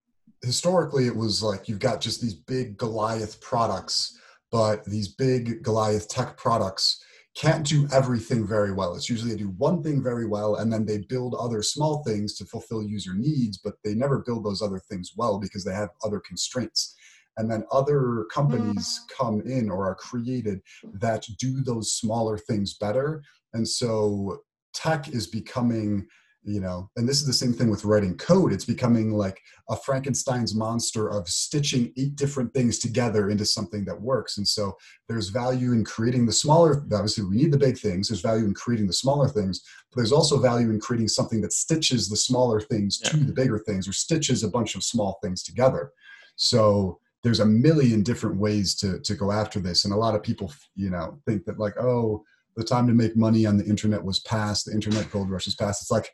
historically 0.44 1.08
it 1.08 1.16
was 1.16 1.42
like 1.42 1.70
you've 1.70 1.80
got 1.80 2.02
just 2.02 2.22
these 2.22 2.34
big 2.34 2.78
Goliath 2.78 3.40
products, 3.40 4.20
but 4.52 4.84
these 4.84 5.08
big 5.08 5.64
Goliath 5.64 6.10
tech 6.10 6.36
products 6.36 7.02
can't 7.36 7.66
do 7.66 7.88
everything 7.94 8.46
very 8.46 8.74
well. 8.74 8.96
It's 8.96 9.10
usually 9.10 9.32
they 9.32 9.38
do 9.38 9.54
one 9.58 9.82
thing 9.82 10.04
very 10.04 10.28
well 10.28 10.56
and 10.56 10.72
then 10.72 10.86
they 10.86 11.00
build 11.00 11.36
other 11.36 11.64
small 11.64 12.04
things 12.04 12.36
to 12.36 12.46
fulfill 12.46 12.84
user 12.84 13.14
needs, 13.14 13.58
but 13.58 13.76
they 13.84 13.94
never 13.94 14.20
build 14.20 14.44
those 14.44 14.62
other 14.62 14.80
things 14.80 15.12
well 15.16 15.40
because 15.40 15.64
they 15.64 15.74
have 15.74 15.90
other 16.04 16.20
constraints. 16.20 16.96
And 17.38 17.50
then 17.50 17.64
other 17.72 18.26
companies 18.32 19.00
mm. 19.00 19.18
come 19.18 19.42
in 19.42 19.70
or 19.70 19.88
are 19.88 19.96
created 19.96 20.60
that 20.94 21.26
do 21.40 21.64
those 21.64 21.94
smaller 21.94 22.38
things 22.38 22.74
better. 22.74 23.24
And 23.54 23.68
so 23.68 24.42
tech 24.74 25.10
is 25.10 25.28
becoming 25.28 26.08
you 26.44 26.60
know 26.60 26.90
and 26.96 27.08
this 27.08 27.20
is 27.20 27.28
the 27.28 27.34
same 27.34 27.54
thing 27.54 27.70
with 27.70 27.86
writing 27.86 28.18
code. 28.18 28.52
It's 28.52 28.66
becoming 28.66 29.12
like 29.12 29.40
a 29.70 29.76
frankenstein's 29.76 30.56
monster 30.56 31.08
of 31.10 31.28
stitching 31.28 31.94
eight 31.98 32.16
different 32.16 32.54
things 32.54 32.80
together 32.80 33.30
into 33.30 33.46
something 33.46 33.86
that 33.86 34.02
works. 34.02 34.38
And 34.38 34.48
so 34.48 34.76
there's 35.08 35.30
value 35.30 35.72
in 35.72 35.84
creating 35.84 36.26
the 36.26 36.34
smaller 36.34 36.84
obviously 36.94 37.24
we 37.24 37.36
need 37.36 37.52
the 37.52 37.58
big 37.58 37.78
things. 37.78 38.08
There's 38.08 38.22
value 38.22 38.46
in 38.46 38.54
creating 38.54 38.88
the 38.88 38.94
smaller 38.94 39.28
things 39.28 39.62
but 39.92 39.98
there's 39.98 40.14
also 40.14 40.40
value 40.40 40.70
in 40.70 40.80
creating 40.80 41.10
something 41.10 41.42
that 41.42 41.54
stitches 41.54 42.08
the 42.08 42.16
smaller 42.16 42.62
things 42.62 43.00
yeah. 43.04 43.12
to 43.12 43.18
the 43.18 43.34
bigger 43.34 43.60
things 43.60 43.88
or 43.88 43.94
stitches 43.94 44.44
a 44.44 44.50
bunch 44.50 44.76
of 44.76 44.84
small 44.84 45.20
things 45.22 45.44
together. 45.44 45.92
So 46.38 47.00
there's 47.24 47.42
a 47.42 47.46
million 47.46 48.02
different 48.02 48.38
ways 48.38 48.74
to 48.76 49.00
to 49.02 49.16
go 49.16 49.32
after 49.32 49.60
this. 49.60 49.86
And 49.86 49.94
a 49.94 49.98
lot 49.98 50.16
of 50.16 50.24
people 50.24 50.52
you 50.76 50.90
know 50.90 51.20
think 51.28 51.46
that 51.46 51.60
like 51.60 51.78
oh 51.78 52.24
the 52.56 52.64
time 52.64 52.88
to 52.88 52.94
make 52.94 53.16
money 53.16 53.46
on 53.46 53.58
the 53.58 53.66
internet 53.66 54.04
was 54.04 54.20
past 54.20 54.66
the 54.66 54.74
internet 54.74 55.12
gold 55.12 55.30
rush 55.30 55.48
is 55.48 55.56
past. 55.56 55.82
It's 55.82 55.92
like 55.92 56.10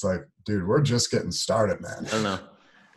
it's 0.00 0.04
like, 0.04 0.26
dude, 0.46 0.66
we're 0.66 0.80
just 0.80 1.10
getting 1.10 1.30
started, 1.30 1.80
man. 1.80 2.06
I 2.06 2.10
don't 2.10 2.22
know. 2.22 2.38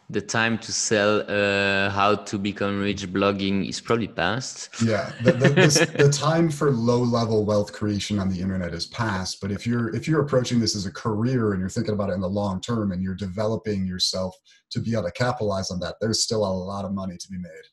The 0.10 0.22
time 0.22 0.58
to 0.60 0.72
sell 0.72 1.24
uh, 1.28 1.90
how 1.90 2.16
to 2.16 2.38
become 2.38 2.80
rich 2.80 3.08
blogging 3.12 3.68
is 3.68 3.82
probably 3.82 4.08
past. 4.08 4.70
Yeah, 4.82 5.12
the, 5.24 5.32
the, 5.32 5.50
the, 5.50 6.04
the 6.04 6.10
time 6.28 6.50
for 6.50 6.72
low-level 6.72 7.46
wealth 7.46 7.74
creation 7.74 8.20
on 8.20 8.30
the 8.30 8.40
internet 8.40 8.74
is 8.74 8.86
past. 8.88 9.42
But 9.42 9.52
if 9.52 9.66
you're 9.66 9.96
if 9.96 10.08
you're 10.08 10.22
approaching 10.22 10.60
this 10.60 10.76
as 10.76 10.86
a 10.86 10.92
career 10.92 11.54
and 11.54 11.60
you're 11.60 11.70
thinking 11.70 11.94
about 11.94 12.10
it 12.10 12.14
in 12.14 12.22
the 12.22 12.30
long 12.30 12.62
term 12.62 12.92
and 12.92 13.02
you're 13.02 13.16
developing 13.16 13.86
yourself 13.86 14.36
to 14.72 14.80
be 14.80 14.94
able 14.94 15.04
to 15.04 15.12
capitalize 15.12 15.72
on 15.72 15.80
that, 15.80 15.96
there's 16.00 16.22
still 16.22 16.46
a 16.46 16.54
lot 16.72 16.86
of 16.86 16.94
money 16.94 17.18
to 17.18 17.28
be 17.30 17.38
made. 17.38 17.66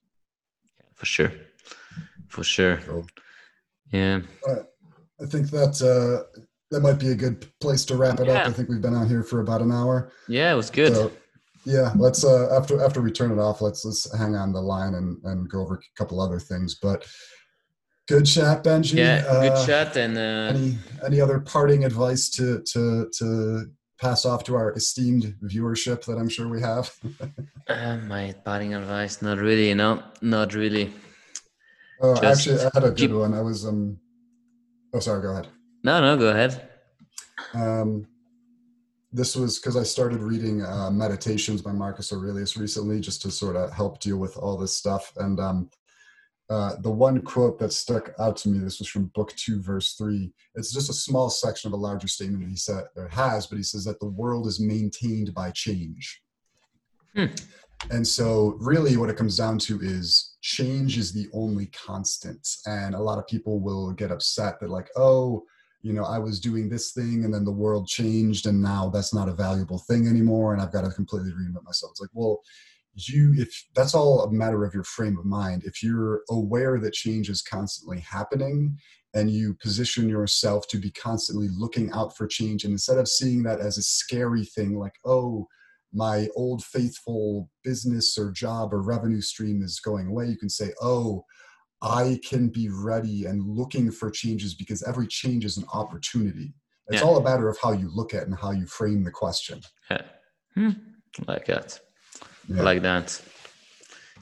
For 0.94 1.06
sure, 1.06 1.32
for 2.28 2.42
sure. 2.42 2.78
Cool. 2.78 3.06
Yeah. 3.90 4.20
I 5.22 5.26
think 5.26 5.50
that 5.50 5.76
uh, 5.82 6.40
that 6.70 6.80
might 6.80 6.98
be 6.98 7.08
a 7.08 7.14
good 7.14 7.46
place 7.60 7.84
to 7.86 7.96
wrap 7.96 8.20
it 8.20 8.26
yeah. 8.26 8.42
up. 8.42 8.48
I 8.48 8.52
think 8.52 8.68
we've 8.68 8.80
been 8.80 8.94
out 8.94 9.08
here 9.08 9.22
for 9.22 9.40
about 9.40 9.60
an 9.60 9.72
hour. 9.72 10.12
Yeah, 10.28 10.52
it 10.52 10.56
was 10.56 10.70
good. 10.70 10.94
So, 10.94 11.12
yeah, 11.64 11.92
let's 11.96 12.24
uh, 12.24 12.56
after 12.56 12.82
after 12.82 13.02
we 13.02 13.10
turn 13.10 13.32
it 13.32 13.38
off, 13.38 13.60
let's 13.60 13.84
let's 13.84 14.10
hang 14.16 14.34
on 14.34 14.52
the 14.52 14.60
line 14.60 14.94
and 14.94 15.18
and 15.24 15.48
go 15.48 15.60
over 15.60 15.74
a 15.74 15.98
couple 15.98 16.20
other 16.20 16.38
things. 16.38 16.76
But 16.76 17.06
good 18.08 18.24
chat, 18.24 18.64
Benji. 18.64 18.94
Yeah, 18.94 19.24
uh, 19.28 19.40
good 19.42 19.66
chat. 19.66 19.96
And 19.96 20.16
uh, 20.16 20.56
any 20.56 20.78
any 21.04 21.20
other 21.20 21.40
parting 21.40 21.84
advice 21.84 22.30
to 22.30 22.62
to 22.72 23.10
to 23.18 23.66
pass 23.98 24.24
off 24.24 24.42
to 24.44 24.54
our 24.54 24.72
esteemed 24.72 25.34
viewership 25.44 26.04
that 26.06 26.16
I'm 26.16 26.30
sure 26.30 26.48
we 26.48 26.62
have? 26.62 26.90
uh, 27.68 27.98
my 28.08 28.34
parting 28.44 28.74
advice, 28.74 29.20
not 29.20 29.38
really. 29.38 29.74
No, 29.74 30.02
not 30.22 30.54
really. 30.54 30.92
Oh, 32.00 32.14
Just 32.14 32.48
actually, 32.48 32.60
I 32.60 32.70
had 32.72 32.84
a 32.84 32.88
good 32.88 32.96
keep... 32.96 33.10
one. 33.10 33.34
I 33.34 33.42
was 33.42 33.66
um. 33.66 33.98
Oh, 34.94 35.00
sorry. 35.00 35.20
Go 35.20 35.32
ahead. 35.32 35.48
No, 35.82 36.00
no, 36.00 36.16
go 36.16 36.28
ahead. 36.28 36.68
Um, 37.54 38.06
this 39.12 39.34
was 39.34 39.58
because 39.58 39.76
I 39.76 39.82
started 39.82 40.20
reading 40.20 40.62
uh, 40.64 40.90
Meditations 40.90 41.62
by 41.62 41.72
Marcus 41.72 42.12
Aurelius 42.12 42.56
recently, 42.56 43.00
just 43.00 43.22
to 43.22 43.30
sort 43.30 43.56
of 43.56 43.72
help 43.72 44.00
deal 44.00 44.18
with 44.18 44.36
all 44.36 44.56
this 44.56 44.76
stuff. 44.76 45.12
And 45.16 45.40
um, 45.40 45.70
uh, 46.48 46.76
the 46.80 46.90
one 46.90 47.20
quote 47.22 47.58
that 47.58 47.72
stuck 47.72 48.12
out 48.18 48.36
to 48.38 48.48
me, 48.48 48.58
this 48.58 48.78
was 48.78 48.88
from 48.88 49.06
Book 49.14 49.32
Two, 49.36 49.62
Verse 49.62 49.94
Three. 49.94 50.32
It's 50.54 50.72
just 50.72 50.90
a 50.90 50.94
small 50.94 51.30
section 51.30 51.68
of 51.68 51.72
a 51.72 51.82
larger 51.82 52.08
statement 52.08 52.42
that 52.44 52.50
he 52.50 52.56
said 52.56 52.84
or 52.96 53.08
has, 53.08 53.46
but 53.46 53.56
he 53.56 53.62
says 53.62 53.84
that 53.84 54.00
the 54.00 54.06
world 54.06 54.46
is 54.46 54.60
maintained 54.60 55.32
by 55.34 55.50
change. 55.50 56.22
Hmm. 57.16 57.26
And 57.90 58.06
so, 58.06 58.56
really, 58.60 58.96
what 58.96 59.10
it 59.10 59.16
comes 59.16 59.38
down 59.38 59.58
to 59.60 59.80
is 59.80 60.36
change 60.42 60.98
is 60.98 61.12
the 61.12 61.28
only 61.32 61.66
constant. 61.66 62.46
And 62.66 62.94
a 62.94 63.00
lot 63.00 63.18
of 63.18 63.26
people 63.26 63.58
will 63.58 63.92
get 63.92 64.12
upset 64.12 64.60
that, 64.60 64.70
like, 64.70 64.88
oh, 64.96 65.44
you 65.82 65.92
know, 65.92 66.04
I 66.04 66.18
was 66.18 66.40
doing 66.40 66.68
this 66.68 66.92
thing 66.92 67.24
and 67.24 67.32
then 67.32 67.44
the 67.44 67.50
world 67.50 67.86
changed 67.86 68.46
and 68.46 68.60
now 68.60 68.90
that's 68.90 69.14
not 69.14 69.28
a 69.28 69.34
valuable 69.34 69.78
thing 69.78 70.06
anymore 70.06 70.52
and 70.52 70.60
I've 70.60 70.72
got 70.72 70.84
to 70.84 70.90
completely 70.90 71.30
reinvent 71.30 71.64
myself. 71.64 71.92
It's 71.92 72.00
like, 72.00 72.10
well, 72.12 72.42
you 72.94 73.34
if 73.36 73.66
that's 73.74 73.94
all 73.94 74.22
a 74.24 74.32
matter 74.32 74.64
of 74.64 74.74
your 74.74 74.84
frame 74.84 75.16
of 75.16 75.24
mind 75.24 75.62
if 75.64 75.82
you're 75.82 76.22
aware 76.30 76.78
that 76.78 76.92
change 76.92 77.28
is 77.28 77.42
constantly 77.42 78.00
happening 78.00 78.76
and 79.14 79.30
you 79.30 79.54
position 79.54 80.08
yourself 80.08 80.66
to 80.68 80.78
be 80.78 80.90
constantly 80.90 81.48
looking 81.56 81.90
out 81.92 82.16
for 82.16 82.26
change 82.26 82.64
and 82.64 82.72
instead 82.72 82.98
of 82.98 83.08
seeing 83.08 83.42
that 83.42 83.60
as 83.60 83.78
a 83.78 83.82
scary 83.82 84.44
thing 84.44 84.78
like 84.78 84.94
oh 85.04 85.46
my 85.92 86.28
old 86.36 86.62
faithful 86.64 87.48
business 87.64 88.18
or 88.18 88.30
job 88.30 88.72
or 88.72 88.82
revenue 88.82 89.20
stream 89.20 89.62
is 89.62 89.80
going 89.80 90.08
away 90.08 90.26
you 90.26 90.36
can 90.36 90.50
say 90.50 90.72
oh 90.80 91.24
i 91.82 92.18
can 92.28 92.48
be 92.48 92.68
ready 92.68 93.26
and 93.26 93.42
looking 93.42 93.90
for 93.90 94.10
changes 94.10 94.54
because 94.54 94.82
every 94.82 95.06
change 95.06 95.44
is 95.44 95.56
an 95.56 95.64
opportunity 95.72 96.54
it's 96.88 97.02
yeah. 97.02 97.06
all 97.06 97.18
a 97.18 97.22
matter 97.22 97.48
of 97.48 97.56
how 97.62 97.72
you 97.72 97.88
look 97.94 98.14
at 98.14 98.24
and 98.26 98.36
how 98.36 98.50
you 98.50 98.66
frame 98.66 99.04
the 99.04 99.10
question 99.10 99.60
yeah. 99.90 100.02
hmm. 100.54 100.70
like 101.26 101.46
that 101.46 101.80
yeah. 102.50 102.62
like 102.62 102.82
that. 102.82 103.20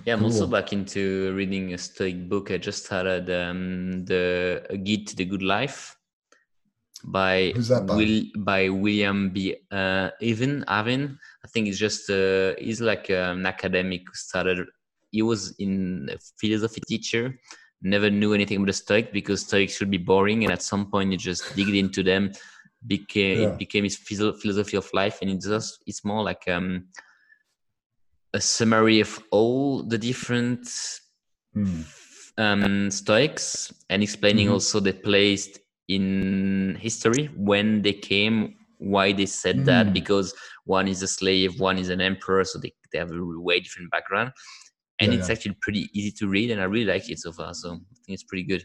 Yeah, 0.05 0.15
I'm 0.15 0.21
cool. 0.21 0.29
also 0.29 0.47
back 0.47 0.73
into 0.73 1.35
reading 1.35 1.75
a 1.75 1.79
Stoic 1.79 2.29
book. 2.29 2.51
I 2.51 2.59
just 2.59 2.87
started 2.87 3.31
um, 3.31 4.05
the 4.05 4.65
a 4.71 4.77
Guide 4.77 5.07
to 5.09 5.17
the 5.17 5.25
Good 5.25 5.43
Life 5.43 5.97
by 7.05 7.53
by? 7.53 7.95
Will, 7.95 8.23
by 8.39 8.69
William 8.69 9.31
B. 9.31 9.57
Uh, 9.71 10.11
Even 10.21 10.65
Avin. 10.69 11.19
I 11.45 11.49
think 11.49 11.69
it's 11.69 11.79
just 11.79 12.11
uh, 12.11 12.55
he's 12.59 12.81
like 12.81 13.11
an 13.11 13.47
academic 13.47 14.03
who 14.07 14.15
started. 14.15 14.67
He 15.11 15.23
was 15.23 15.55
in 15.59 16.11
a 16.13 16.19
philosophy 16.41 16.81
teacher. 16.87 17.39
Never 17.81 18.11
knew 18.11 18.35
anything 18.35 18.57
about 18.57 18.67
the 18.67 18.73
Stoic 18.73 19.13
because 19.13 19.43
Stoics 19.43 19.77
should 19.77 19.91
be 19.91 19.99
boring, 19.99 20.45
and 20.45 20.53
at 20.53 20.63
some 20.63 20.91
point 20.91 21.13
he 21.13 21.17
just 21.17 21.55
digged 21.55 21.75
into 21.75 22.03
them. 22.03 22.33
Became 22.87 23.41
yeah. 23.41 23.49
it 23.49 23.59
became 23.59 23.85
his 23.85 23.97
philosophy 23.97 24.77
of 24.77 24.89
life, 24.93 25.19
and 25.21 25.31
it's 25.31 25.47
just 25.47 25.83
it's 25.87 26.05
more 26.05 26.23
like 26.23 26.43
um 26.49 26.89
a 28.35 28.41
summary 28.41 29.01
of 29.01 29.19
all 29.31 29.83
the 29.83 29.99
different 29.99 30.65
mm. 31.57 31.85
um, 32.37 32.91
Stoics 32.91 33.73
and 33.91 34.03
explaining 34.03 34.47
mm-hmm. 34.47 34.55
also 34.55 34.81
the 34.81 34.93
place 34.93 35.59
in 35.89 36.77
history 36.81 37.31
when 37.37 37.83
they 37.83 37.95
came, 37.95 38.55
why 38.79 39.13
they 39.13 39.27
said 39.27 39.59
mm. 39.59 39.65
that, 39.65 39.93
because 39.93 40.35
one 40.67 40.87
is 40.89 41.03
a 41.03 41.09
slave, 41.09 41.59
one 41.59 41.79
is 41.79 41.89
an 41.89 42.01
emperor, 42.01 42.45
so 42.45 42.59
they, 42.59 42.73
they 42.93 42.99
have 42.99 43.11
a 43.11 43.41
way 43.41 43.61
different 43.61 43.91
background. 43.91 44.33
And 45.01 45.13
yeah, 45.13 45.19
it's 45.19 45.29
yeah. 45.29 45.35
actually 45.35 45.57
pretty 45.61 45.89
easy 45.93 46.11
to 46.19 46.29
read, 46.29 46.51
and 46.51 46.61
I 46.61 46.65
really 46.65 46.87
like 46.87 47.09
it 47.09 47.19
so 47.19 47.33
far. 47.33 47.55
So 47.55 47.71
I 47.71 47.95
think 48.05 48.15
it's 48.15 48.25
pretty 48.25 48.45
good. 48.45 48.65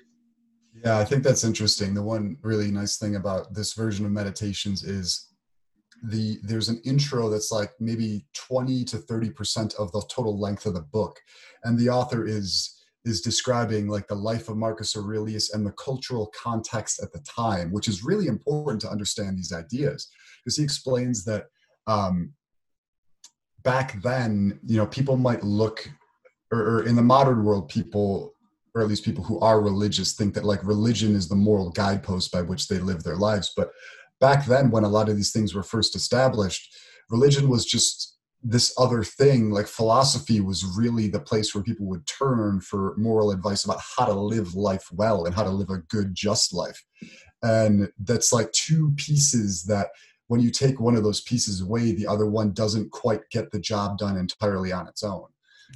Yeah, 0.84 0.98
I 0.98 1.06
think 1.06 1.24
that's 1.24 1.44
interesting. 1.44 1.94
The 1.94 2.02
one 2.02 2.38
really 2.42 2.72
nice 2.72 2.98
thing 2.98 3.16
about 3.16 3.54
this 3.54 3.74
version 3.74 4.06
of 4.06 4.12
meditations 4.12 4.84
is 4.84 5.34
the 6.04 6.38
there's 6.44 6.70
an 6.70 6.82
intro 6.84 7.30
that's 7.30 7.52
like 7.52 7.72
maybe 7.80 8.26
20 8.34 8.84
to 8.84 8.98
30 8.98 9.30
percent 9.32 9.74
of 9.80 9.92
the 9.94 10.02
total 10.10 10.40
length 10.40 10.66
of 10.66 10.74
the 10.74 10.82
book 10.82 11.20
and 11.64 11.80
the 11.80 11.90
author 11.90 12.26
is 12.26 12.78
is 13.06 13.22
describing 13.22 13.88
like 13.88 14.08
the 14.08 14.16
life 14.16 14.50
of 14.50 14.58
marcus 14.58 14.98
aurelius 14.98 15.54
and 15.54 15.66
the 15.66 15.72
cultural 15.72 16.32
context 16.38 17.02
at 17.02 17.14
the 17.14 17.20
time 17.22 17.72
which 17.72 17.88
is 17.88 18.04
really 18.04 18.28
important 18.28 18.82
to 18.82 18.90
understand 18.90 19.38
these 19.38 19.54
ideas 19.54 20.10
because 20.44 20.58
he 20.58 20.64
explains 20.64 21.24
that 21.24 21.46
um, 21.88 22.34
back 23.64 24.02
then 24.02 24.60
you 24.66 24.78
know 24.78 24.88
people 24.88 25.16
might 25.16 25.44
look 25.44 25.90
or, 26.54 26.62
or 26.62 26.84
in 26.84 26.96
the 26.96 27.02
modern 27.02 27.44
world 27.44 27.68
people 27.68 28.34
or 28.76 28.82
at 28.82 28.88
least 28.88 29.06
people 29.06 29.24
who 29.24 29.40
are 29.40 29.62
religious 29.62 30.14
think 30.14 30.34
that 30.34 30.46
like 30.46 30.64
religion 30.64 31.16
is 31.16 31.28
the 31.28 31.36
moral 31.36 31.70
guidepost 31.70 32.32
by 32.32 32.42
which 32.42 32.68
they 32.68 32.80
live 32.80 33.04
their 33.04 33.18
lives. 33.18 33.54
But 33.56 33.72
back 34.20 34.46
then 34.46 34.72
when 34.72 34.84
a 34.84 34.90
lot 34.90 35.10
of 35.10 35.16
these 35.16 35.32
things 35.32 35.54
were 35.54 35.64
first 35.64 35.96
established 35.96 36.76
religion 37.10 37.50
was 37.50 37.66
just 37.66 38.18
this 38.42 38.74
other 38.78 39.04
thing. 39.04 39.52
Like 39.52 39.68
philosophy 39.68 40.42
was 40.42 40.66
really 40.66 41.08
the 41.08 41.20
place 41.20 41.54
where 41.54 41.64
people 41.64 41.86
would 41.88 42.06
turn 42.08 42.62
for 42.62 42.96
moral 42.98 43.32
advice 43.32 43.64
about 43.64 43.82
how 43.96 44.06
to 44.06 44.14
live 44.14 44.56
life 44.56 44.88
well 44.92 45.26
and 45.26 45.36
how 45.36 45.44
to 45.44 45.50
live 45.50 45.70
a 45.70 45.78
good 45.90 46.16
just 46.16 46.54
life. 46.54 46.84
And 47.44 47.90
that's 48.00 48.34
like 48.34 48.52
two 48.54 48.94
pieces 48.98 49.66
that 49.66 49.90
when 50.28 50.42
you 50.42 50.50
take 50.50 50.80
one 50.80 50.96
of 50.96 51.04
those 51.04 51.22
pieces 51.22 51.62
away 51.62 51.92
the 51.92 52.08
other 52.08 52.26
one 52.26 52.54
doesn't 52.54 52.92
quite 52.92 53.22
get 53.30 53.52
the 53.52 53.60
job 53.60 53.98
done 53.98 54.18
entirely 54.18 54.72
on 54.72 54.88
its 54.88 55.04
own 55.04 55.28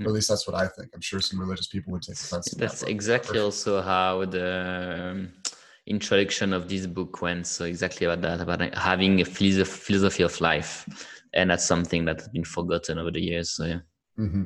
or 0.01 0.07
at 0.07 0.13
least 0.13 0.29
that's 0.29 0.47
what 0.47 0.55
i 0.55 0.67
think 0.67 0.89
i'm 0.93 1.01
sure 1.01 1.19
some 1.19 1.39
religious 1.39 1.67
people 1.67 1.91
would 1.91 2.01
take 2.01 2.15
offense 2.15 2.53
that's 2.57 2.81
that, 2.81 2.89
exactly 2.89 3.39
also 3.39 3.81
how 3.81 4.25
the 4.25 5.11
um, 5.11 5.31
introduction 5.87 6.53
of 6.53 6.67
this 6.67 6.85
book 6.85 7.21
went. 7.21 7.47
So 7.47 7.65
exactly 7.65 8.05
about 8.05 8.21
that, 8.21 8.41
about 8.41 8.75
having 8.75 9.21
a 9.21 9.25
philosophy 9.25 10.23
of 10.23 10.39
life, 10.41 10.85
and 11.33 11.49
that's 11.49 11.65
something 11.65 12.05
that 12.05 12.19
has 12.19 12.27
been 12.29 12.43
forgotten 12.43 12.99
over 12.99 13.11
the 13.11 13.21
years. 13.21 13.51
So 13.51 13.65
yeah. 13.65 13.79
Mm-hmm. 14.19 14.43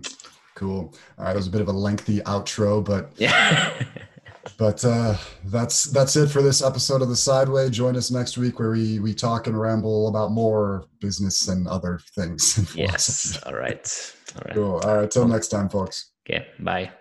Cool. 0.55 0.93
All 1.17 1.25
right, 1.25 1.31
it 1.31 1.37
was 1.37 1.47
a 1.47 1.51
bit 1.51 1.61
of 1.61 1.67
a 1.67 1.73
lengthy 1.73 2.19
outro, 2.21 2.83
but 2.83 3.11
yeah. 3.17 3.73
but 4.57 4.83
uh, 4.83 5.15
that's 5.45 5.85
that's 5.85 6.15
it 6.15 6.27
for 6.27 6.41
this 6.41 6.61
episode 6.61 7.01
of 7.01 7.09
the 7.09 7.15
Sideway. 7.15 7.69
Join 7.69 7.95
us 7.95 8.11
next 8.11 8.37
week 8.37 8.59
where 8.59 8.71
we 8.71 8.99
we 8.99 9.13
talk 9.13 9.47
and 9.47 9.59
ramble 9.59 10.07
about 10.07 10.31
more 10.31 10.85
business 10.99 11.47
and 11.47 11.67
other 11.67 11.99
things. 12.15 12.73
yes. 12.75 13.41
All 13.45 13.53
right. 13.53 14.15
All 14.35 14.41
right. 14.45 14.55
Cool. 14.55 14.79
All 14.79 14.97
right. 14.97 15.11
Till 15.11 15.27
next 15.27 15.49
time, 15.49 15.69
folks. 15.69 16.11
Okay. 16.27 16.47
Bye. 16.59 16.91